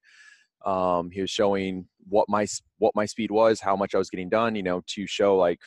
Um, 0.67 1.10
he 1.12 1.21
was 1.21 1.30
showing 1.30 1.88
what 2.10 2.27
my 2.27 2.45
what 2.77 2.93
my 2.93 3.06
speed 3.06 3.32
was, 3.32 3.62
how 3.62 3.75
much 3.75 3.95
I 3.95 3.97
was 3.97 4.10
getting 4.10 4.30
done, 4.30 4.53
you 4.53 4.63
know, 4.63 4.84
to 4.88 5.08
show 5.08 5.38
like 5.38 5.60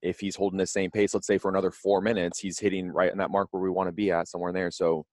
if 0.00 0.20
he's 0.20 0.36
holding 0.36 0.58
the 0.58 0.66
same 0.66 0.90
pace, 0.90 1.12
let's 1.12 1.26
say 1.26 1.38
for 1.38 1.50
another 1.50 1.70
four 1.70 2.00
minutes, 2.00 2.38
he's 2.38 2.58
hitting 2.58 2.90
right 2.90 3.12
in 3.12 3.18
that 3.18 3.30
mark 3.30 3.48
where 3.50 3.62
we 3.62 3.70
want 3.70 3.88
to 3.88 3.92
be 3.92 4.10
at, 4.10 4.28
somewhere 4.28 4.48
in 4.48 4.54
there. 4.54 4.70
So 4.70 5.04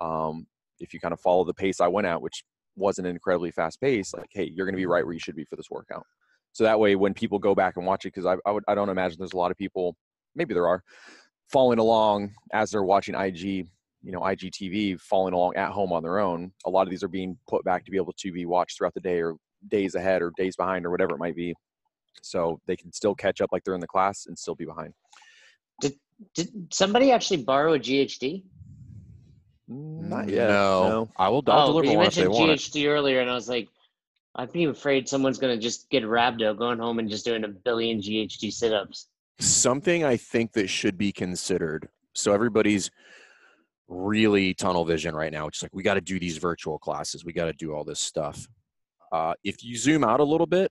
um, 0.00 0.46
if 0.80 0.94
you 0.94 1.00
kind 1.00 1.12
of 1.12 1.20
follow 1.20 1.44
the 1.44 1.54
pace 1.54 1.80
I 1.80 1.88
went 1.88 2.06
at, 2.06 2.22
which 2.22 2.44
wasn't 2.76 3.08
an 3.08 3.14
incredibly 3.14 3.50
fast 3.50 3.80
pace, 3.80 4.14
like, 4.14 4.30
hey, 4.30 4.50
you're 4.54 4.64
going 4.64 4.74
to 4.74 4.80
be 4.80 4.86
right 4.86 5.04
where 5.04 5.12
you 5.12 5.20
should 5.20 5.36
be 5.36 5.44
for 5.44 5.56
this 5.56 5.70
workout. 5.70 6.04
So 6.52 6.64
that 6.64 6.80
way, 6.80 6.96
when 6.96 7.14
people 7.14 7.38
go 7.38 7.54
back 7.54 7.76
and 7.76 7.84
watch 7.84 8.04
it, 8.04 8.14
because 8.14 8.26
I, 8.26 8.36
I, 8.48 8.58
I 8.68 8.74
don't 8.74 8.88
imagine 8.88 9.18
there's 9.18 9.32
a 9.32 9.36
lot 9.36 9.50
of 9.50 9.56
people, 9.56 9.96
maybe 10.34 10.54
there 10.54 10.66
are, 10.66 10.82
following 11.50 11.78
along 11.78 12.32
as 12.52 12.70
they're 12.70 12.84
watching 12.84 13.14
IG, 13.14 13.66
you 14.08 14.14
know, 14.14 14.20
IGTV, 14.20 14.98
following 15.02 15.34
along 15.34 15.54
at 15.56 15.70
home 15.70 15.92
on 15.92 16.02
their 16.02 16.18
own. 16.18 16.50
A 16.64 16.70
lot 16.70 16.86
of 16.86 16.90
these 16.90 17.02
are 17.02 17.08
being 17.08 17.36
put 17.46 17.62
back 17.62 17.84
to 17.84 17.90
be 17.90 17.98
able 17.98 18.14
to 18.14 18.32
be 18.32 18.46
watched 18.46 18.78
throughout 18.78 18.94
the 18.94 19.02
day 19.02 19.20
or 19.20 19.34
days 19.68 19.96
ahead 19.96 20.22
or 20.22 20.32
days 20.38 20.56
behind 20.56 20.86
or 20.86 20.90
whatever 20.90 21.14
it 21.14 21.18
might 21.18 21.36
be 21.36 21.54
so 22.22 22.58
they 22.66 22.74
can 22.74 22.90
still 22.90 23.14
catch 23.14 23.42
up 23.42 23.50
like 23.52 23.64
they're 23.64 23.74
in 23.74 23.82
the 23.82 23.86
class 23.86 24.24
and 24.24 24.38
still 24.38 24.54
be 24.54 24.64
behind. 24.64 24.94
Did 25.82 25.92
did 26.34 26.48
somebody 26.72 27.12
actually 27.12 27.42
borrow 27.42 27.74
a 27.74 27.78
GHD? 27.78 28.44
Not 29.68 30.24
mm, 30.24 30.30
yet. 30.30 30.48
No, 30.48 30.88
no. 30.88 31.10
I 31.18 31.28
will. 31.28 31.44
I'll 31.46 31.76
oh, 31.76 31.82
you 31.82 31.98
mentioned 31.98 32.30
GHD 32.30 32.88
earlier, 32.88 33.20
and 33.20 33.30
I 33.30 33.34
was 33.34 33.50
like, 33.50 33.68
I'd 34.36 34.52
be 34.52 34.64
afraid 34.64 35.06
someone's 35.06 35.36
going 35.36 35.54
to 35.54 35.62
just 35.62 35.90
get 35.90 36.02
rhabdo 36.02 36.56
going 36.56 36.78
home 36.78 36.98
and 36.98 37.10
just 37.10 37.26
doing 37.26 37.44
a 37.44 37.48
billion 37.48 38.00
GHD 38.00 38.50
sit-ups. 38.50 39.08
Something 39.38 40.02
I 40.02 40.16
think 40.16 40.54
that 40.54 40.68
should 40.68 40.96
be 40.96 41.12
considered. 41.12 41.90
So 42.14 42.32
everybody's 42.32 42.90
really 43.88 44.54
tunnel 44.54 44.84
vision 44.84 45.14
right 45.14 45.32
now. 45.32 45.46
It's 45.48 45.62
like 45.62 45.74
we 45.74 45.82
got 45.82 45.94
to 45.94 46.00
do 46.00 46.18
these 46.18 46.38
virtual 46.38 46.78
classes. 46.78 47.24
We 47.24 47.32
got 47.32 47.46
to 47.46 47.52
do 47.52 47.74
all 47.74 47.84
this 47.84 48.00
stuff. 48.00 48.46
Uh, 49.10 49.34
if 49.42 49.64
you 49.64 49.76
zoom 49.76 50.04
out 50.04 50.20
a 50.20 50.24
little 50.24 50.46
bit 50.46 50.70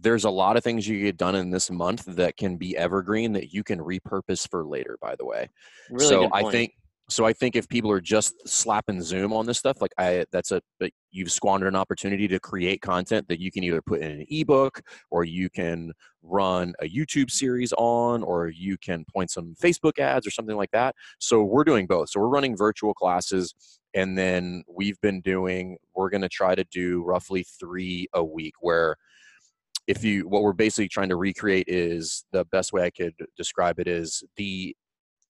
there's 0.00 0.24
a 0.24 0.30
lot 0.30 0.56
of 0.56 0.64
things 0.64 0.86
you 0.86 1.00
get 1.00 1.16
done 1.16 1.34
in 1.34 1.50
this 1.50 1.70
month 1.70 2.04
that 2.04 2.36
can 2.36 2.56
be 2.56 2.76
evergreen 2.76 3.32
that 3.32 3.52
you 3.52 3.64
can 3.64 3.78
repurpose 3.78 4.48
for 4.48 4.64
later 4.64 4.98
by 5.00 5.14
the 5.16 5.24
way 5.24 5.48
really 5.90 6.08
so 6.08 6.28
i 6.32 6.50
think 6.50 6.72
so 7.08 7.24
i 7.24 7.32
think 7.32 7.56
if 7.56 7.68
people 7.68 7.90
are 7.90 8.00
just 8.00 8.34
slapping 8.48 9.02
zoom 9.02 9.32
on 9.32 9.46
this 9.46 9.58
stuff 9.58 9.80
like 9.80 9.92
i 9.98 10.24
that's 10.32 10.52
a 10.52 10.60
you've 11.10 11.32
squandered 11.32 11.68
an 11.68 11.76
opportunity 11.76 12.28
to 12.28 12.38
create 12.38 12.80
content 12.80 13.26
that 13.28 13.40
you 13.40 13.50
can 13.50 13.64
either 13.64 13.80
put 13.80 14.00
in 14.00 14.10
an 14.10 14.26
ebook 14.28 14.82
or 15.10 15.24
you 15.24 15.48
can 15.48 15.92
run 16.22 16.74
a 16.80 16.88
youtube 16.88 17.30
series 17.30 17.72
on 17.78 18.22
or 18.22 18.48
you 18.48 18.76
can 18.78 19.04
point 19.12 19.30
some 19.30 19.54
facebook 19.62 19.98
ads 19.98 20.26
or 20.26 20.30
something 20.30 20.56
like 20.56 20.70
that. 20.72 20.94
So 21.18 21.42
we're 21.42 21.64
doing 21.64 21.86
both. 21.86 22.10
So 22.10 22.20
we're 22.20 22.28
running 22.28 22.56
virtual 22.56 22.94
classes 22.94 23.54
and 23.94 24.16
then 24.16 24.62
we've 24.68 25.00
been 25.00 25.20
doing 25.20 25.78
we're 25.94 26.10
going 26.10 26.22
to 26.22 26.28
try 26.28 26.54
to 26.54 26.64
do 26.64 27.02
roughly 27.02 27.44
three 27.58 28.06
a 28.14 28.22
week 28.22 28.54
where 28.60 28.96
if 29.86 30.02
you 30.02 30.28
what 30.28 30.42
we're 30.42 30.52
basically 30.52 30.88
trying 30.88 31.08
to 31.08 31.16
recreate 31.16 31.66
is 31.68 32.24
the 32.32 32.44
best 32.46 32.72
way 32.72 32.82
I 32.84 32.90
could 32.90 33.14
describe 33.36 33.78
it 33.78 33.88
is 33.88 34.24
the 34.36 34.76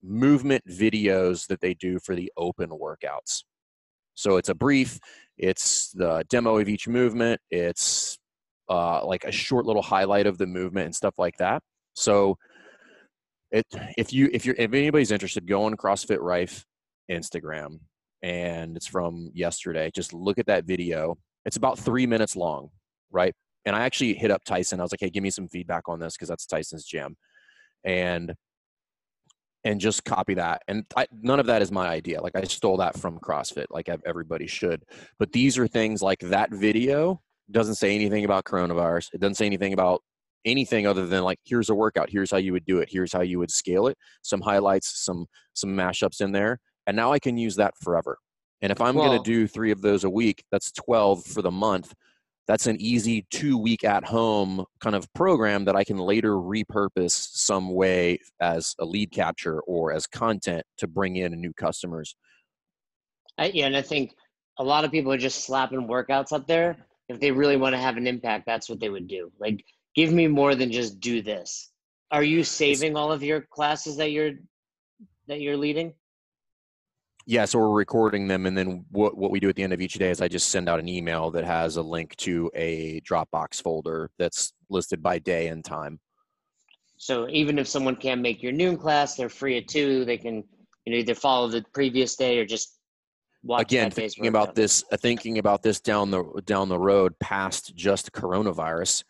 movement 0.07 0.65
videos 0.69 1.47
that 1.49 1.61
they 1.61 1.75
do 1.75 1.99
for 1.99 2.15
the 2.15 2.33
open 2.37 2.71
workouts. 2.71 3.45
So 4.15 4.37
it's 4.37 4.49
a 4.49 4.55
brief, 4.55 4.99
it's 5.37 5.91
the 5.93 6.25
demo 6.29 6.59
of 6.59 6.69
each 6.69 6.89
movement, 6.89 7.41
it's 7.51 8.19
uh, 8.69 9.05
like 9.05 9.25
a 9.25 9.33
short 9.33 9.67
little 9.67 9.83
highlight 9.83 10.27
of 10.27 10.39
the 10.39 10.47
movement 10.47 10.87
and 10.87 10.95
stuff 10.95 11.19
like 11.19 11.37
that. 11.39 11.63
So 11.95 12.39
it 13.51 13.67
if 13.97 14.13
you 14.13 14.29
if 14.33 14.45
you're 14.45 14.57
if 14.59 14.73
anybody's 14.73 15.13
interested, 15.13 15.47
go 15.47 15.65
on 15.65 15.77
CrossFit 15.77 16.21
Rife 16.21 16.65
Instagram 17.11 17.79
and 18.23 18.77
it's 18.77 18.87
from 18.87 19.31
yesterday. 19.35 19.91
Just 19.95 20.13
look 20.13 20.39
at 20.39 20.47
that 20.47 20.65
video. 20.65 21.17
It's 21.45 21.57
about 21.57 21.79
three 21.79 22.07
minutes 22.07 22.35
long, 22.35 22.71
right? 23.11 23.35
and 23.67 23.75
I 23.75 23.81
actually 23.83 24.15
hit 24.15 24.31
up 24.31 24.45
Tyson. 24.45 24.81
I 24.81 24.85
was 24.85 24.93
like, 24.93 25.01
"Hey, 25.01 25.11
give 25.11 25.25
me 25.25 25.31
some 25.31 25.49
feedback 25.49 25.89
on 25.89 25.99
this 25.99 26.15
because 26.15 26.29
that's 26.29 26.47
Tyson's 26.47 26.85
jam," 26.85 27.17
and 27.85 28.35
and 29.67 29.81
just 29.81 30.05
copy 30.05 30.35
that. 30.35 30.63
And 30.69 30.87
I, 30.97 31.09
none 31.23 31.41
of 31.41 31.47
that 31.47 31.61
is 31.61 31.73
my 31.73 31.89
idea. 31.89 32.23
Like 32.23 32.37
I 32.37 32.45
stole 32.45 32.77
that 32.77 32.97
from 32.97 33.19
CrossFit, 33.19 33.67
like 33.71 33.89
everybody 34.07 34.47
should. 34.47 34.85
But 35.19 35.33
these 35.33 35.59
are 35.59 35.67
things 35.67 36.01
like 36.01 36.21
that 36.21 36.53
video 36.53 37.21
doesn't 37.51 37.75
say 37.75 37.95
anything 37.95 38.25
about 38.25 38.45
coronavirus. 38.45 39.09
It 39.13 39.21
doesn't 39.21 39.35
say 39.35 39.47
anything 39.47 39.73
about 39.73 40.03
anything 40.45 40.87
other 40.87 41.05
than 41.05 41.25
like 41.25 41.41
here's 41.45 41.71
a 41.71 41.75
workout 41.75 42.09
here's 42.09 42.31
how 42.31 42.37
you 42.37 42.53
would 42.53 42.65
do 42.65 42.79
it 42.79 42.89
here's 42.89 43.13
how 43.13 43.21
you 43.21 43.37
would 43.37 43.51
scale 43.51 43.89
it 43.89 43.99
some 44.23 44.41
highlights 44.41 45.05
some 45.05 45.27
some 45.55 45.71
mashups 45.71 46.21
in 46.21 46.31
there 46.31 46.61
and 46.87 46.97
now 46.97 47.13
i 47.13 47.19
can 47.19 47.37
use 47.37 47.57
that 47.57 47.75
forever 47.83 48.17
and 48.63 48.71
if 48.71 48.81
i'm 48.81 48.95
well, 48.95 49.09
going 49.09 49.21
to 49.21 49.29
do 49.29 49.49
three 49.49 49.73
of 49.73 49.83
those 49.83 50.05
a 50.05 50.09
week 50.09 50.45
that's 50.53 50.71
12 50.71 51.25
for 51.25 51.43
the 51.43 51.51
month 51.51 51.93
that's 52.47 52.67
an 52.67 52.77
easy 52.81 53.27
two 53.31 53.59
week 53.59 53.85
at 53.85 54.05
home 54.05 54.65
kind 54.81 54.95
of 54.95 55.13
program 55.15 55.65
that 55.65 55.77
I 55.77 55.85
can 55.85 55.99
later 55.99 56.35
repurpose 56.35 57.11
some 57.11 57.75
way 57.75 58.19
as 58.41 58.75
a 58.79 58.85
lead 58.85 59.11
capture 59.11 59.61
or 59.63 59.93
as 59.93 60.07
content 60.07 60.65
to 60.79 60.87
bring 60.87 61.17
in 61.17 61.41
new 61.41 61.53
customers. 61.53 62.15
I, 63.39 63.47
yeah, 63.47 63.67
and 63.67 63.77
I 63.77 63.83
think 63.83 64.13
a 64.59 64.65
lot 64.65 64.85
of 64.85 64.91
people 64.91 65.13
are 65.13 65.19
just 65.19 65.45
slapping 65.45 65.87
workouts 65.89 66.33
up 66.33 66.47
there. 66.47 66.77
If 67.09 67.21
they 67.21 67.31
really 67.31 67.57
want 67.57 67.75
to 67.75 67.81
have 67.81 67.97
an 67.97 68.07
impact, 68.07 68.47
that's 68.47 68.69
what 68.69 68.81
they 68.81 68.89
would 68.89 69.07
do. 69.07 69.31
Like, 69.39 69.65
give 69.95 70.13
me 70.13 70.27
more 70.27 70.55
than 70.55 70.73
just 70.73 71.01
do 71.01 71.23
this. 71.23 71.71
Are 72.11 72.23
you 72.23 72.45
saving 72.45 72.97
all 72.97 73.13
of 73.13 73.23
your 73.23 73.43
classes 73.43 73.97
that 73.97 74.11
you're 74.11 74.33
that 75.27 75.41
you're 75.41 75.57
leading? 75.57 75.93
Yeah, 77.29 77.45
so 77.45 77.59
we're 77.59 77.71
recording 77.71 78.29
them, 78.29 78.47
and 78.47 78.57
then 78.57 78.85
what 78.93 79.17
what 79.17 79.33
we 79.33 79.41
do 79.41 79.49
at 79.49 79.57
the 79.57 79.63
end 79.65 79.73
of 79.73 79.81
each 79.81 79.95
day 79.95 80.11
is 80.11 80.21
I 80.21 80.29
just 80.29 80.49
send 80.49 80.69
out 80.69 80.79
an 80.79 80.89
email 80.89 81.33
that 81.33 81.45
has 81.45 81.77
a 81.77 81.83
link 81.83 82.15
to 82.19 82.49
a 82.55 83.01
Dropbox 83.01 83.61
folder 83.61 84.11
that's 84.17 84.53
listed 84.71 85.03
by 85.03 85.19
day 85.19 85.49
and 85.49 85.65
time. 85.65 85.99
So 86.99 87.29
even 87.29 87.59
if 87.59 87.67
someone 87.67 87.97
can't 87.97 88.21
make 88.21 88.45
your 88.45 88.53
noon 88.53 88.77
class, 88.77 89.17
they're 89.17 89.29
free 89.29 89.59
at 89.59 89.67
two. 89.67 90.05
They 90.05 90.17
can 90.17 90.45
you 90.85 90.93
know 90.93 90.99
either 90.99 91.17
follow 91.17 91.49
the 91.49 91.65
previous 91.75 92.15
day 92.15 92.39
or 92.39 92.47
just 92.47 92.79
watch 93.43 93.63
Again, 93.63 93.91
thinking 93.91 94.29
about 94.29 94.55
this, 94.55 94.85
uh, 94.93 94.97
thinking 94.97 95.39
about 95.39 95.63
this 95.63 95.81
down 95.81 96.13
the 96.13 96.23
down 96.45 96.69
the 96.69 96.79
road 96.79 97.19
past 97.19 97.75
just 97.75 98.13
coronavirus. 98.13 99.03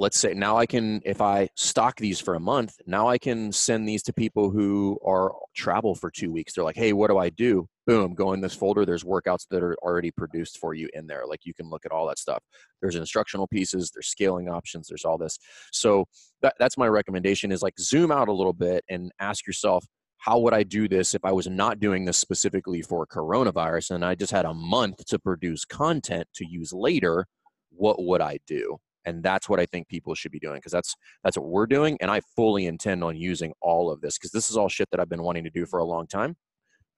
Let's 0.00 0.16
say 0.16 0.32
now 0.32 0.56
I 0.56 0.64
can, 0.64 1.02
if 1.04 1.20
I 1.20 1.48
stock 1.56 1.96
these 1.96 2.20
for 2.20 2.36
a 2.36 2.40
month, 2.40 2.76
now 2.86 3.08
I 3.08 3.18
can 3.18 3.50
send 3.50 3.88
these 3.88 4.04
to 4.04 4.12
people 4.12 4.48
who 4.48 4.96
are 5.04 5.32
travel 5.56 5.96
for 5.96 6.08
two 6.08 6.30
weeks. 6.30 6.52
They're 6.52 6.62
like, 6.62 6.76
hey, 6.76 6.92
what 6.92 7.10
do 7.10 7.18
I 7.18 7.30
do? 7.30 7.66
Boom, 7.84 8.14
go 8.14 8.32
in 8.32 8.40
this 8.40 8.54
folder. 8.54 8.86
There's 8.86 9.02
workouts 9.02 9.48
that 9.50 9.60
are 9.60 9.74
already 9.82 10.12
produced 10.12 10.58
for 10.58 10.72
you 10.72 10.88
in 10.94 11.08
there. 11.08 11.24
Like 11.26 11.40
you 11.42 11.52
can 11.52 11.68
look 11.68 11.84
at 11.84 11.90
all 11.90 12.06
that 12.06 12.20
stuff. 12.20 12.44
There's 12.80 12.94
instructional 12.94 13.48
pieces. 13.48 13.90
There's 13.92 14.06
scaling 14.06 14.48
options. 14.48 14.86
There's 14.86 15.04
all 15.04 15.18
this. 15.18 15.36
So 15.72 16.04
that, 16.42 16.54
that's 16.60 16.78
my 16.78 16.86
recommendation 16.86 17.50
is 17.50 17.62
like 17.62 17.74
zoom 17.80 18.12
out 18.12 18.28
a 18.28 18.32
little 18.32 18.52
bit 18.52 18.84
and 18.88 19.10
ask 19.18 19.48
yourself, 19.48 19.84
how 20.18 20.38
would 20.38 20.54
I 20.54 20.62
do 20.62 20.86
this 20.86 21.12
if 21.12 21.24
I 21.24 21.32
was 21.32 21.48
not 21.48 21.80
doing 21.80 22.04
this 22.04 22.18
specifically 22.18 22.82
for 22.82 23.04
coronavirus 23.04 23.90
and 23.92 24.04
I 24.04 24.14
just 24.14 24.30
had 24.30 24.44
a 24.44 24.54
month 24.54 25.04
to 25.06 25.18
produce 25.18 25.64
content 25.64 26.28
to 26.36 26.46
use 26.46 26.72
later? 26.72 27.26
What 27.70 28.00
would 28.04 28.20
I 28.20 28.38
do? 28.46 28.78
And 29.04 29.22
that's 29.22 29.48
what 29.48 29.60
I 29.60 29.66
think 29.66 29.88
people 29.88 30.14
should 30.14 30.32
be 30.32 30.38
doing 30.38 30.56
because 30.56 30.72
that's 30.72 30.94
that's 31.24 31.36
what 31.36 31.48
we're 31.48 31.66
doing. 31.66 31.96
And 32.00 32.10
I 32.10 32.20
fully 32.36 32.66
intend 32.66 33.02
on 33.02 33.16
using 33.16 33.52
all 33.60 33.90
of 33.90 34.00
this 34.00 34.18
because 34.18 34.32
this 34.32 34.50
is 34.50 34.56
all 34.56 34.68
shit 34.68 34.88
that 34.90 35.00
I've 35.00 35.08
been 35.08 35.22
wanting 35.22 35.44
to 35.44 35.50
do 35.50 35.66
for 35.66 35.78
a 35.78 35.84
long 35.84 36.06
time. 36.06 36.36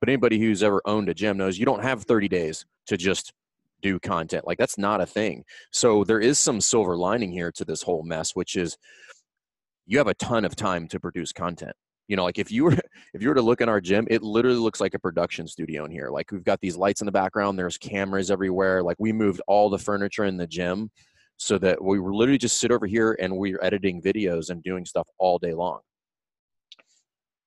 But 0.00 0.08
anybody 0.08 0.38
who's 0.38 0.62
ever 0.62 0.80
owned 0.86 1.08
a 1.08 1.14
gym 1.14 1.36
knows 1.36 1.58
you 1.58 1.66
don't 1.66 1.82
have 1.82 2.04
30 2.04 2.28
days 2.28 2.64
to 2.86 2.96
just 2.96 3.32
do 3.82 3.98
content. 3.98 4.46
Like 4.46 4.58
that's 4.58 4.78
not 4.78 5.00
a 5.00 5.06
thing. 5.06 5.44
So 5.72 6.04
there 6.04 6.20
is 6.20 6.38
some 6.38 6.60
silver 6.60 6.96
lining 6.96 7.32
here 7.32 7.52
to 7.52 7.64
this 7.64 7.82
whole 7.82 8.02
mess, 8.02 8.34
which 8.34 8.56
is 8.56 8.76
you 9.86 9.98
have 9.98 10.06
a 10.06 10.14
ton 10.14 10.44
of 10.44 10.56
time 10.56 10.88
to 10.88 11.00
produce 11.00 11.32
content 11.32 11.74
you 12.10 12.16
know 12.16 12.24
like 12.24 12.38
if 12.38 12.50
you 12.50 12.64
were 12.64 12.76
if 13.14 13.22
you 13.22 13.28
were 13.28 13.34
to 13.34 13.40
look 13.40 13.62
in 13.62 13.68
our 13.70 13.80
gym 13.80 14.06
it 14.10 14.22
literally 14.22 14.58
looks 14.58 14.80
like 14.80 14.92
a 14.92 14.98
production 14.98 15.46
studio 15.46 15.86
in 15.86 15.90
here 15.90 16.10
like 16.10 16.30
we've 16.30 16.44
got 16.44 16.60
these 16.60 16.76
lights 16.76 17.00
in 17.00 17.06
the 17.06 17.12
background 17.12 17.58
there's 17.58 17.78
cameras 17.78 18.30
everywhere 18.30 18.82
like 18.82 18.96
we 18.98 19.12
moved 19.12 19.40
all 19.46 19.70
the 19.70 19.78
furniture 19.78 20.24
in 20.24 20.36
the 20.36 20.46
gym 20.46 20.90
so 21.40 21.56
that 21.56 21.82
we 21.82 21.98
were 21.98 22.14
literally 22.14 22.38
just 22.38 22.60
sit 22.60 22.70
over 22.70 22.86
here 22.86 23.16
and 23.18 23.34
we're 23.34 23.58
editing 23.62 24.02
videos 24.02 24.50
and 24.50 24.62
doing 24.62 24.84
stuff 24.84 25.08
all 25.18 25.38
day 25.38 25.54
long 25.54 25.80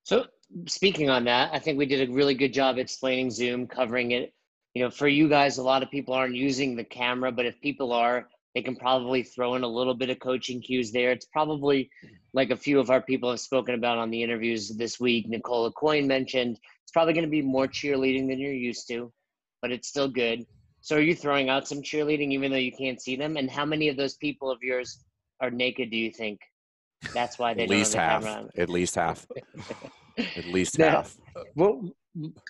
So 0.03 0.25
speaking 0.67 1.09
on 1.11 1.23
that, 1.25 1.53
I 1.53 1.59
think 1.59 1.77
we 1.77 1.85
did 1.85 2.09
a 2.09 2.11
really 2.11 2.33
good 2.33 2.53
job 2.53 2.77
explaining 2.77 3.29
Zoom, 3.29 3.67
covering 3.67 4.11
it. 4.11 4.33
You 4.73 4.83
know, 4.83 4.89
for 4.89 5.07
you 5.07 5.29
guys, 5.29 5.59
a 5.59 5.63
lot 5.63 5.83
of 5.83 5.91
people 5.91 6.15
aren't 6.15 6.35
using 6.35 6.75
the 6.75 6.83
camera, 6.83 7.31
but 7.31 7.45
if 7.45 7.61
people 7.61 7.93
are, 7.93 8.27
they 8.55 8.63
can 8.63 8.75
probably 8.75 9.21
throw 9.21 9.53
in 9.55 9.63
a 9.63 9.67
little 9.67 9.93
bit 9.93 10.09
of 10.09 10.19
coaching 10.19 10.59
cues 10.59 10.91
there. 10.91 11.11
It's 11.11 11.27
probably 11.27 11.89
like 12.33 12.49
a 12.49 12.57
few 12.57 12.79
of 12.79 12.89
our 12.89 13.01
people 13.01 13.29
have 13.29 13.39
spoken 13.39 13.75
about 13.75 13.99
on 13.99 14.09
the 14.09 14.21
interviews 14.21 14.69
this 14.75 14.99
week. 14.99 15.27
Nicola 15.27 15.71
Coyne 15.71 16.07
mentioned 16.07 16.59
it's 16.83 16.91
probably 16.91 17.13
going 17.13 17.25
to 17.25 17.31
be 17.31 17.41
more 17.43 17.67
cheerleading 17.67 18.27
than 18.27 18.39
you're 18.39 18.51
used 18.51 18.87
to, 18.87 19.11
but 19.61 19.71
it's 19.71 19.87
still 19.87 20.07
good. 20.07 20.45
So 20.83 20.97
are 20.97 21.01
you 21.01 21.15
throwing 21.15 21.47
out 21.47 21.65
some 21.65 21.81
cheerleading 21.81 22.33
even 22.33 22.51
though 22.51 22.57
you 22.57 22.73
can't 22.73 23.01
see 23.01 23.15
them? 23.15 23.37
And 23.37 23.49
how 23.49 23.65
many 23.65 23.87
of 23.87 23.95
those 23.95 24.15
people 24.15 24.51
of 24.51 24.61
yours 24.61 24.99
are 25.39 25.49
naked? 25.49 25.89
Do 25.89 25.97
you 25.97 26.11
think? 26.11 26.41
That's 27.13 27.39
why 27.39 27.53
they 27.53 27.63
at 27.63 27.69
don't 27.69 27.77
least 27.77 27.93
have 27.93 28.03
half 28.09 28.21
the 28.21 28.27
camera 28.27 28.41
on. 28.43 28.49
at 28.61 28.69
least 28.69 28.95
half 28.95 29.25
at 30.17 30.45
least 30.45 30.77
Now- 30.77 30.89
half 30.89 31.17
What 31.53 31.75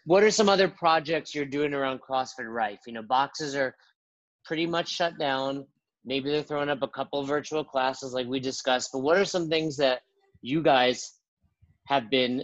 What 0.06 0.24
are 0.24 0.32
some 0.32 0.50
other 0.50 0.67
projects 0.67 1.36
you're 1.36 1.46
doing 1.46 1.76
around 1.76 2.02
CrossFit 2.02 2.52
Rife? 2.52 2.80
You 2.88 2.93
know, 2.93 3.04
boxes 3.04 3.56
are 3.56 3.76
pretty 4.46 4.65
much 4.65 4.89
shut 4.89 5.17
down. 5.19 5.65
Maybe 6.04 6.32
they're 6.32 6.41
throwing 6.41 6.69
up 6.69 6.82
a 6.82 6.88
couple 6.88 7.24
virtual 7.24 7.63
classes 7.63 8.13
like 8.13 8.26
we 8.28 8.39
discussed. 8.39 8.89
But 8.91 9.00
what 9.04 9.17
are 9.17 9.26
some 9.26 9.48
things 9.48 9.78
that 9.78 10.02
you 10.41 10.63
guys 10.63 11.13
have 11.88 12.10
been, 12.10 12.43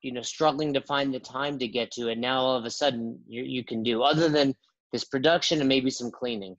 you 0.00 0.12
know, 0.12 0.22
struggling 0.22 0.72
to 0.72 0.80
find 0.80 1.12
the 1.12 1.20
time 1.20 1.58
to 1.58 1.68
get 1.68 1.90
to, 1.92 2.08
and 2.08 2.20
now 2.22 2.40
all 2.40 2.56
of 2.56 2.64
a 2.64 2.70
sudden 2.70 3.20
you 3.28 3.42
you 3.42 3.62
can 3.64 3.82
do 3.82 4.02
other 4.02 4.28
than 4.30 4.54
this 4.92 5.04
production 5.04 5.60
and 5.60 5.68
maybe 5.68 5.90
some 5.90 6.10
cleaning? 6.10 6.56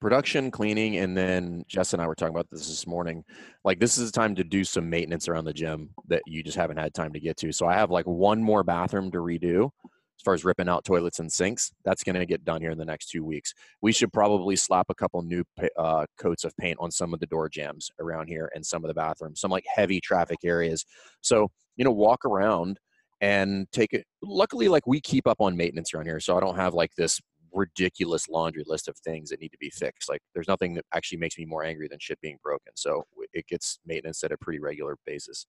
production 0.00 0.50
cleaning 0.50 0.96
and 0.96 1.16
then 1.16 1.62
jess 1.68 1.92
and 1.92 2.00
i 2.00 2.06
were 2.06 2.14
talking 2.14 2.34
about 2.34 2.48
this 2.50 2.68
this 2.68 2.86
morning. 2.86 3.22
Like 3.64 3.78
this 3.78 3.98
is 3.98 4.10
the 4.10 4.18
time 4.18 4.34
to 4.36 4.44
do 4.44 4.64
some 4.64 4.88
maintenance 4.88 5.28
around 5.28 5.44
the 5.44 5.52
gym 5.52 5.90
that 6.08 6.22
you 6.26 6.42
just 6.42 6.56
haven't 6.56 6.78
had 6.78 6.94
time 6.94 7.12
to 7.12 7.20
get 7.20 7.36
to. 7.38 7.52
So 7.52 7.66
i 7.66 7.74
have 7.74 7.90
like 7.90 8.06
one 8.06 8.42
more 8.42 8.64
bathroom 8.64 9.10
to 9.12 9.18
redo 9.18 9.64
as 9.64 10.22
far 10.24 10.34
as 10.34 10.44
ripping 10.44 10.68
out 10.68 10.84
toilets 10.84 11.18
and 11.18 11.30
sinks. 11.30 11.72
That's 11.84 12.04
going 12.04 12.16
to 12.16 12.26
get 12.26 12.44
done 12.44 12.60
here 12.60 12.70
in 12.70 12.76
the 12.76 12.84
next 12.84 13.06
two 13.06 13.24
weeks. 13.24 13.54
We 13.80 13.90
should 13.90 14.12
probably 14.12 14.54
slap 14.54 14.86
a 14.90 14.94
couple 14.94 15.22
new 15.22 15.44
uh, 15.78 16.04
coats 16.18 16.44
of 16.44 16.54
paint 16.58 16.76
on 16.78 16.90
some 16.90 17.14
of 17.14 17.20
the 17.20 17.26
door 17.26 17.48
jambs 17.48 17.90
around 18.00 18.28
here 18.28 18.50
and 18.54 18.64
some 18.64 18.84
of 18.84 18.88
the 18.88 18.94
bathrooms 18.94 19.40
some 19.40 19.50
like 19.50 19.64
heavy 19.74 20.00
traffic 20.00 20.38
areas. 20.44 20.84
So 21.20 21.48
you 21.76 21.84
know 21.84 21.92
walk 21.92 22.24
around 22.24 22.78
and 23.20 23.70
take 23.70 23.92
it. 23.92 24.06
Luckily 24.22 24.68
like 24.68 24.86
we 24.86 25.00
keep 25.02 25.26
up 25.26 25.40
on 25.40 25.58
maintenance 25.58 25.92
around 25.92 26.06
here 26.06 26.20
so 26.20 26.36
i 26.36 26.40
don't 26.40 26.56
have 26.56 26.72
like 26.72 26.94
this 26.96 27.20
ridiculous 27.52 28.28
laundry 28.28 28.64
list 28.66 28.88
of 28.88 28.96
things 28.98 29.30
that 29.30 29.40
need 29.40 29.52
to 29.52 29.58
be 29.58 29.70
fixed. 29.70 30.08
Like 30.08 30.20
there's 30.34 30.48
nothing 30.48 30.74
that 30.74 30.84
actually 30.94 31.18
makes 31.18 31.38
me 31.38 31.44
more 31.44 31.64
angry 31.64 31.88
than 31.88 31.98
shit 31.98 32.20
being 32.20 32.38
broken. 32.42 32.72
So 32.76 33.04
it 33.32 33.46
gets 33.46 33.78
maintenance 33.86 34.22
at 34.24 34.32
a 34.32 34.38
pretty 34.38 34.58
regular 34.58 34.96
basis. 35.06 35.46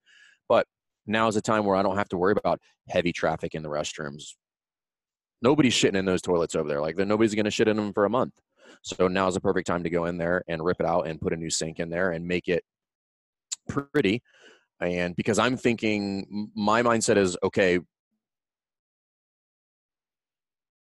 But 0.48 0.66
now 1.06 1.28
is 1.28 1.36
a 1.36 1.42
time 1.42 1.64
where 1.64 1.76
I 1.76 1.82
don't 1.82 1.96
have 1.96 2.08
to 2.10 2.16
worry 2.16 2.34
about 2.36 2.60
heavy 2.88 3.12
traffic 3.12 3.54
in 3.54 3.62
the 3.62 3.68
restrooms. 3.68 4.34
Nobody's 5.40 5.74
shitting 5.74 5.96
in 5.96 6.04
those 6.04 6.22
toilets 6.22 6.54
over 6.54 6.68
there. 6.68 6.80
Like 6.80 6.96
nobody's 6.96 7.34
going 7.34 7.46
to 7.46 7.50
shit 7.50 7.68
in 7.68 7.76
them 7.76 7.92
for 7.92 8.04
a 8.04 8.10
month. 8.10 8.34
So 8.82 9.08
now 9.08 9.28
is 9.28 9.34
the 9.34 9.40
perfect 9.40 9.66
time 9.66 9.82
to 9.82 9.90
go 9.90 10.06
in 10.06 10.18
there 10.18 10.42
and 10.48 10.64
rip 10.64 10.80
it 10.80 10.86
out 10.86 11.06
and 11.06 11.20
put 11.20 11.32
a 11.32 11.36
new 11.36 11.50
sink 11.50 11.80
in 11.80 11.90
there 11.90 12.12
and 12.12 12.26
make 12.26 12.48
it 12.48 12.64
pretty. 13.68 14.22
And 14.80 15.14
because 15.14 15.38
I'm 15.38 15.56
thinking, 15.56 16.50
my 16.54 16.82
mindset 16.82 17.16
is 17.16 17.36
okay, 17.42 17.78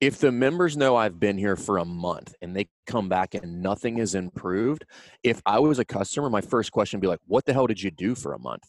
if 0.01 0.19
the 0.19 0.31
members 0.31 0.77
know 0.77 0.97
I've 0.97 1.19
been 1.19 1.37
here 1.37 1.57
for 1.57 1.79
a 1.79 1.85
month 1.85 2.35
and 2.41 2.55
they 2.55 2.69
come 2.87 3.09
back 3.09 3.35
and 3.35 3.63
nothing 3.63 3.99
is 3.99 4.15
improved, 4.15 4.85
if 5.23 5.43
I 5.45 5.59
was 5.59 5.79
a 5.79 5.85
customer, 5.85 6.31
my 6.31 6.41
first 6.41 6.71
question 6.71 6.99
would 6.99 7.03
be 7.03 7.09
like, 7.09 7.21
what 7.27 7.45
the 7.45 7.53
hell 7.53 7.67
did 7.67 7.83
you 7.83 7.91
do 7.91 8.15
for 8.15 8.33
a 8.33 8.39
month? 8.39 8.63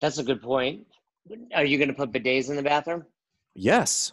That's 0.00 0.18
a 0.18 0.24
good 0.24 0.42
point. 0.42 0.86
Are 1.54 1.64
you 1.64 1.78
going 1.78 1.88
to 1.88 1.94
put 1.94 2.12
bidets 2.12 2.48
in 2.48 2.56
the 2.56 2.62
bathroom? 2.62 3.04
Yes. 3.54 4.12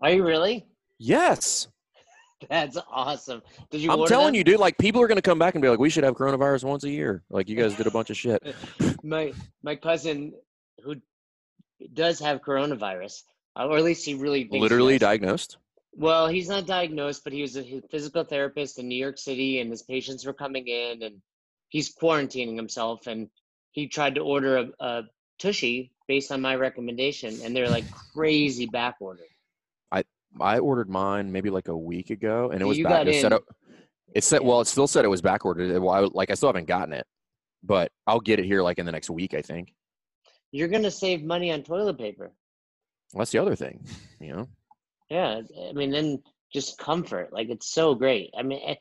Are 0.00 0.10
you 0.10 0.24
really? 0.24 0.66
Yes. 0.98 1.68
That's 2.48 2.78
awesome. 2.90 3.42
Did 3.70 3.80
you? 3.80 3.90
I'm 3.90 4.06
telling 4.06 4.26
them? 4.26 4.34
you, 4.36 4.44
dude, 4.44 4.60
like 4.60 4.78
people 4.78 5.02
are 5.02 5.08
going 5.08 5.16
to 5.16 5.22
come 5.22 5.38
back 5.38 5.54
and 5.54 5.62
be 5.62 5.68
like, 5.68 5.78
we 5.78 5.90
should 5.90 6.04
have 6.04 6.14
coronavirus 6.14 6.64
once 6.64 6.84
a 6.84 6.90
year. 6.90 7.22
Like 7.30 7.48
you 7.48 7.56
guys 7.56 7.74
did 7.74 7.86
a 7.86 7.90
bunch 7.90 8.10
of 8.10 8.16
shit. 8.16 8.42
my 9.02 9.32
my 9.62 9.74
cousin 9.74 10.32
who 10.84 10.96
does 11.94 12.20
have 12.20 12.40
coronavirus, 12.40 13.22
uh, 13.58 13.66
or 13.66 13.78
at 13.78 13.84
least 13.84 14.04
he 14.04 14.14
really 14.14 14.42
thinks 14.42 14.54
he 14.54 14.60
Literally 14.60 14.98
diagnosed. 14.98 15.58
Well, 15.94 16.28
he's 16.28 16.48
not 16.48 16.66
diagnosed, 16.66 17.24
but 17.24 17.32
he 17.32 17.42
was 17.42 17.56
a 17.56 17.82
physical 17.90 18.22
therapist 18.22 18.78
in 18.78 18.88
New 18.88 18.94
York 18.94 19.18
City, 19.18 19.60
and 19.60 19.70
his 19.70 19.82
patients 19.82 20.24
were 20.24 20.32
coming 20.32 20.68
in, 20.68 21.02
and 21.02 21.16
he's 21.68 21.94
quarantining 21.94 22.56
himself, 22.56 23.06
and 23.06 23.28
he 23.72 23.88
tried 23.88 24.14
to 24.14 24.20
order 24.20 24.58
a, 24.58 24.68
a 24.84 25.02
tushy 25.38 25.92
based 26.06 26.30
on 26.30 26.40
my 26.40 26.54
recommendation, 26.54 27.38
and 27.42 27.54
they're 27.54 27.68
like 27.68 27.84
crazy 28.14 28.66
back 28.66 28.96
order. 29.00 29.24
I 29.90 30.04
I 30.40 30.58
ordered 30.58 30.88
mine 30.88 31.32
maybe 31.32 31.50
like 31.50 31.68
a 31.68 31.76
week 31.76 32.10
ago 32.10 32.50
and 32.50 32.60
it 32.60 32.64
was 32.64 32.78
You 32.78 32.84
back. 32.84 33.06
got 33.06 33.08
It 33.08 33.20
said 33.20 33.32
it, 33.32 33.42
it 34.14 34.24
said, 34.24 34.42
well, 34.42 34.60
it 34.60 34.66
still 34.66 34.86
said 34.86 35.04
it 35.04 35.08
was 35.08 35.22
back 35.22 35.44
ordered. 35.44 35.78
Well, 35.80 35.94
I, 35.94 36.00
like 36.12 36.30
I 36.30 36.34
still 36.34 36.48
haven't 36.48 36.66
gotten 36.66 36.92
it, 36.92 37.06
but 37.62 37.92
I'll 38.06 38.20
get 38.20 38.38
it 38.38 38.44
here 38.44 38.62
like 38.62 38.78
in 38.78 38.86
the 38.86 38.92
next 38.92 39.10
week, 39.10 39.34
I 39.34 39.42
think. 39.42 39.74
You're 40.50 40.68
gonna 40.68 40.90
save 40.90 41.22
money 41.22 41.52
on 41.52 41.62
toilet 41.62 41.98
paper. 41.98 42.32
That's 43.14 43.30
the 43.30 43.38
other 43.38 43.56
thing, 43.56 43.84
you 44.20 44.34
know? 44.34 44.48
Yeah, 45.10 45.40
I 45.68 45.72
mean, 45.72 45.90
then 45.90 46.22
just 46.52 46.78
comfort. 46.78 47.32
Like 47.32 47.48
it's 47.48 47.68
so 47.70 47.94
great. 47.94 48.30
I 48.38 48.42
mean, 48.42 48.60
eh, 48.64 48.74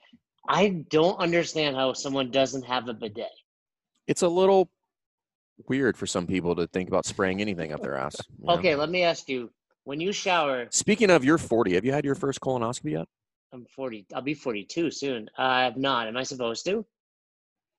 I 0.47 0.83
don't 0.89 1.17
understand 1.19 1.75
how 1.75 1.93
someone 1.93 2.31
doesn't 2.31 2.63
have 2.63 2.87
a 2.89 2.93
bidet. 2.93 3.31
it's 4.07 4.21
a 4.21 4.27
little 4.27 4.69
weird 5.67 5.97
for 5.97 6.05
some 6.05 6.27
people 6.27 6.55
to 6.55 6.67
think 6.67 6.87
about 6.87 7.05
spraying 7.05 7.41
anything 7.41 7.73
up 7.73 7.81
their 7.81 7.95
ass. 7.97 8.15
you 8.39 8.45
know? 8.45 8.53
Okay, 8.53 8.75
let 8.75 8.89
me 8.89 9.03
ask 9.03 9.27
you: 9.29 9.49
When 9.85 9.99
you 9.99 10.11
shower, 10.11 10.67
Speaking 10.71 11.09
of, 11.09 11.23
you're 11.25 11.37
40. 11.37 11.73
Have 11.75 11.85
you 11.85 11.91
had 11.93 12.05
your 12.05 12.15
first 12.15 12.39
colonoscopy 12.41 12.91
yet? 12.91 13.07
I'm 13.53 13.65
40. 13.75 14.05
I'll 14.13 14.21
be 14.21 14.33
42 14.33 14.91
soon. 14.91 15.29
I 15.37 15.63
have 15.63 15.77
not. 15.77 16.07
Am 16.07 16.17
I 16.17 16.23
supposed 16.23 16.65
to? 16.65 16.85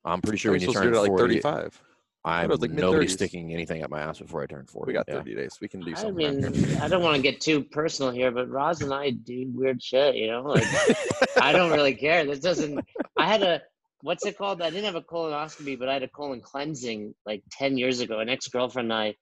I'm 0.04 0.22
pretty 0.22 0.38
sure 0.38 0.50
We're 0.52 0.54
when 0.54 0.60
you 0.62 0.66
supposed 0.68 0.78
to 0.78 0.84
turn 0.84 0.92
do 0.92 0.98
it 0.98 1.02
at 1.04 1.10
like 1.10 1.18
40, 1.18 1.34
35. 1.40 1.82
I'm 2.28 2.50
was 2.50 2.60
like 2.60 2.70
nobody's 2.70 3.12
sticking 3.12 3.52
anything 3.52 3.82
up 3.82 3.90
my 3.90 4.00
ass 4.00 4.18
before 4.18 4.42
I 4.42 4.46
turn 4.46 4.66
40. 4.66 4.86
We 4.86 4.92
got 4.92 5.06
yeah. 5.08 5.18
30 5.18 5.34
days. 5.34 5.58
We 5.60 5.68
can 5.68 5.80
do 5.80 5.94
something. 5.94 6.26
I 6.26 6.40
something. 6.42 6.62
mean, 6.62 6.80
I 6.80 6.88
don't 6.88 7.02
want 7.02 7.16
to 7.16 7.22
get 7.22 7.40
too 7.40 7.64
personal 7.64 8.12
here, 8.12 8.30
but 8.30 8.48
Roz 8.50 8.82
and 8.82 8.92
I 8.92 9.10
do 9.10 9.46
weird 9.52 9.82
shit. 9.82 10.14
You 10.14 10.28
know, 10.28 10.42
like 10.42 10.64
I 11.40 11.52
don't 11.52 11.72
really 11.72 11.94
care. 11.94 12.24
This 12.24 12.40
doesn't. 12.40 12.84
I 13.16 13.26
had 13.26 13.42
a 13.42 13.62
what's 14.02 14.24
it 14.26 14.38
called? 14.38 14.62
I 14.62 14.70
didn't 14.70 14.84
have 14.84 14.94
a 14.94 15.02
colonoscopy, 15.02 15.78
but 15.78 15.88
I 15.88 15.94
had 15.94 16.02
a 16.02 16.08
colon 16.08 16.40
cleansing 16.40 17.14
like 17.26 17.42
10 17.52 17.78
years 17.78 18.00
ago. 18.00 18.20
An 18.20 18.28
ex 18.28 18.48
girlfriend 18.48 18.92
and 18.92 19.00
I 19.00 19.14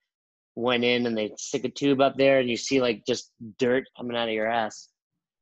went 0.55 0.83
in 0.83 1.05
and 1.05 1.17
they 1.17 1.31
stick 1.37 1.63
a 1.65 1.69
tube 1.69 2.01
up 2.01 2.17
there 2.17 2.39
and 2.39 2.49
you 2.49 2.57
see 2.57 2.81
like 2.81 3.03
just 3.05 3.31
dirt 3.59 3.85
coming 3.97 4.17
out 4.17 4.27
of 4.27 4.33
your 4.33 4.47
ass. 4.47 4.89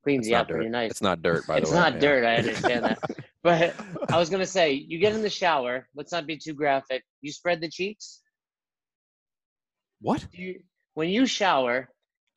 Cleans 0.04 0.22
It's 0.22 0.30
you 0.30 0.36
not 0.36 0.42
out 0.42 0.50
pretty 0.50 0.70
nice. 0.70 0.92
It's 0.92 1.02
not 1.02 1.22
dirt, 1.22 1.48
by 1.48 1.58
it's 1.58 1.70
the 1.70 1.76
way. 1.76 1.82
It's 1.82 1.92
not 1.92 1.94
yeah. 1.94 2.00
dirt. 2.00 2.26
I 2.26 2.36
understand 2.38 2.86
that. 2.86 3.00
But 3.46 3.76
I 4.10 4.18
was 4.18 4.32
gonna 4.32 4.44
say, 4.48 4.74
you 4.74 4.98
get 4.98 5.14
in 5.14 5.22
the 5.22 5.30
shower. 5.30 5.88
Let's 5.96 6.12
not 6.12 6.26
be 6.26 6.36
too 6.36 6.56
graphic. 6.56 7.04
You 7.22 7.32
spread 7.32 7.62
the 7.62 7.70
cheeks. 7.70 8.24
What? 10.02 10.26
Do 10.32 10.42
you, 10.42 10.62
when 10.96 11.10
you 11.10 11.28
shower, 11.28 11.88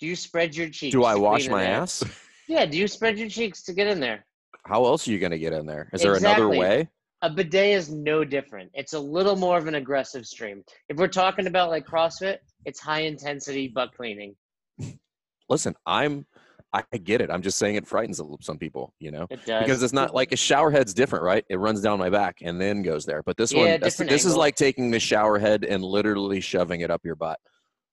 do 0.00 0.06
you 0.06 0.14
spread 0.14 0.54
your 0.54 0.68
cheeks? 0.68 0.92
Do 0.92 1.04
I 1.04 1.14
wash 1.14 1.48
my 1.48 1.64
ass? 1.64 2.04
Yeah. 2.46 2.66
Do 2.66 2.76
you 2.76 2.86
spread 2.88 3.18
your 3.18 3.30
cheeks 3.30 3.62
to 3.64 3.72
get 3.72 3.86
in 3.86 4.00
there? 4.00 4.26
How 4.66 4.84
else 4.84 5.08
are 5.08 5.10
you 5.10 5.18
going 5.18 5.32
to 5.32 5.38
get 5.38 5.54
in 5.54 5.64
there? 5.64 5.88
Is 5.94 6.02
there 6.02 6.14
another 6.14 6.50
way? 6.50 6.88
A 7.22 7.30
bidet 7.30 7.74
is 7.74 7.90
no 7.90 8.22
different. 8.22 8.70
It's 8.74 8.92
a 8.92 9.00
little 9.00 9.34
more 9.34 9.56
of 9.56 9.66
an 9.66 9.76
aggressive 9.76 10.26
stream. 10.26 10.62
If 10.90 10.98
we're 10.98 11.08
talking 11.08 11.46
about 11.46 11.70
like 11.70 11.86
CrossFit, 11.86 12.36
it's 12.66 12.80
high 12.80 13.00
intensity 13.02 13.68
butt 13.68 13.94
cleaning. 13.96 14.36
Listen, 15.48 15.74
I'm. 15.86 16.26
I 16.72 16.82
get 16.98 17.20
it. 17.22 17.30
I'm 17.30 17.40
just 17.40 17.58
saying 17.58 17.76
it 17.76 17.86
frightens 17.86 18.20
some 18.40 18.58
people, 18.58 18.92
you 18.98 19.10
know, 19.10 19.26
It 19.30 19.44
does 19.46 19.62
because 19.62 19.82
it's 19.82 19.92
not 19.92 20.14
like 20.14 20.32
a 20.32 20.36
shower 20.36 20.70
head's 20.70 20.92
different, 20.92 21.24
right? 21.24 21.44
It 21.48 21.56
runs 21.56 21.80
down 21.80 21.98
my 21.98 22.10
back 22.10 22.38
and 22.42 22.60
then 22.60 22.82
goes 22.82 23.06
there. 23.06 23.22
But 23.22 23.38
this 23.38 23.52
Yeah, 23.52 23.78
one, 23.78 23.80
this 23.80 24.24
is 24.24 24.36
like 24.36 24.54
taking 24.54 24.90
the 24.90 25.00
shower 25.00 25.38
head 25.38 25.64
and 25.64 25.82
literally 25.82 26.40
shoving 26.40 26.82
it 26.82 26.90
up 26.90 27.04
your 27.04 27.14
butt. 27.14 27.40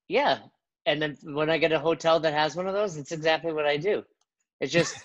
Yeah. 0.10 0.40
And 0.86 1.02
then 1.02 1.18
when 1.24 1.50
I 1.50 1.58
get 1.58 1.72
a 1.72 1.80
hotel 1.80 2.20
that 2.20 2.34
has 2.34 2.56
one 2.56 2.68
of 2.68 2.74
those, 2.74 2.98
it's 2.98 3.12
exactly 3.12 3.54
what 3.54 3.66
I 3.66 3.78
do. 3.78 4.04
It's 4.60 4.74
just, 4.74 4.98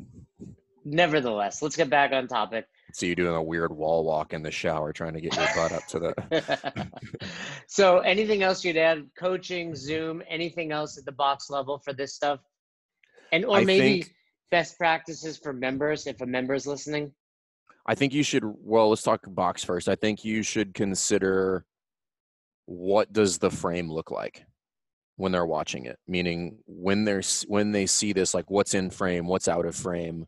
nevertheless, 0.84 1.60
let's 1.60 1.76
get 1.76 1.90
back 1.90 2.12
on 2.12 2.26
topic. 2.26 2.66
So 2.94 3.04
you're 3.04 3.14
doing 3.14 3.36
a 3.36 3.42
weird 3.42 3.70
wall 3.70 4.02
walk 4.02 4.32
in 4.32 4.42
the 4.42 4.50
shower, 4.50 4.94
trying 4.94 5.12
to 5.12 5.20
get 5.20 5.36
your 5.36 5.46
butt 5.54 5.72
up 5.72 5.86
to 5.88 5.98
the. 5.98 6.88
so, 7.66 7.98
anything 7.98 8.42
else 8.42 8.64
you'd 8.64 8.78
add? 8.78 9.06
Coaching, 9.16 9.74
Zoom, 9.74 10.22
anything 10.26 10.72
else 10.72 10.96
at 10.96 11.04
the 11.04 11.12
box 11.12 11.50
level 11.50 11.78
for 11.78 11.92
this 11.92 12.14
stuff? 12.14 12.40
And 13.32 13.44
or 13.44 13.58
I 13.58 13.64
maybe 13.64 14.02
think- 14.02 14.14
best 14.50 14.78
practices 14.78 15.38
for 15.38 15.52
members 15.52 16.06
if 16.06 16.20
a 16.20 16.26
member 16.26 16.54
is 16.54 16.66
listening. 16.66 17.12
I 17.86 17.94
think 17.94 18.12
you 18.12 18.22
should. 18.22 18.44
Well, 18.44 18.90
let's 18.90 19.02
talk 19.02 19.20
box 19.28 19.64
first. 19.64 19.88
I 19.88 19.94
think 19.94 20.24
you 20.24 20.42
should 20.42 20.74
consider 20.74 21.64
what 22.66 23.12
does 23.12 23.38
the 23.38 23.50
frame 23.50 23.90
look 23.90 24.10
like 24.10 24.44
when 25.16 25.32
they're 25.32 25.46
watching 25.46 25.86
it. 25.86 25.98
Meaning, 26.06 26.58
when 26.66 27.04
they're 27.04 27.22
when 27.46 27.72
they 27.72 27.86
see 27.86 28.12
this, 28.12 28.34
like 28.34 28.50
what's 28.50 28.74
in 28.74 28.90
frame, 28.90 29.26
what's 29.26 29.48
out 29.48 29.64
of 29.64 29.74
frame. 29.74 30.26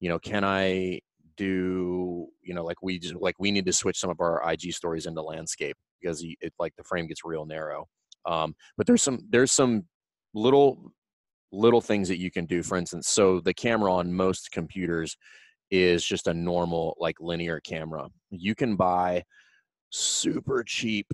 You 0.00 0.08
know, 0.08 0.18
can 0.18 0.44
I 0.44 1.00
do? 1.36 2.26
You 2.42 2.54
know, 2.54 2.64
like 2.64 2.82
we 2.82 2.98
just 2.98 3.16
like 3.16 3.34
we 3.38 3.50
need 3.50 3.66
to 3.66 3.72
switch 3.72 3.98
some 3.98 4.10
of 4.10 4.20
our 4.20 4.42
IG 4.50 4.72
stories 4.72 5.04
into 5.04 5.20
landscape 5.20 5.76
because 6.00 6.24
it 6.40 6.54
like 6.58 6.72
the 6.76 6.84
frame 6.84 7.06
gets 7.06 7.24
real 7.24 7.44
narrow. 7.44 7.86
Um, 8.24 8.54
but 8.78 8.86
there's 8.86 9.02
some 9.02 9.20
there's 9.28 9.52
some 9.52 9.84
little 10.32 10.90
little 11.54 11.80
things 11.80 12.08
that 12.08 12.18
you 12.18 12.30
can 12.30 12.46
do. 12.46 12.62
For 12.62 12.76
instance, 12.76 13.08
so 13.08 13.40
the 13.40 13.54
camera 13.54 13.92
on 13.92 14.12
most 14.12 14.50
computers 14.50 15.16
is 15.70 16.04
just 16.04 16.26
a 16.26 16.34
normal 16.34 16.96
like 16.98 17.20
linear 17.20 17.60
camera. 17.60 18.08
You 18.30 18.54
can 18.54 18.76
buy 18.76 19.24
super 19.90 20.62
cheap 20.64 21.06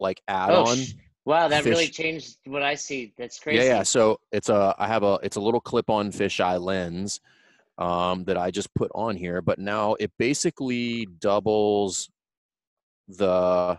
like 0.00 0.20
add-on. 0.28 0.78
Oh, 0.78 0.84
wow, 1.24 1.48
that 1.48 1.64
really 1.64 1.88
changed 1.88 2.38
what 2.46 2.62
I 2.62 2.74
see. 2.74 3.12
That's 3.16 3.38
crazy. 3.38 3.64
yeah, 3.64 3.76
yeah. 3.76 3.82
So 3.82 4.18
it's 4.32 4.48
a 4.48 4.74
I 4.78 4.86
have 4.86 5.02
a 5.02 5.18
it's 5.22 5.36
a 5.36 5.40
little 5.40 5.60
clip-on 5.60 6.12
fisheye 6.12 6.60
lens 6.60 7.20
um, 7.78 8.24
that 8.24 8.36
I 8.36 8.50
just 8.50 8.74
put 8.74 8.90
on 8.94 9.16
here, 9.16 9.40
but 9.42 9.58
now 9.58 9.94
it 9.98 10.12
basically 10.18 11.06
doubles 11.20 12.10
the 13.08 13.78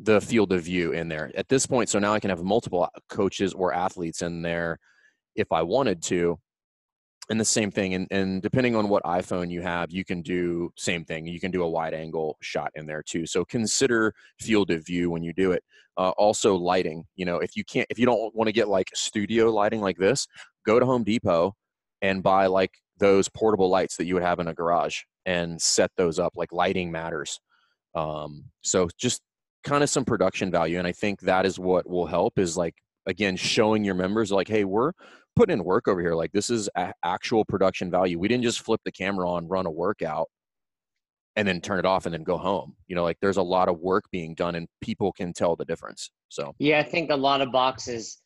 the 0.00 0.20
field 0.20 0.52
of 0.52 0.62
view 0.62 0.92
in 0.92 1.08
there 1.08 1.30
at 1.34 1.48
this 1.48 1.66
point. 1.66 1.88
So 1.88 1.98
now 1.98 2.14
I 2.14 2.20
can 2.20 2.30
have 2.30 2.42
multiple 2.42 2.88
coaches 3.08 3.52
or 3.52 3.72
athletes 3.72 4.22
in 4.22 4.42
there 4.42 4.78
if 5.34 5.50
I 5.52 5.62
wanted 5.62 6.02
to. 6.04 6.38
And 7.30 7.38
the 7.38 7.44
same 7.44 7.70
thing, 7.70 7.92
and, 7.92 8.06
and 8.10 8.40
depending 8.40 8.74
on 8.74 8.88
what 8.88 9.02
iPhone 9.02 9.50
you 9.50 9.60
have, 9.60 9.90
you 9.90 10.02
can 10.02 10.22
do 10.22 10.70
same 10.76 11.04
thing. 11.04 11.26
You 11.26 11.38
can 11.38 11.50
do 11.50 11.62
a 11.62 11.68
wide 11.68 11.92
angle 11.92 12.38
shot 12.40 12.70
in 12.74 12.86
there 12.86 13.02
too. 13.02 13.26
So 13.26 13.44
consider 13.44 14.14
field 14.40 14.70
of 14.70 14.86
view 14.86 15.10
when 15.10 15.22
you 15.22 15.34
do 15.34 15.52
it. 15.52 15.62
Uh, 15.98 16.10
also 16.10 16.54
lighting. 16.54 17.04
You 17.16 17.26
know, 17.26 17.38
if 17.40 17.54
you 17.54 17.64
can't, 17.64 17.86
if 17.90 17.98
you 17.98 18.06
don't 18.06 18.34
want 18.34 18.48
to 18.48 18.52
get 18.52 18.68
like 18.68 18.88
studio 18.94 19.50
lighting 19.50 19.82
like 19.82 19.98
this, 19.98 20.26
go 20.64 20.80
to 20.80 20.86
Home 20.86 21.04
Depot 21.04 21.54
and 22.00 22.22
buy 22.22 22.46
like 22.46 22.70
those 22.98 23.28
portable 23.28 23.68
lights 23.68 23.96
that 23.96 24.06
you 24.06 24.14
would 24.14 24.22
have 24.22 24.38
in 24.38 24.48
a 24.48 24.54
garage 24.54 25.00
and 25.26 25.60
set 25.60 25.90
those 25.98 26.18
up. 26.18 26.32
Like 26.34 26.52
lighting 26.52 26.90
matters. 26.90 27.40
Um, 27.94 28.44
so 28.62 28.88
just 28.96 29.20
kind 29.68 29.82
of 29.82 29.90
some 29.90 30.04
production 30.04 30.50
value, 30.50 30.78
and 30.78 30.86
I 30.86 30.92
think 30.92 31.20
that 31.20 31.44
is 31.44 31.58
what 31.58 31.88
will 31.88 32.06
help. 32.06 32.38
Is 32.38 32.56
like 32.56 32.74
again 33.06 33.36
showing 33.36 33.84
your 33.84 33.94
members 33.94 34.32
like, 34.32 34.48
hey, 34.48 34.64
we're 34.64 34.92
putting 35.36 35.54
in 35.58 35.64
work 35.64 35.86
over 35.88 36.00
here. 36.00 36.14
Like 36.14 36.32
this 36.32 36.50
is 36.50 36.68
a- 36.74 36.92
actual 37.04 37.44
production 37.44 37.90
value. 37.90 38.18
We 38.18 38.28
didn't 38.28 38.44
just 38.44 38.62
flip 38.62 38.80
the 38.84 38.92
camera 38.92 39.28
on, 39.30 39.46
run 39.46 39.66
a 39.66 39.70
workout, 39.70 40.28
and 41.36 41.46
then 41.46 41.60
turn 41.60 41.78
it 41.78 41.86
off 41.86 42.06
and 42.06 42.14
then 42.14 42.24
go 42.24 42.38
home. 42.38 42.74
You 42.88 42.96
know, 42.96 43.04
like 43.04 43.18
there's 43.20 43.36
a 43.36 43.42
lot 43.42 43.68
of 43.68 43.78
work 43.78 44.04
being 44.10 44.34
done, 44.34 44.54
and 44.54 44.66
people 44.80 45.12
can 45.12 45.32
tell 45.32 45.54
the 45.54 45.64
difference. 45.64 46.10
So 46.28 46.54
Yeah, 46.58 46.78
I 46.78 46.82
think 46.82 47.10
a 47.10 47.16
lot 47.16 47.40
of 47.40 47.52
boxes 47.52 48.20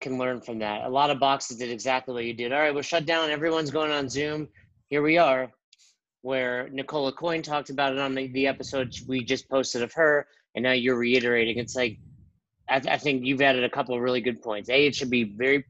can 0.00 0.18
learn 0.18 0.40
from 0.40 0.58
that. 0.60 0.84
A 0.84 0.88
lot 0.88 1.10
of 1.10 1.18
boxes 1.18 1.58
did 1.58 1.70
exactly 1.70 2.14
what 2.14 2.24
you 2.24 2.34
did. 2.34 2.52
All 2.52 2.60
right, 2.60 2.74
we're 2.74 2.82
shut 2.82 3.06
down. 3.06 3.30
Everyone's 3.30 3.70
going 3.70 3.90
on 3.90 4.08
Zoom. 4.08 4.48
Here 4.88 5.02
we 5.02 5.18
are, 5.18 5.50
where 6.22 6.68
Nicola 6.70 7.12
Coyne 7.12 7.42
talked 7.42 7.70
about 7.70 7.92
it 7.92 7.98
on 7.98 8.14
the, 8.14 8.28
the 8.28 8.46
episode 8.46 8.94
we 9.06 9.24
just 9.24 9.48
posted 9.48 9.82
of 9.82 9.92
her, 9.94 10.26
and 10.58 10.64
now 10.64 10.72
you're 10.72 10.96
reiterating. 10.96 11.56
It's 11.56 11.76
like, 11.76 11.98
I, 12.68 12.82
I 12.90 12.98
think 12.98 13.24
you've 13.24 13.40
added 13.40 13.62
a 13.62 13.70
couple 13.70 13.94
of 13.94 14.00
really 14.00 14.20
good 14.20 14.42
points. 14.42 14.68
A, 14.68 14.86
it 14.86 14.94
should 14.96 15.08
be 15.08 15.22
very, 15.22 15.64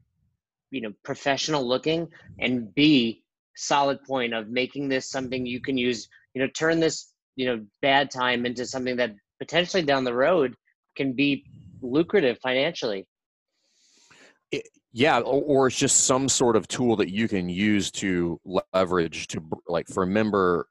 you 0.71 0.81
know, 0.81 0.91
professional 1.03 1.63
looking, 1.63 2.07
and 2.39 2.73
B, 2.73 3.23
solid 3.55 4.03
point 4.03 4.33
of 4.33 4.49
making 4.49 4.89
this 4.89 5.07
something 5.07 5.45
you 5.45 5.61
can 5.61 5.77
use. 5.77 6.07
You 6.33 6.41
know, 6.41 6.47
turn 6.47 6.79
this, 6.79 7.13
you 7.35 7.45
know, 7.45 7.63
bad 7.83 8.09
time 8.09 8.47
into 8.47 8.65
something 8.65 8.95
that 8.95 9.11
potentially 9.37 9.83
down 9.83 10.05
the 10.05 10.13
road 10.15 10.55
can 10.95 11.13
be 11.13 11.45
lucrative 11.83 12.39
financially. 12.41 13.05
yeah 14.91 15.19
or, 15.19 15.43
or 15.43 15.67
it's 15.67 15.77
just 15.77 16.05
some 16.05 16.27
sort 16.27 16.55
of 16.55 16.67
tool 16.67 16.95
that 16.95 17.11
you 17.11 17.27
can 17.27 17.47
use 17.47 17.91
to 17.91 18.41
leverage 18.73 19.27
to 19.27 19.39
like 19.67 19.87
for 19.87 20.01
a 20.01 20.07
member 20.07 20.67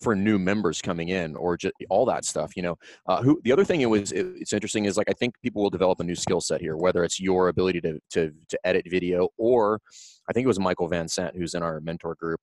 for 0.00 0.16
new 0.16 0.38
members 0.38 0.80
coming 0.80 1.08
in 1.08 1.36
or 1.36 1.56
just 1.56 1.74
all 1.88 2.04
that 2.06 2.24
stuff 2.24 2.56
you 2.56 2.62
know? 2.62 2.76
Uh, 3.06 3.22
who 3.22 3.40
the 3.44 3.52
other 3.52 3.64
thing 3.64 3.80
it 3.80 3.86
was 3.86 4.12
it, 4.12 4.26
it's 4.36 4.52
interesting 4.52 4.84
is 4.84 4.96
like 4.96 5.08
i 5.10 5.14
think 5.14 5.34
people 5.42 5.62
will 5.62 5.70
develop 5.70 6.00
a 6.00 6.04
new 6.04 6.14
skill 6.14 6.40
set 6.40 6.60
here 6.60 6.76
whether 6.76 7.04
it's 7.04 7.20
your 7.20 7.48
ability 7.48 7.80
to 7.80 7.98
to 8.10 8.32
to 8.48 8.58
edit 8.64 8.84
video 8.88 9.28
or 9.36 9.80
i 10.28 10.32
think 10.32 10.44
it 10.44 10.48
was 10.48 10.58
michael 10.58 10.88
van 10.88 11.08
sant 11.08 11.36
who's 11.36 11.54
in 11.54 11.62
our 11.62 11.80
mentor 11.80 12.14
group 12.14 12.40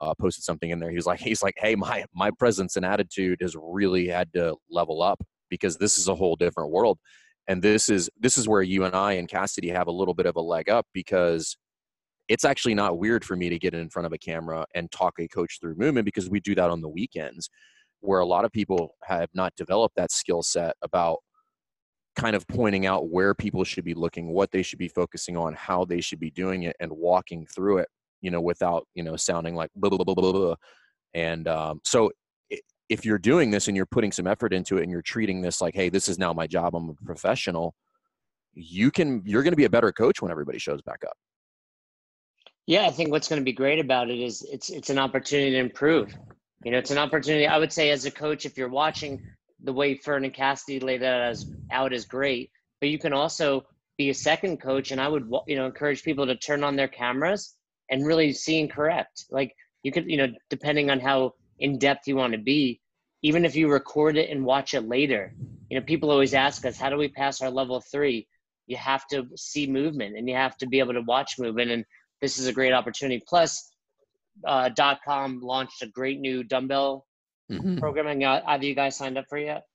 uh, 0.00 0.14
posted 0.14 0.44
something 0.44 0.70
in 0.70 0.78
there. 0.78 0.90
He 0.90 0.96
was 0.96 1.06
like 1.06 1.20
he's 1.28 1.42
like 1.42 1.54
hey 1.58 1.74
my 1.74 2.04
my 2.14 2.30
presence 2.30 2.76
and 2.76 2.84
attitude 2.84 3.38
has 3.40 3.56
really 3.60 4.08
had 4.08 4.32
to 4.34 4.56
level 4.70 5.02
up 5.02 5.22
because 5.50 5.76
this 5.76 5.98
is 5.98 6.08
a 6.08 6.14
whole 6.14 6.36
different 6.36 6.70
world. 6.70 6.98
And 7.46 7.62
this 7.62 7.88
is 7.88 8.10
this 8.18 8.38
is 8.38 8.48
where 8.48 8.62
you 8.62 8.84
and 8.84 8.94
I 8.94 9.14
and 9.14 9.28
Cassidy 9.28 9.68
have 9.68 9.86
a 9.86 9.92
little 9.92 10.14
bit 10.14 10.26
of 10.26 10.36
a 10.36 10.40
leg 10.40 10.70
up 10.70 10.86
because 10.94 11.56
it's 12.28 12.44
actually 12.44 12.74
not 12.74 12.98
weird 12.98 13.24
for 13.24 13.36
me 13.36 13.48
to 13.48 13.58
get 13.58 13.74
in 13.74 13.90
front 13.90 14.06
of 14.06 14.12
a 14.12 14.18
camera 14.18 14.64
and 14.74 14.90
talk 14.90 15.14
a 15.18 15.28
coach 15.28 15.58
through 15.60 15.74
movement 15.76 16.04
because 16.04 16.30
we 16.30 16.40
do 16.40 16.54
that 16.54 16.70
on 16.70 16.80
the 16.80 16.88
weekends 16.88 17.50
where 18.00 18.20
a 18.20 18.26
lot 18.26 18.44
of 18.44 18.52
people 18.52 18.94
have 19.02 19.28
not 19.34 19.54
developed 19.56 19.96
that 19.96 20.12
skill 20.12 20.42
set 20.42 20.74
about 20.82 21.18
kind 22.16 22.36
of 22.36 22.46
pointing 22.46 22.86
out 22.86 23.10
where 23.10 23.34
people 23.34 23.64
should 23.64 23.84
be 23.84 23.94
looking 23.94 24.32
what 24.32 24.50
they 24.52 24.62
should 24.62 24.78
be 24.78 24.88
focusing 24.88 25.36
on 25.36 25.54
how 25.54 25.84
they 25.84 26.00
should 26.00 26.20
be 26.20 26.30
doing 26.30 26.62
it 26.62 26.76
and 26.80 26.90
walking 26.92 27.46
through 27.46 27.78
it 27.78 27.88
you 28.20 28.30
know 28.30 28.40
without 28.40 28.86
you 28.94 29.02
know 29.02 29.16
sounding 29.16 29.54
like 29.54 29.70
blah 29.76 29.90
blah 29.90 29.98
blah 29.98 30.14
blah 30.14 30.32
blah, 30.32 30.32
blah. 30.32 30.54
and 31.14 31.48
um, 31.48 31.80
so 31.84 32.10
if 32.88 33.04
you're 33.04 33.18
doing 33.18 33.50
this 33.50 33.66
and 33.68 33.76
you're 33.76 33.86
putting 33.86 34.12
some 34.12 34.26
effort 34.26 34.52
into 34.52 34.76
it 34.76 34.82
and 34.82 34.90
you're 34.90 35.02
treating 35.02 35.42
this 35.42 35.60
like 35.60 35.74
hey 35.74 35.88
this 35.88 36.08
is 36.08 36.18
now 36.18 36.32
my 36.32 36.46
job 36.46 36.74
i'm 36.74 36.90
a 36.90 36.94
professional 37.04 37.74
you 38.52 38.90
can 38.90 39.22
you're 39.24 39.42
going 39.42 39.52
to 39.52 39.56
be 39.56 39.64
a 39.64 39.70
better 39.70 39.90
coach 39.90 40.22
when 40.22 40.30
everybody 40.30 40.58
shows 40.58 40.82
back 40.82 41.02
up 41.04 41.16
Yeah, 42.66 42.86
I 42.86 42.90
think 42.90 43.10
what's 43.10 43.28
going 43.28 43.40
to 43.40 43.44
be 43.44 43.52
great 43.52 43.78
about 43.78 44.10
it 44.10 44.18
is 44.18 44.42
it's 44.50 44.70
it's 44.70 44.90
an 44.90 44.98
opportunity 44.98 45.50
to 45.52 45.58
improve. 45.58 46.14
You 46.64 46.72
know, 46.72 46.78
it's 46.78 46.90
an 46.90 46.98
opportunity. 46.98 47.46
I 47.46 47.58
would 47.58 47.72
say 47.72 47.90
as 47.90 48.06
a 48.06 48.10
coach, 48.10 48.46
if 48.46 48.56
you're 48.56 48.70
watching, 48.70 49.22
the 49.62 49.72
way 49.72 49.96
Fern 49.96 50.24
and 50.24 50.32
Cassidy 50.32 50.80
laid 50.80 51.02
that 51.02 51.20
as 51.20 51.46
out 51.70 51.92
is 51.92 52.06
great. 52.06 52.50
But 52.80 52.88
you 52.88 52.98
can 52.98 53.12
also 53.12 53.66
be 53.98 54.08
a 54.08 54.14
second 54.14 54.62
coach, 54.62 54.92
and 54.92 55.00
I 55.00 55.08
would 55.08 55.30
you 55.46 55.56
know 55.56 55.66
encourage 55.66 56.02
people 56.02 56.26
to 56.26 56.36
turn 56.36 56.64
on 56.64 56.74
their 56.74 56.88
cameras 56.88 57.54
and 57.90 58.06
really 58.06 58.32
see 58.32 58.60
and 58.60 58.70
correct. 58.70 59.26
Like 59.30 59.54
you 59.82 59.92
could 59.92 60.10
you 60.10 60.16
know 60.16 60.28
depending 60.48 60.90
on 60.90 61.00
how 61.00 61.34
in 61.58 61.78
depth 61.78 62.08
you 62.08 62.16
want 62.16 62.32
to 62.32 62.38
be, 62.38 62.80
even 63.22 63.44
if 63.44 63.54
you 63.56 63.70
record 63.70 64.16
it 64.16 64.30
and 64.30 64.44
watch 64.44 64.72
it 64.72 64.88
later. 64.88 65.34
You 65.68 65.78
know, 65.78 65.84
people 65.84 66.10
always 66.10 66.34
ask 66.34 66.64
us, 66.64 66.78
how 66.78 66.88
do 66.88 66.96
we 66.96 67.08
pass 67.08 67.40
our 67.40 67.50
level 67.50 67.80
three? 67.80 68.26
You 68.66 68.76
have 68.76 69.06
to 69.08 69.26
see 69.36 69.66
movement, 69.66 70.16
and 70.16 70.26
you 70.28 70.34
have 70.34 70.56
to 70.58 70.66
be 70.66 70.78
able 70.78 70.94
to 70.94 71.02
watch 71.02 71.38
movement 71.38 71.70
and 71.70 71.84
this 72.24 72.38
is 72.38 72.46
a 72.46 72.52
great 72.52 72.72
opportunity. 72.72 73.22
Plus, 73.28 73.70
uh, 74.46 74.70
dot 74.70 75.00
.com 75.04 75.40
launched 75.40 75.82
a 75.82 75.86
great 75.86 76.18
new 76.20 76.42
dumbbell 76.42 77.06
Mhm. 77.50 77.78
programming. 77.78 78.24
Uh, 78.24 78.42
Have 78.46 78.64
you 78.64 78.74
guys 78.74 78.96
signed 78.96 79.18
up 79.18 79.26
for 79.28 79.36
yet? 79.36 79.66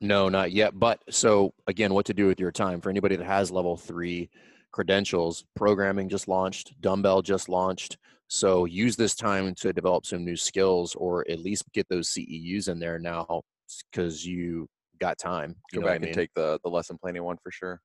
No, 0.00 0.28
not 0.28 0.52
yet. 0.52 0.78
But 0.78 1.02
so 1.10 1.52
again, 1.66 1.92
what 1.92 2.06
to 2.06 2.14
do 2.14 2.28
with 2.28 2.38
your 2.38 2.52
time 2.52 2.80
for 2.80 2.88
anybody 2.88 3.16
that 3.16 3.24
has 3.24 3.50
level 3.50 3.76
three 3.76 4.30
credentials? 4.70 5.44
Programming 5.56 6.08
just 6.08 6.28
launched, 6.28 6.80
dumbbell 6.80 7.20
just 7.22 7.48
launched. 7.48 7.98
So 8.28 8.64
use 8.64 8.94
this 8.94 9.16
time 9.16 9.52
to 9.56 9.72
develop 9.72 10.06
some 10.06 10.24
new 10.24 10.36
skills, 10.36 10.94
or 10.94 11.28
at 11.28 11.40
least 11.40 11.64
get 11.72 11.88
those 11.88 12.08
CEUs 12.08 12.68
in 12.68 12.78
there 12.78 12.98
now 13.00 13.42
because 13.90 14.24
you 14.24 14.68
got 14.98 15.18
time. 15.18 15.56
You 15.72 15.80
Go 15.80 15.80
know 15.80 15.86
what 15.88 15.94
I 15.94 15.98
back 15.98 16.06
and 16.06 16.14
take 16.14 16.30
the 16.34 16.60
the 16.62 16.70
lesson 16.70 16.96
planning 16.98 17.24
one 17.24 17.38
for 17.42 17.50
sure. 17.50 17.80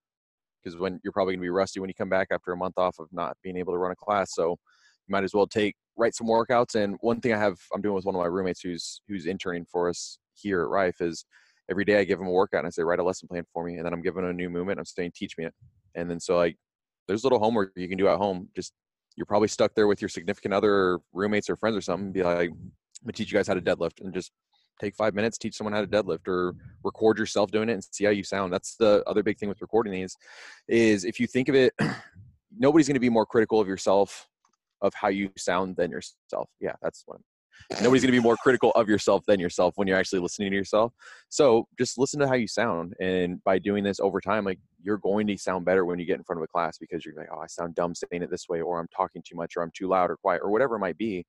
Because 0.67 0.79
when 0.79 0.99
you're 1.03 1.13
probably 1.13 1.35
gonna 1.35 1.43
be 1.43 1.49
rusty 1.49 1.79
when 1.79 1.89
you 1.89 1.93
come 1.93 2.09
back 2.09 2.27
after 2.31 2.51
a 2.51 2.57
month 2.57 2.77
off 2.77 2.99
of 2.99 3.07
not 3.11 3.37
being 3.41 3.55
able 3.55 3.71
to 3.71 3.79
run 3.79 3.91
a 3.91 3.95
class, 3.95 4.33
so 4.33 4.49
you 4.49 5.11
might 5.11 5.23
as 5.23 5.33
well 5.33 5.47
take 5.47 5.75
write 5.95 6.13
some 6.13 6.27
workouts. 6.27 6.75
And 6.75 6.97
one 6.99 7.21
thing 7.21 7.33
I 7.33 7.37
have 7.37 7.57
I'm 7.73 7.81
doing 7.81 7.95
with 7.95 8.05
one 8.05 8.15
of 8.15 8.19
my 8.19 8.27
roommates 8.27 8.61
who's 8.61 9.01
who's 9.07 9.25
interning 9.25 9.65
for 9.71 9.87
us 9.89 10.19
here 10.33 10.61
at 10.61 10.67
Rife 10.67 10.99
is 10.99 11.25
every 11.69 11.85
day 11.85 11.99
I 11.99 12.03
give 12.03 12.19
him 12.19 12.27
a 12.27 12.31
workout 12.31 12.59
and 12.59 12.67
I 12.67 12.69
say 12.69 12.83
write 12.83 12.99
a 12.99 13.03
lesson 13.03 13.27
plan 13.29 13.43
for 13.53 13.63
me, 13.63 13.77
and 13.77 13.85
then 13.85 13.93
I'm 13.93 14.01
giving 14.01 14.23
him 14.23 14.29
a 14.29 14.33
new 14.33 14.49
movement. 14.49 14.79
I'm 14.79 14.85
saying 14.85 15.11
teach 15.15 15.37
me 15.37 15.45
it, 15.45 15.53
and 15.95 16.11
then 16.11 16.19
so 16.19 16.35
like 16.35 16.57
there's 17.07 17.23
little 17.23 17.39
homework 17.39 17.71
you 17.77 17.87
can 17.87 17.97
do 17.97 18.09
at 18.09 18.17
home. 18.17 18.49
Just 18.55 18.73
you're 19.15 19.25
probably 19.25 19.47
stuck 19.47 19.73
there 19.73 19.87
with 19.87 20.01
your 20.01 20.09
significant 20.09 20.53
other, 20.53 20.73
or 20.73 20.99
roommates, 21.13 21.49
or 21.49 21.55
friends 21.55 21.77
or 21.77 21.81
something. 21.81 22.11
Be 22.11 22.23
like, 22.23 22.49
I'm 22.49 22.71
gonna 23.03 23.13
teach 23.13 23.31
you 23.31 23.37
guys 23.37 23.47
how 23.47 23.53
to 23.53 23.61
deadlift, 23.61 24.01
and 24.01 24.13
just 24.13 24.31
take 24.79 24.95
five 24.95 25.13
minutes, 25.13 25.37
teach 25.37 25.55
someone 25.55 25.73
how 25.73 25.81
to 25.81 25.87
deadlift, 25.87 26.27
or 26.27 26.55
record 26.83 27.17
yourself 27.17 27.51
doing 27.51 27.69
it 27.69 27.73
and 27.73 27.83
see 27.83 28.05
how 28.05 28.11
you 28.11 28.23
sound. 28.23 28.53
That's 28.53 28.75
the 28.75 29.03
other 29.07 29.23
big 29.23 29.37
thing 29.37 29.49
with 29.49 29.61
recording 29.61 29.93
these, 29.93 30.15
is 30.67 31.05
if 31.05 31.19
you 31.19 31.27
think 31.27 31.49
of 31.49 31.55
it, 31.55 31.73
nobody's 32.57 32.87
gonna 32.87 32.99
be 32.99 33.09
more 33.09 33.25
critical 33.25 33.59
of 33.59 33.67
yourself 33.67 34.27
of 34.81 34.93
how 34.93 35.07
you 35.07 35.29
sound 35.37 35.75
than 35.75 35.91
yourself. 35.91 36.49
Yeah, 36.59 36.73
that's 36.81 37.03
what. 37.05 37.19
Nobody's 37.81 38.03
going 38.03 38.13
to 38.13 38.19
be 38.19 38.23
more 38.23 38.37
critical 38.37 38.71
of 38.71 38.87
yourself 38.87 39.23
than 39.25 39.39
yourself 39.39 39.73
when 39.77 39.87
you're 39.87 39.97
actually 39.97 40.19
listening 40.19 40.51
to 40.51 40.55
yourself. 40.55 40.93
So 41.29 41.67
just 41.77 41.97
listen 41.97 42.19
to 42.19 42.27
how 42.27 42.35
you 42.35 42.47
sound, 42.47 42.93
and 43.01 43.43
by 43.43 43.59
doing 43.59 43.83
this 43.83 43.99
over 43.99 44.21
time, 44.21 44.45
like 44.45 44.59
you're 44.81 44.99
going 44.99 45.27
to 45.27 45.37
sound 45.37 45.65
better 45.65 45.83
when 45.83 45.99
you 45.99 46.05
get 46.05 46.17
in 46.17 46.23
front 46.23 46.39
of 46.39 46.43
a 46.43 46.47
class 46.47 46.77
because 46.77 47.03
you're 47.03 47.15
like, 47.15 47.27
oh, 47.33 47.39
I 47.39 47.47
sound 47.47 47.75
dumb 47.75 47.93
saying 47.93 48.23
it 48.23 48.29
this 48.29 48.47
way, 48.47 48.61
or 48.61 48.79
I'm 48.79 48.87
talking 48.95 49.21
too 49.27 49.35
much, 49.35 49.57
or 49.57 49.63
I'm 49.63 49.71
too 49.75 49.87
loud 49.87 50.11
or 50.11 50.17
quiet, 50.17 50.41
or 50.43 50.49
whatever 50.49 50.75
it 50.75 50.79
might 50.79 50.97
be. 50.97 51.25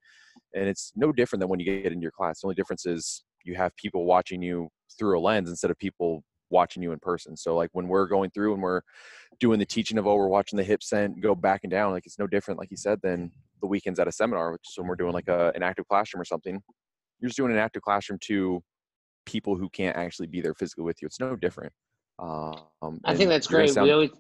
And 0.55 0.69
it's 0.69 0.93
no 0.95 1.13
different 1.13 1.41
than 1.41 1.49
when 1.49 1.59
you 1.59 1.67
get 1.67 1.93
into 1.93 2.03
your 2.03 2.13
class. 2.13 2.41
The 2.41 2.47
only 2.47 2.55
difference 2.55 2.87
is 2.87 3.25
you 3.49 3.57
have 3.57 3.75
people 3.77 4.05
watching 4.05 4.43
you 4.43 4.69
through 4.99 5.19
a 5.19 5.21
lens 5.21 5.49
instead 5.49 5.71
of 5.71 5.79
people 5.79 6.23
watching 6.51 6.83
you 6.83 6.93
in 6.93 6.99
person. 6.99 7.37
So 7.37 7.57
like 7.57 7.71
when 7.73 7.89
we're 7.89 8.07
going 8.07 8.31
through 8.31 8.55
and 8.55 8.63
we're 8.63 8.83
doing 9.41 9.59
the 9.59 9.67
teaching 9.67 9.99
of 9.99 10.07
oh 10.07 10.15
we're 10.17 10.29
watching 10.29 10.57
the 10.57 10.65
hip 10.65 10.83
sent 10.83 11.21
go 11.21 11.35
back 11.35 11.61
and 11.63 11.71
down 11.71 11.93
like 11.93 12.05
it's 12.07 12.19
no 12.19 12.27
different 12.27 12.59
like 12.59 12.71
you 12.71 12.77
said 12.77 12.99
than 13.03 13.31
the 13.61 13.67
weekends 13.67 13.99
at 13.99 14.09
a 14.09 14.13
seminar 14.13 14.53
which 14.53 14.63
is 14.69 14.79
when 14.79 14.87
we're 14.87 14.97
doing 14.97 15.13
like 15.13 15.29
a, 15.29 15.53
an 15.55 15.63
active 15.63 15.87
classroom 15.89 16.21
or 16.21 16.25
something 16.25 16.61
you're 17.21 17.29
just 17.29 17.37
doing 17.37 17.53
an 17.53 17.59
active 17.59 17.83
classroom 17.83 18.19
to 18.21 18.61
people 19.27 19.57
who 19.57 19.69
can't 19.71 19.97
actually 19.97 20.27
be 20.27 20.41
there 20.41 20.55
physically 20.55 20.85
with 20.85 21.01
you 21.01 21.07
it's 21.07 21.21
no 21.21 21.37
different 21.37 21.73
um, 22.21 22.99
I 23.05 23.15
think 23.15 23.29
that's 23.29 23.47
great. 23.47 23.71
sound- 23.71 23.87
we 23.87 23.93
always 23.93 24.11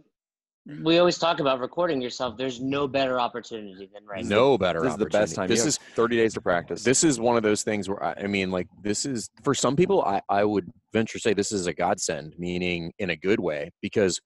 we 0.82 0.98
always 0.98 1.16
talk 1.16 1.40
about 1.40 1.60
recording 1.60 2.00
yourself. 2.00 2.36
There's 2.36 2.60
no 2.60 2.86
better 2.86 3.18
opportunity 3.18 3.88
than 3.92 4.04
right 4.04 4.22
now. 4.22 4.36
no 4.36 4.58
better. 4.58 4.82
this 4.82 4.92
is 4.92 4.98
the 4.98 5.06
best 5.06 5.34
time. 5.34 5.48
This 5.48 5.64
is 5.64 5.78
30 5.94 6.16
days 6.16 6.34
to 6.34 6.40
practice 6.40 6.84
this 6.84 7.04
is 7.04 7.18
one 7.18 7.36
of 7.36 7.42
those 7.42 7.62
things 7.62 7.88
where 7.88 8.02
I, 8.02 8.14
I 8.24 8.26
mean 8.26 8.50
like 8.50 8.68
this 8.82 9.06
is 9.06 9.30
for 9.42 9.54
some 9.54 9.76
people 9.76 10.02
I, 10.02 10.20
I 10.28 10.44
would 10.44 10.70
venture 10.92 11.18
to 11.18 11.22
say 11.22 11.32
this 11.32 11.52
is 11.52 11.66
a 11.66 11.72
godsend 11.72 12.34
meaning 12.38 12.92
in 12.98 13.10
a 13.10 13.16
good 13.16 13.40
way 13.40 13.70
because 13.80 14.20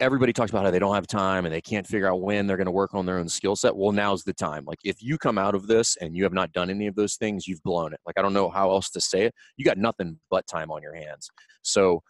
everybody 0.00 0.32
talks 0.32 0.50
about 0.50 0.64
how 0.64 0.70
they 0.70 0.78
don't 0.78 0.94
have 0.94 1.06
time 1.06 1.44
and 1.44 1.54
they 1.54 1.60
can't 1.60 1.86
figure 1.86 2.08
out 2.10 2.20
when 2.20 2.46
they're 2.46 2.56
going 2.56 2.66
to 2.66 2.72
work 2.72 2.94
on 2.94 3.06
their 3.06 3.18
own 3.18 3.28
skill 3.28 3.56
set 3.56 3.74
well 3.74 3.92
now's 3.92 4.24
the 4.24 4.32
time 4.32 4.64
like 4.66 4.78
if 4.84 5.02
you 5.02 5.16
come 5.18 5.38
out 5.38 5.54
of 5.54 5.66
this 5.66 5.96
and 6.00 6.16
you 6.16 6.22
have 6.22 6.32
not 6.32 6.52
done 6.52 6.70
any 6.70 6.86
of 6.86 6.94
those 6.94 7.16
things 7.16 7.46
you've 7.46 7.62
blown 7.62 7.92
it 7.92 8.00
like 8.06 8.18
i 8.18 8.22
don't 8.22 8.34
know 8.34 8.50
how 8.50 8.70
else 8.70 8.90
to 8.90 9.00
say 9.00 9.22
it 9.22 9.34
you 9.56 9.64
got 9.64 9.78
nothing 9.78 10.18
but 10.30 10.46
time 10.46 10.70
on 10.70 10.82
your 10.82 10.94
hands 10.94 11.28
so 11.62 12.02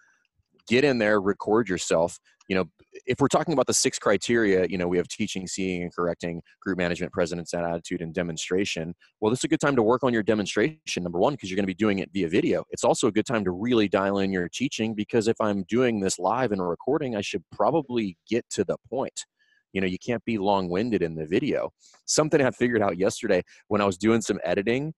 get 0.68 0.84
in 0.84 0.98
there 0.98 1.20
record 1.20 1.68
yourself 1.68 2.18
you 2.48 2.56
know 2.56 2.64
if 3.06 3.20
we're 3.20 3.28
talking 3.28 3.52
about 3.52 3.66
the 3.66 3.74
six 3.74 3.98
criteria 3.98 4.66
you 4.68 4.78
know 4.78 4.88
we 4.88 4.96
have 4.96 5.08
teaching 5.08 5.46
seeing 5.46 5.82
and 5.82 5.94
correcting 5.94 6.42
group 6.60 6.78
management 6.78 7.12
presence 7.12 7.52
and 7.52 7.64
attitude 7.64 8.00
and 8.00 8.14
demonstration 8.14 8.94
well 9.20 9.30
this 9.30 9.40
is 9.40 9.44
a 9.44 9.48
good 9.48 9.60
time 9.60 9.76
to 9.76 9.82
work 9.82 10.02
on 10.02 10.12
your 10.12 10.22
demonstration 10.22 11.02
number 11.02 11.18
one 11.18 11.34
because 11.34 11.50
you're 11.50 11.56
going 11.56 11.64
to 11.64 11.66
be 11.66 11.74
doing 11.74 11.98
it 11.98 12.10
via 12.12 12.28
video. 12.28 12.64
It's 12.70 12.84
also 12.84 13.08
a 13.08 13.12
good 13.12 13.26
time 13.26 13.44
to 13.44 13.50
really 13.50 13.88
dial 13.88 14.18
in 14.18 14.32
your 14.32 14.48
teaching 14.48 14.94
because 14.94 15.28
if 15.28 15.36
i'm 15.40 15.64
doing 15.64 16.00
this 16.00 16.18
live 16.18 16.52
and 16.52 16.66
recording 16.66 17.16
i 17.16 17.20
should 17.20 17.44
probably 17.52 18.16
get 18.28 18.44
to 18.50 18.64
the 18.64 18.76
point. 18.88 19.26
You 19.72 19.80
know 19.80 19.86
you 19.86 19.98
can't 19.98 20.24
be 20.24 20.38
long-winded 20.38 21.02
in 21.02 21.14
the 21.14 21.26
video. 21.26 21.70
Something 22.06 22.40
i 22.40 22.50
figured 22.50 22.82
out 22.82 22.98
yesterday 22.98 23.42
when 23.68 23.80
i 23.80 23.84
was 23.84 23.98
doing 23.98 24.20
some 24.20 24.40
editing 24.44 24.94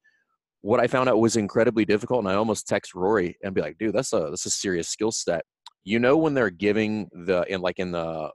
what 0.61 0.81
i 0.81 0.87
found 0.87 1.09
out 1.09 1.19
was 1.19 1.37
incredibly 1.37 1.85
difficult 1.85 2.21
and 2.21 2.29
i 2.29 2.35
almost 2.35 2.67
text 2.67 2.95
rory 2.95 3.37
and 3.43 3.55
be 3.55 3.61
like 3.61 3.79
dude 3.79 3.95
that's 3.95 4.13
a 4.13 4.27
that's 4.31 4.47
a 4.47 4.51
serious 4.51 4.89
skill 4.89 5.13
set 5.13 5.45
you 5.85 5.99
know 5.99 6.17
when 6.17 6.35
they're 6.35 6.51
giving 6.51 7.09
the 7.13 7.45
in 7.49 7.61
like 7.61 7.79
in 7.79 7.93
the 7.93 8.31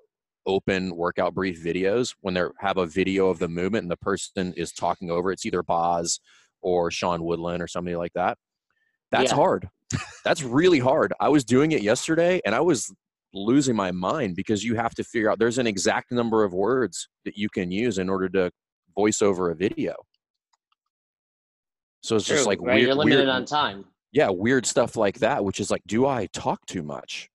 open 0.46 0.96
workout 0.96 1.34
brief 1.34 1.64
videos 1.64 2.14
when 2.22 2.34
they 2.34 2.44
have 2.60 2.78
a 2.78 2.86
video 2.86 3.28
of 3.30 3.40
the 3.40 3.48
movement 3.48 3.84
and 3.84 3.92
the 3.92 3.98
person 3.98 4.54
is 4.58 4.72
talking 4.74 5.10
over 5.10 5.30
it, 5.32 5.36
it's 5.36 5.46
either 5.46 5.64
Boz 5.64 6.20
or 6.62 6.92
Sean 6.92 7.24
Woodland 7.24 7.62
or 7.62 7.68
somebody 7.68 7.96
like 7.96 8.12
that. 8.14 8.38
That's 9.12 9.32
Yeah. 9.32 9.36
hard. 9.36 9.70
That's 10.26 10.44
really 10.44 10.80
hard. 10.80 11.14
I 11.20 11.30
was 11.30 11.44
doing 11.44 11.72
it 11.72 11.82
yesterday 11.82 12.42
and 12.46 12.56
I 12.56 12.62
was 12.62 12.94
losing 13.34 13.76
my 13.76 13.92
mind 13.92 14.36
because 14.36 14.64
you 14.64 14.76
have 14.76 14.94
to 14.96 15.04
figure 15.04 15.30
out 15.32 15.40
there's 15.40 15.58
an 15.58 15.68
exact 15.68 16.12
number 16.12 16.44
of 16.44 16.54
words 16.54 17.08
that 17.26 17.38
you 17.38 17.50
can 17.50 17.72
use 17.72 17.98
in 17.98 18.10
order 18.10 18.28
to 18.30 18.52
voice 18.96 19.22
over 19.22 19.50
a 19.50 19.56
video. 19.56 19.96
So 22.02 22.18
it's 22.18 22.26
just 22.26 22.46
like 22.46 22.60
right? 22.62 22.76
weird, 22.76 22.82
You're 22.88 22.96
limited 22.96 23.18
weird, 23.18 23.30
on 23.30 23.46
time. 23.46 23.86
yeah, 24.12 24.30
weird 24.30 24.66
stuff 24.66 24.98
like 24.98 25.20
that, 25.20 25.44
which 25.44 25.60
is 25.60 25.72
like, 25.72 25.82
do 25.88 26.06
I 26.06 26.28
talk 26.34 26.60
too 26.66 26.84
much 26.84 27.30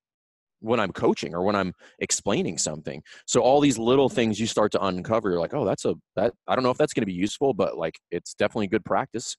when 0.60 0.80
I'm 0.80 0.92
coaching 0.92 1.34
or 1.34 1.42
when 1.42 1.56
I'm 1.56 1.72
explaining 1.98 2.58
something? 2.58 3.02
So 3.26 3.40
all 3.40 3.60
these 3.60 3.78
little 3.78 4.08
things 4.08 4.38
you 4.40 4.46
start 4.46 4.72
to 4.72 4.84
uncover, 4.84 5.30
you're 5.30 5.40
like, 5.40 5.54
oh, 5.54 5.64
that's 5.64 5.84
a 5.84 5.94
that 6.16 6.34
I 6.46 6.54
don't 6.54 6.64
know 6.64 6.70
if 6.70 6.78
that's 6.78 6.92
going 6.92 7.02
to 7.02 7.06
be 7.06 7.12
useful, 7.12 7.54
but 7.54 7.76
like 7.76 7.98
it's 8.10 8.34
definitely 8.34 8.68
good 8.68 8.84
practice. 8.84 9.36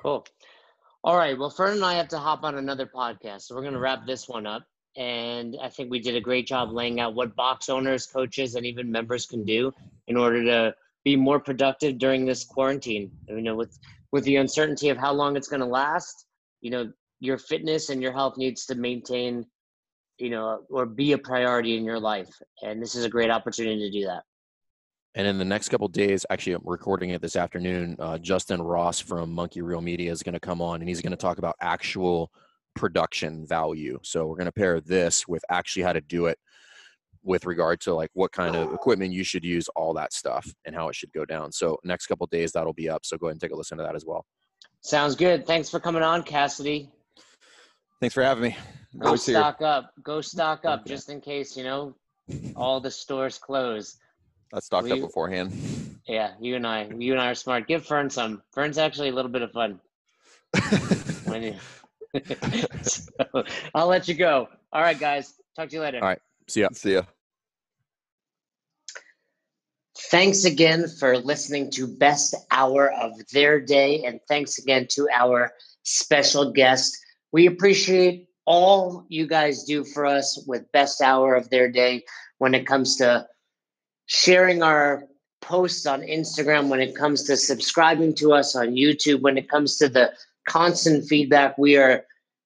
Cool. 0.00 0.24
All 1.04 1.16
right. 1.16 1.38
Well, 1.38 1.50
Fern 1.50 1.74
and 1.74 1.84
I 1.84 1.94
have 1.94 2.08
to 2.08 2.18
hop 2.18 2.44
on 2.44 2.56
another 2.56 2.86
podcast, 2.86 3.42
so 3.42 3.54
we're 3.54 3.62
going 3.62 3.74
to 3.74 3.80
wrap 3.80 4.06
this 4.06 4.28
one 4.28 4.46
up. 4.46 4.64
And 4.96 5.56
I 5.62 5.68
think 5.68 5.90
we 5.90 6.00
did 6.00 6.16
a 6.16 6.20
great 6.20 6.46
job 6.46 6.72
laying 6.72 6.98
out 6.98 7.14
what 7.14 7.36
box 7.36 7.68
owners, 7.68 8.06
coaches, 8.06 8.56
and 8.56 8.66
even 8.66 8.90
members 8.90 9.26
can 9.26 9.44
do 9.44 9.72
in 10.08 10.16
order 10.16 10.42
to 10.44 10.74
be 11.04 11.14
more 11.14 11.38
productive 11.38 11.98
during 11.98 12.26
this 12.26 12.44
quarantine. 12.44 13.10
You 13.28 13.42
know, 13.42 13.54
with 13.54 13.78
with 14.12 14.24
the 14.24 14.36
uncertainty 14.36 14.88
of 14.88 14.96
how 14.96 15.12
long 15.12 15.36
it's 15.36 15.48
going 15.48 15.60
to 15.60 15.66
last, 15.66 16.26
you 16.60 16.70
know, 16.70 16.90
your 17.20 17.38
fitness 17.38 17.90
and 17.90 18.02
your 18.02 18.12
health 18.12 18.36
needs 18.36 18.64
to 18.66 18.74
maintain, 18.74 19.44
you 20.18 20.30
know, 20.30 20.60
or 20.70 20.86
be 20.86 21.12
a 21.12 21.18
priority 21.18 21.76
in 21.76 21.84
your 21.84 22.00
life. 22.00 22.30
And 22.62 22.82
this 22.82 22.94
is 22.94 23.04
a 23.04 23.08
great 23.08 23.30
opportunity 23.30 23.78
to 23.78 23.90
do 23.90 24.06
that. 24.06 24.22
And 25.14 25.26
in 25.26 25.38
the 25.38 25.44
next 25.44 25.68
couple 25.70 25.88
days, 25.88 26.26
actually, 26.30 26.52
I'm 26.52 26.62
recording 26.64 27.10
it 27.10 27.22
this 27.22 27.34
afternoon. 27.34 27.96
Uh, 27.98 28.18
Justin 28.18 28.60
Ross 28.62 29.00
from 29.00 29.32
Monkey 29.32 29.62
Real 29.62 29.80
Media 29.80 30.12
is 30.12 30.22
going 30.22 30.34
to 30.34 30.40
come 30.40 30.60
on, 30.60 30.80
and 30.80 30.88
he's 30.88 31.00
going 31.00 31.10
to 31.10 31.16
talk 31.16 31.38
about 31.38 31.56
actual 31.60 32.30
production 32.76 33.46
value. 33.46 33.98
So 34.02 34.26
we're 34.26 34.36
going 34.36 34.46
to 34.46 34.52
pair 34.52 34.80
this 34.80 35.26
with 35.26 35.42
actually 35.50 35.82
how 35.82 35.92
to 35.92 36.00
do 36.00 36.26
it 36.26 36.38
with 37.24 37.46
regard 37.46 37.80
to 37.80 37.94
like 37.94 38.10
what 38.14 38.32
kind 38.32 38.54
of 38.54 38.72
equipment 38.72 39.12
you 39.12 39.24
should 39.24 39.44
use, 39.44 39.68
all 39.74 39.92
that 39.94 40.12
stuff, 40.12 40.48
and 40.64 40.74
how 40.74 40.88
it 40.88 40.94
should 40.94 41.12
go 41.12 41.24
down. 41.24 41.50
So 41.50 41.78
next 41.84 42.06
couple 42.06 42.26
days 42.28 42.52
that'll 42.52 42.72
be 42.72 42.88
up. 42.88 43.04
So 43.04 43.16
go 43.16 43.26
ahead 43.26 43.34
and 43.34 43.40
take 43.40 43.50
a 43.50 43.56
listen 43.56 43.78
to 43.78 43.84
that 43.84 43.96
as 43.96 44.04
well. 44.06 44.24
Sounds 44.82 45.16
good. 45.16 45.46
Thanks 45.46 45.68
for 45.68 45.80
coming 45.80 46.02
on, 46.02 46.22
Cassidy. 46.22 46.90
Thanks 48.00 48.14
for 48.14 48.22
having 48.22 48.42
me 48.44 48.56
Go 48.96 49.06
Always 49.08 49.26
here. 49.26 49.34
stock 49.36 49.60
up. 49.60 49.92
Go 50.02 50.20
stock 50.22 50.64
up 50.64 50.80
Okay. 50.80 50.90
just 50.90 51.10
in 51.10 51.20
case, 51.20 51.56
you 51.56 51.62
know, 51.64 51.94
all 52.56 52.80
the 52.80 52.90
stores 52.90 53.38
close. 53.38 53.98
i 54.52 54.60
stocked 54.60 54.84
We- 54.84 54.92
up 54.92 55.00
beforehand 55.00 55.52
Yeah, 56.06 56.32
you 56.40 56.56
and 56.56 56.66
I, 56.66 56.88
you 56.96 57.12
and 57.12 57.20
I 57.20 57.30
are 57.30 57.34
smart. 57.34 57.68
Give 57.68 57.84
Fern 57.84 58.08
some. 58.08 58.42
Fern's 58.52 58.78
actually 58.78 59.10
a 59.10 59.12
little 59.12 59.30
bit 59.30 59.42
of 59.42 59.52
fun. 59.52 59.80
When 61.28 61.42
you... 61.42 61.54
so, 62.82 63.44
I'll 63.74 63.86
let 63.86 64.08
you 64.08 64.14
go. 64.14 64.48
All 64.72 64.80
right, 64.80 64.98
guys. 64.98 65.34
Talk 65.54 65.68
to 65.68 65.74
you 65.76 65.82
later. 65.82 65.98
All 65.98 66.08
right. 66.08 66.20
See 66.48 66.62
ya. 66.62 66.68
see 66.72 66.94
ya 66.94 67.02
Thanks 70.10 70.44
again 70.46 70.86
for 70.98 71.18
listening 71.18 71.70
to 71.72 71.86
Best 71.86 72.34
Hour 72.50 72.90
of 72.92 73.12
Their 73.32 73.60
Day. 73.60 74.04
And 74.04 74.20
thanks 74.26 74.56
again 74.58 74.86
to 74.92 75.08
our 75.12 75.52
special 75.82 76.50
guest. 76.52 76.96
We 77.32 77.46
appreciate 77.46 78.28
all 78.46 79.04
you 79.08 79.26
guys 79.26 79.64
do 79.64 79.84
for 79.84 80.06
us 80.06 80.42
with 80.46 80.70
Best 80.72 81.02
Hour 81.02 81.34
of 81.34 81.50
Their 81.50 81.70
Day 81.70 82.04
when 82.38 82.54
it 82.54 82.66
comes 82.66 82.96
to 82.96 83.26
sharing 84.06 84.62
our 84.62 85.04
posts 85.40 85.86
on 85.86 86.00
Instagram, 86.00 86.68
when 86.68 86.80
it 86.80 86.96
comes 86.96 87.24
to 87.24 87.36
subscribing 87.36 88.14
to 88.14 88.32
us 88.32 88.56
on 88.56 88.68
YouTube, 88.68 89.20
when 89.20 89.36
it 89.36 89.48
comes 89.48 89.76
to 89.78 89.88
the 89.88 90.12
constant 90.48 91.04
feedback. 91.06 91.58
We 91.58 91.76
are 91.76 92.04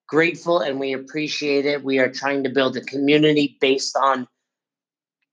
grateful 0.08 0.60
and 0.60 0.80
we 0.80 0.92
appreciate 0.92 1.64
it. 1.64 1.84
We 1.84 1.98
are 2.00 2.10
trying 2.10 2.42
to 2.44 2.50
build 2.50 2.76
a 2.76 2.80
community 2.82 3.56
based 3.60 3.96
on 3.96 4.26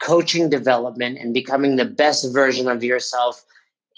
coaching 0.02 0.50
development 0.50 1.18
and 1.20 1.34
becoming 1.34 1.76
the 1.76 1.86
best 1.86 2.32
version 2.32 2.70
of 2.70 2.84
yourself 2.84 3.44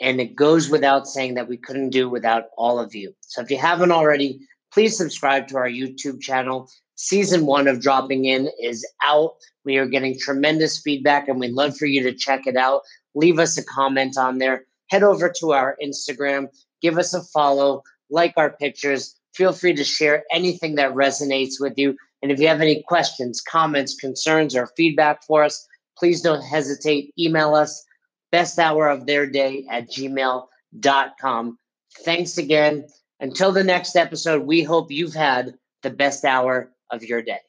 And 0.02 0.20
it 0.20 0.36
goes 0.36 0.70
without 0.70 1.08
saying 1.08 1.36
that 1.36 1.48
we 1.48 1.58
couldn't 1.58 1.92
do 1.92 2.10
without 2.10 2.46
all 2.58 2.80
of 2.80 2.96
you. 2.96 3.14
So 3.22 3.42
if 3.42 3.52
you 3.52 3.58
haven't 3.58 3.92
already, 3.92 4.40
please 4.74 4.98
subscribe 4.98 5.48
to 5.48 5.58
our 5.58 5.70
YouTube 5.70 6.22
channel. 6.22 6.70
Season 6.96 7.46
one 7.46 7.68
of 7.68 7.82
Dropping 7.82 8.26
In 8.26 8.50
is 8.62 8.86
out. 9.04 9.36
We 9.66 9.78
are 9.78 9.88
getting 9.88 10.18
tremendous 10.18 10.80
feedback 10.80 11.28
and 11.28 11.40
we'd 11.40 11.54
love 11.54 11.78
for 11.78 11.86
you 11.86 12.04
to 12.04 12.14
check 12.14 12.48
it 12.48 12.56
out. 12.56 12.82
Leave 13.16 13.40
us 13.40 13.58
a 13.58 13.64
comment 13.64 14.18
on 14.18 14.38
there. 14.38 14.66
Head 14.90 15.04
over 15.04 15.32
to 15.40 15.54
our 15.54 15.78
Instagram, 15.84 16.48
give 16.82 16.98
us 16.98 17.14
a 17.14 17.24
follow, 17.24 17.84
like 18.10 18.34
our 18.38 18.52
pictures. 18.52 19.16
Feel 19.34 19.54
free 19.54 19.74
to 19.74 19.84
share 19.84 20.24
anything 20.32 20.76
that 20.76 20.94
resonates 20.94 21.54
with 21.60 21.74
you. 21.78 21.96
And 22.22 22.32
if 22.32 22.40
you 22.40 22.48
have 22.48 22.62
any 22.62 22.84
questions, 22.84 23.42
comments, 23.42 23.96
concerns, 23.96 24.56
or 24.56 24.70
feedback 24.76 25.24
for 25.24 25.44
us, 25.44 25.66
please 25.98 26.22
don't 26.22 26.42
hesitate. 26.42 27.14
Email 27.18 27.56
us 27.56 27.86
best 28.32 28.60
hour 28.60 28.90
of 28.90 29.06
their 29.06 29.26
day 29.26 29.66
at 29.70 29.90
gmail.com. 29.90 31.58
Thanks 32.04 32.38
again. 32.38 32.86
Until 33.22 33.52
the 33.52 33.64
next 33.64 33.96
episode, 33.96 34.48
we 34.48 34.64
hope 34.64 34.90
you've 34.90 35.14
had 35.14 35.54
the 35.84 35.92
best 35.92 36.26
hour 36.26 36.72
of 36.90 37.04
your 37.04 37.22
day. 37.22 37.40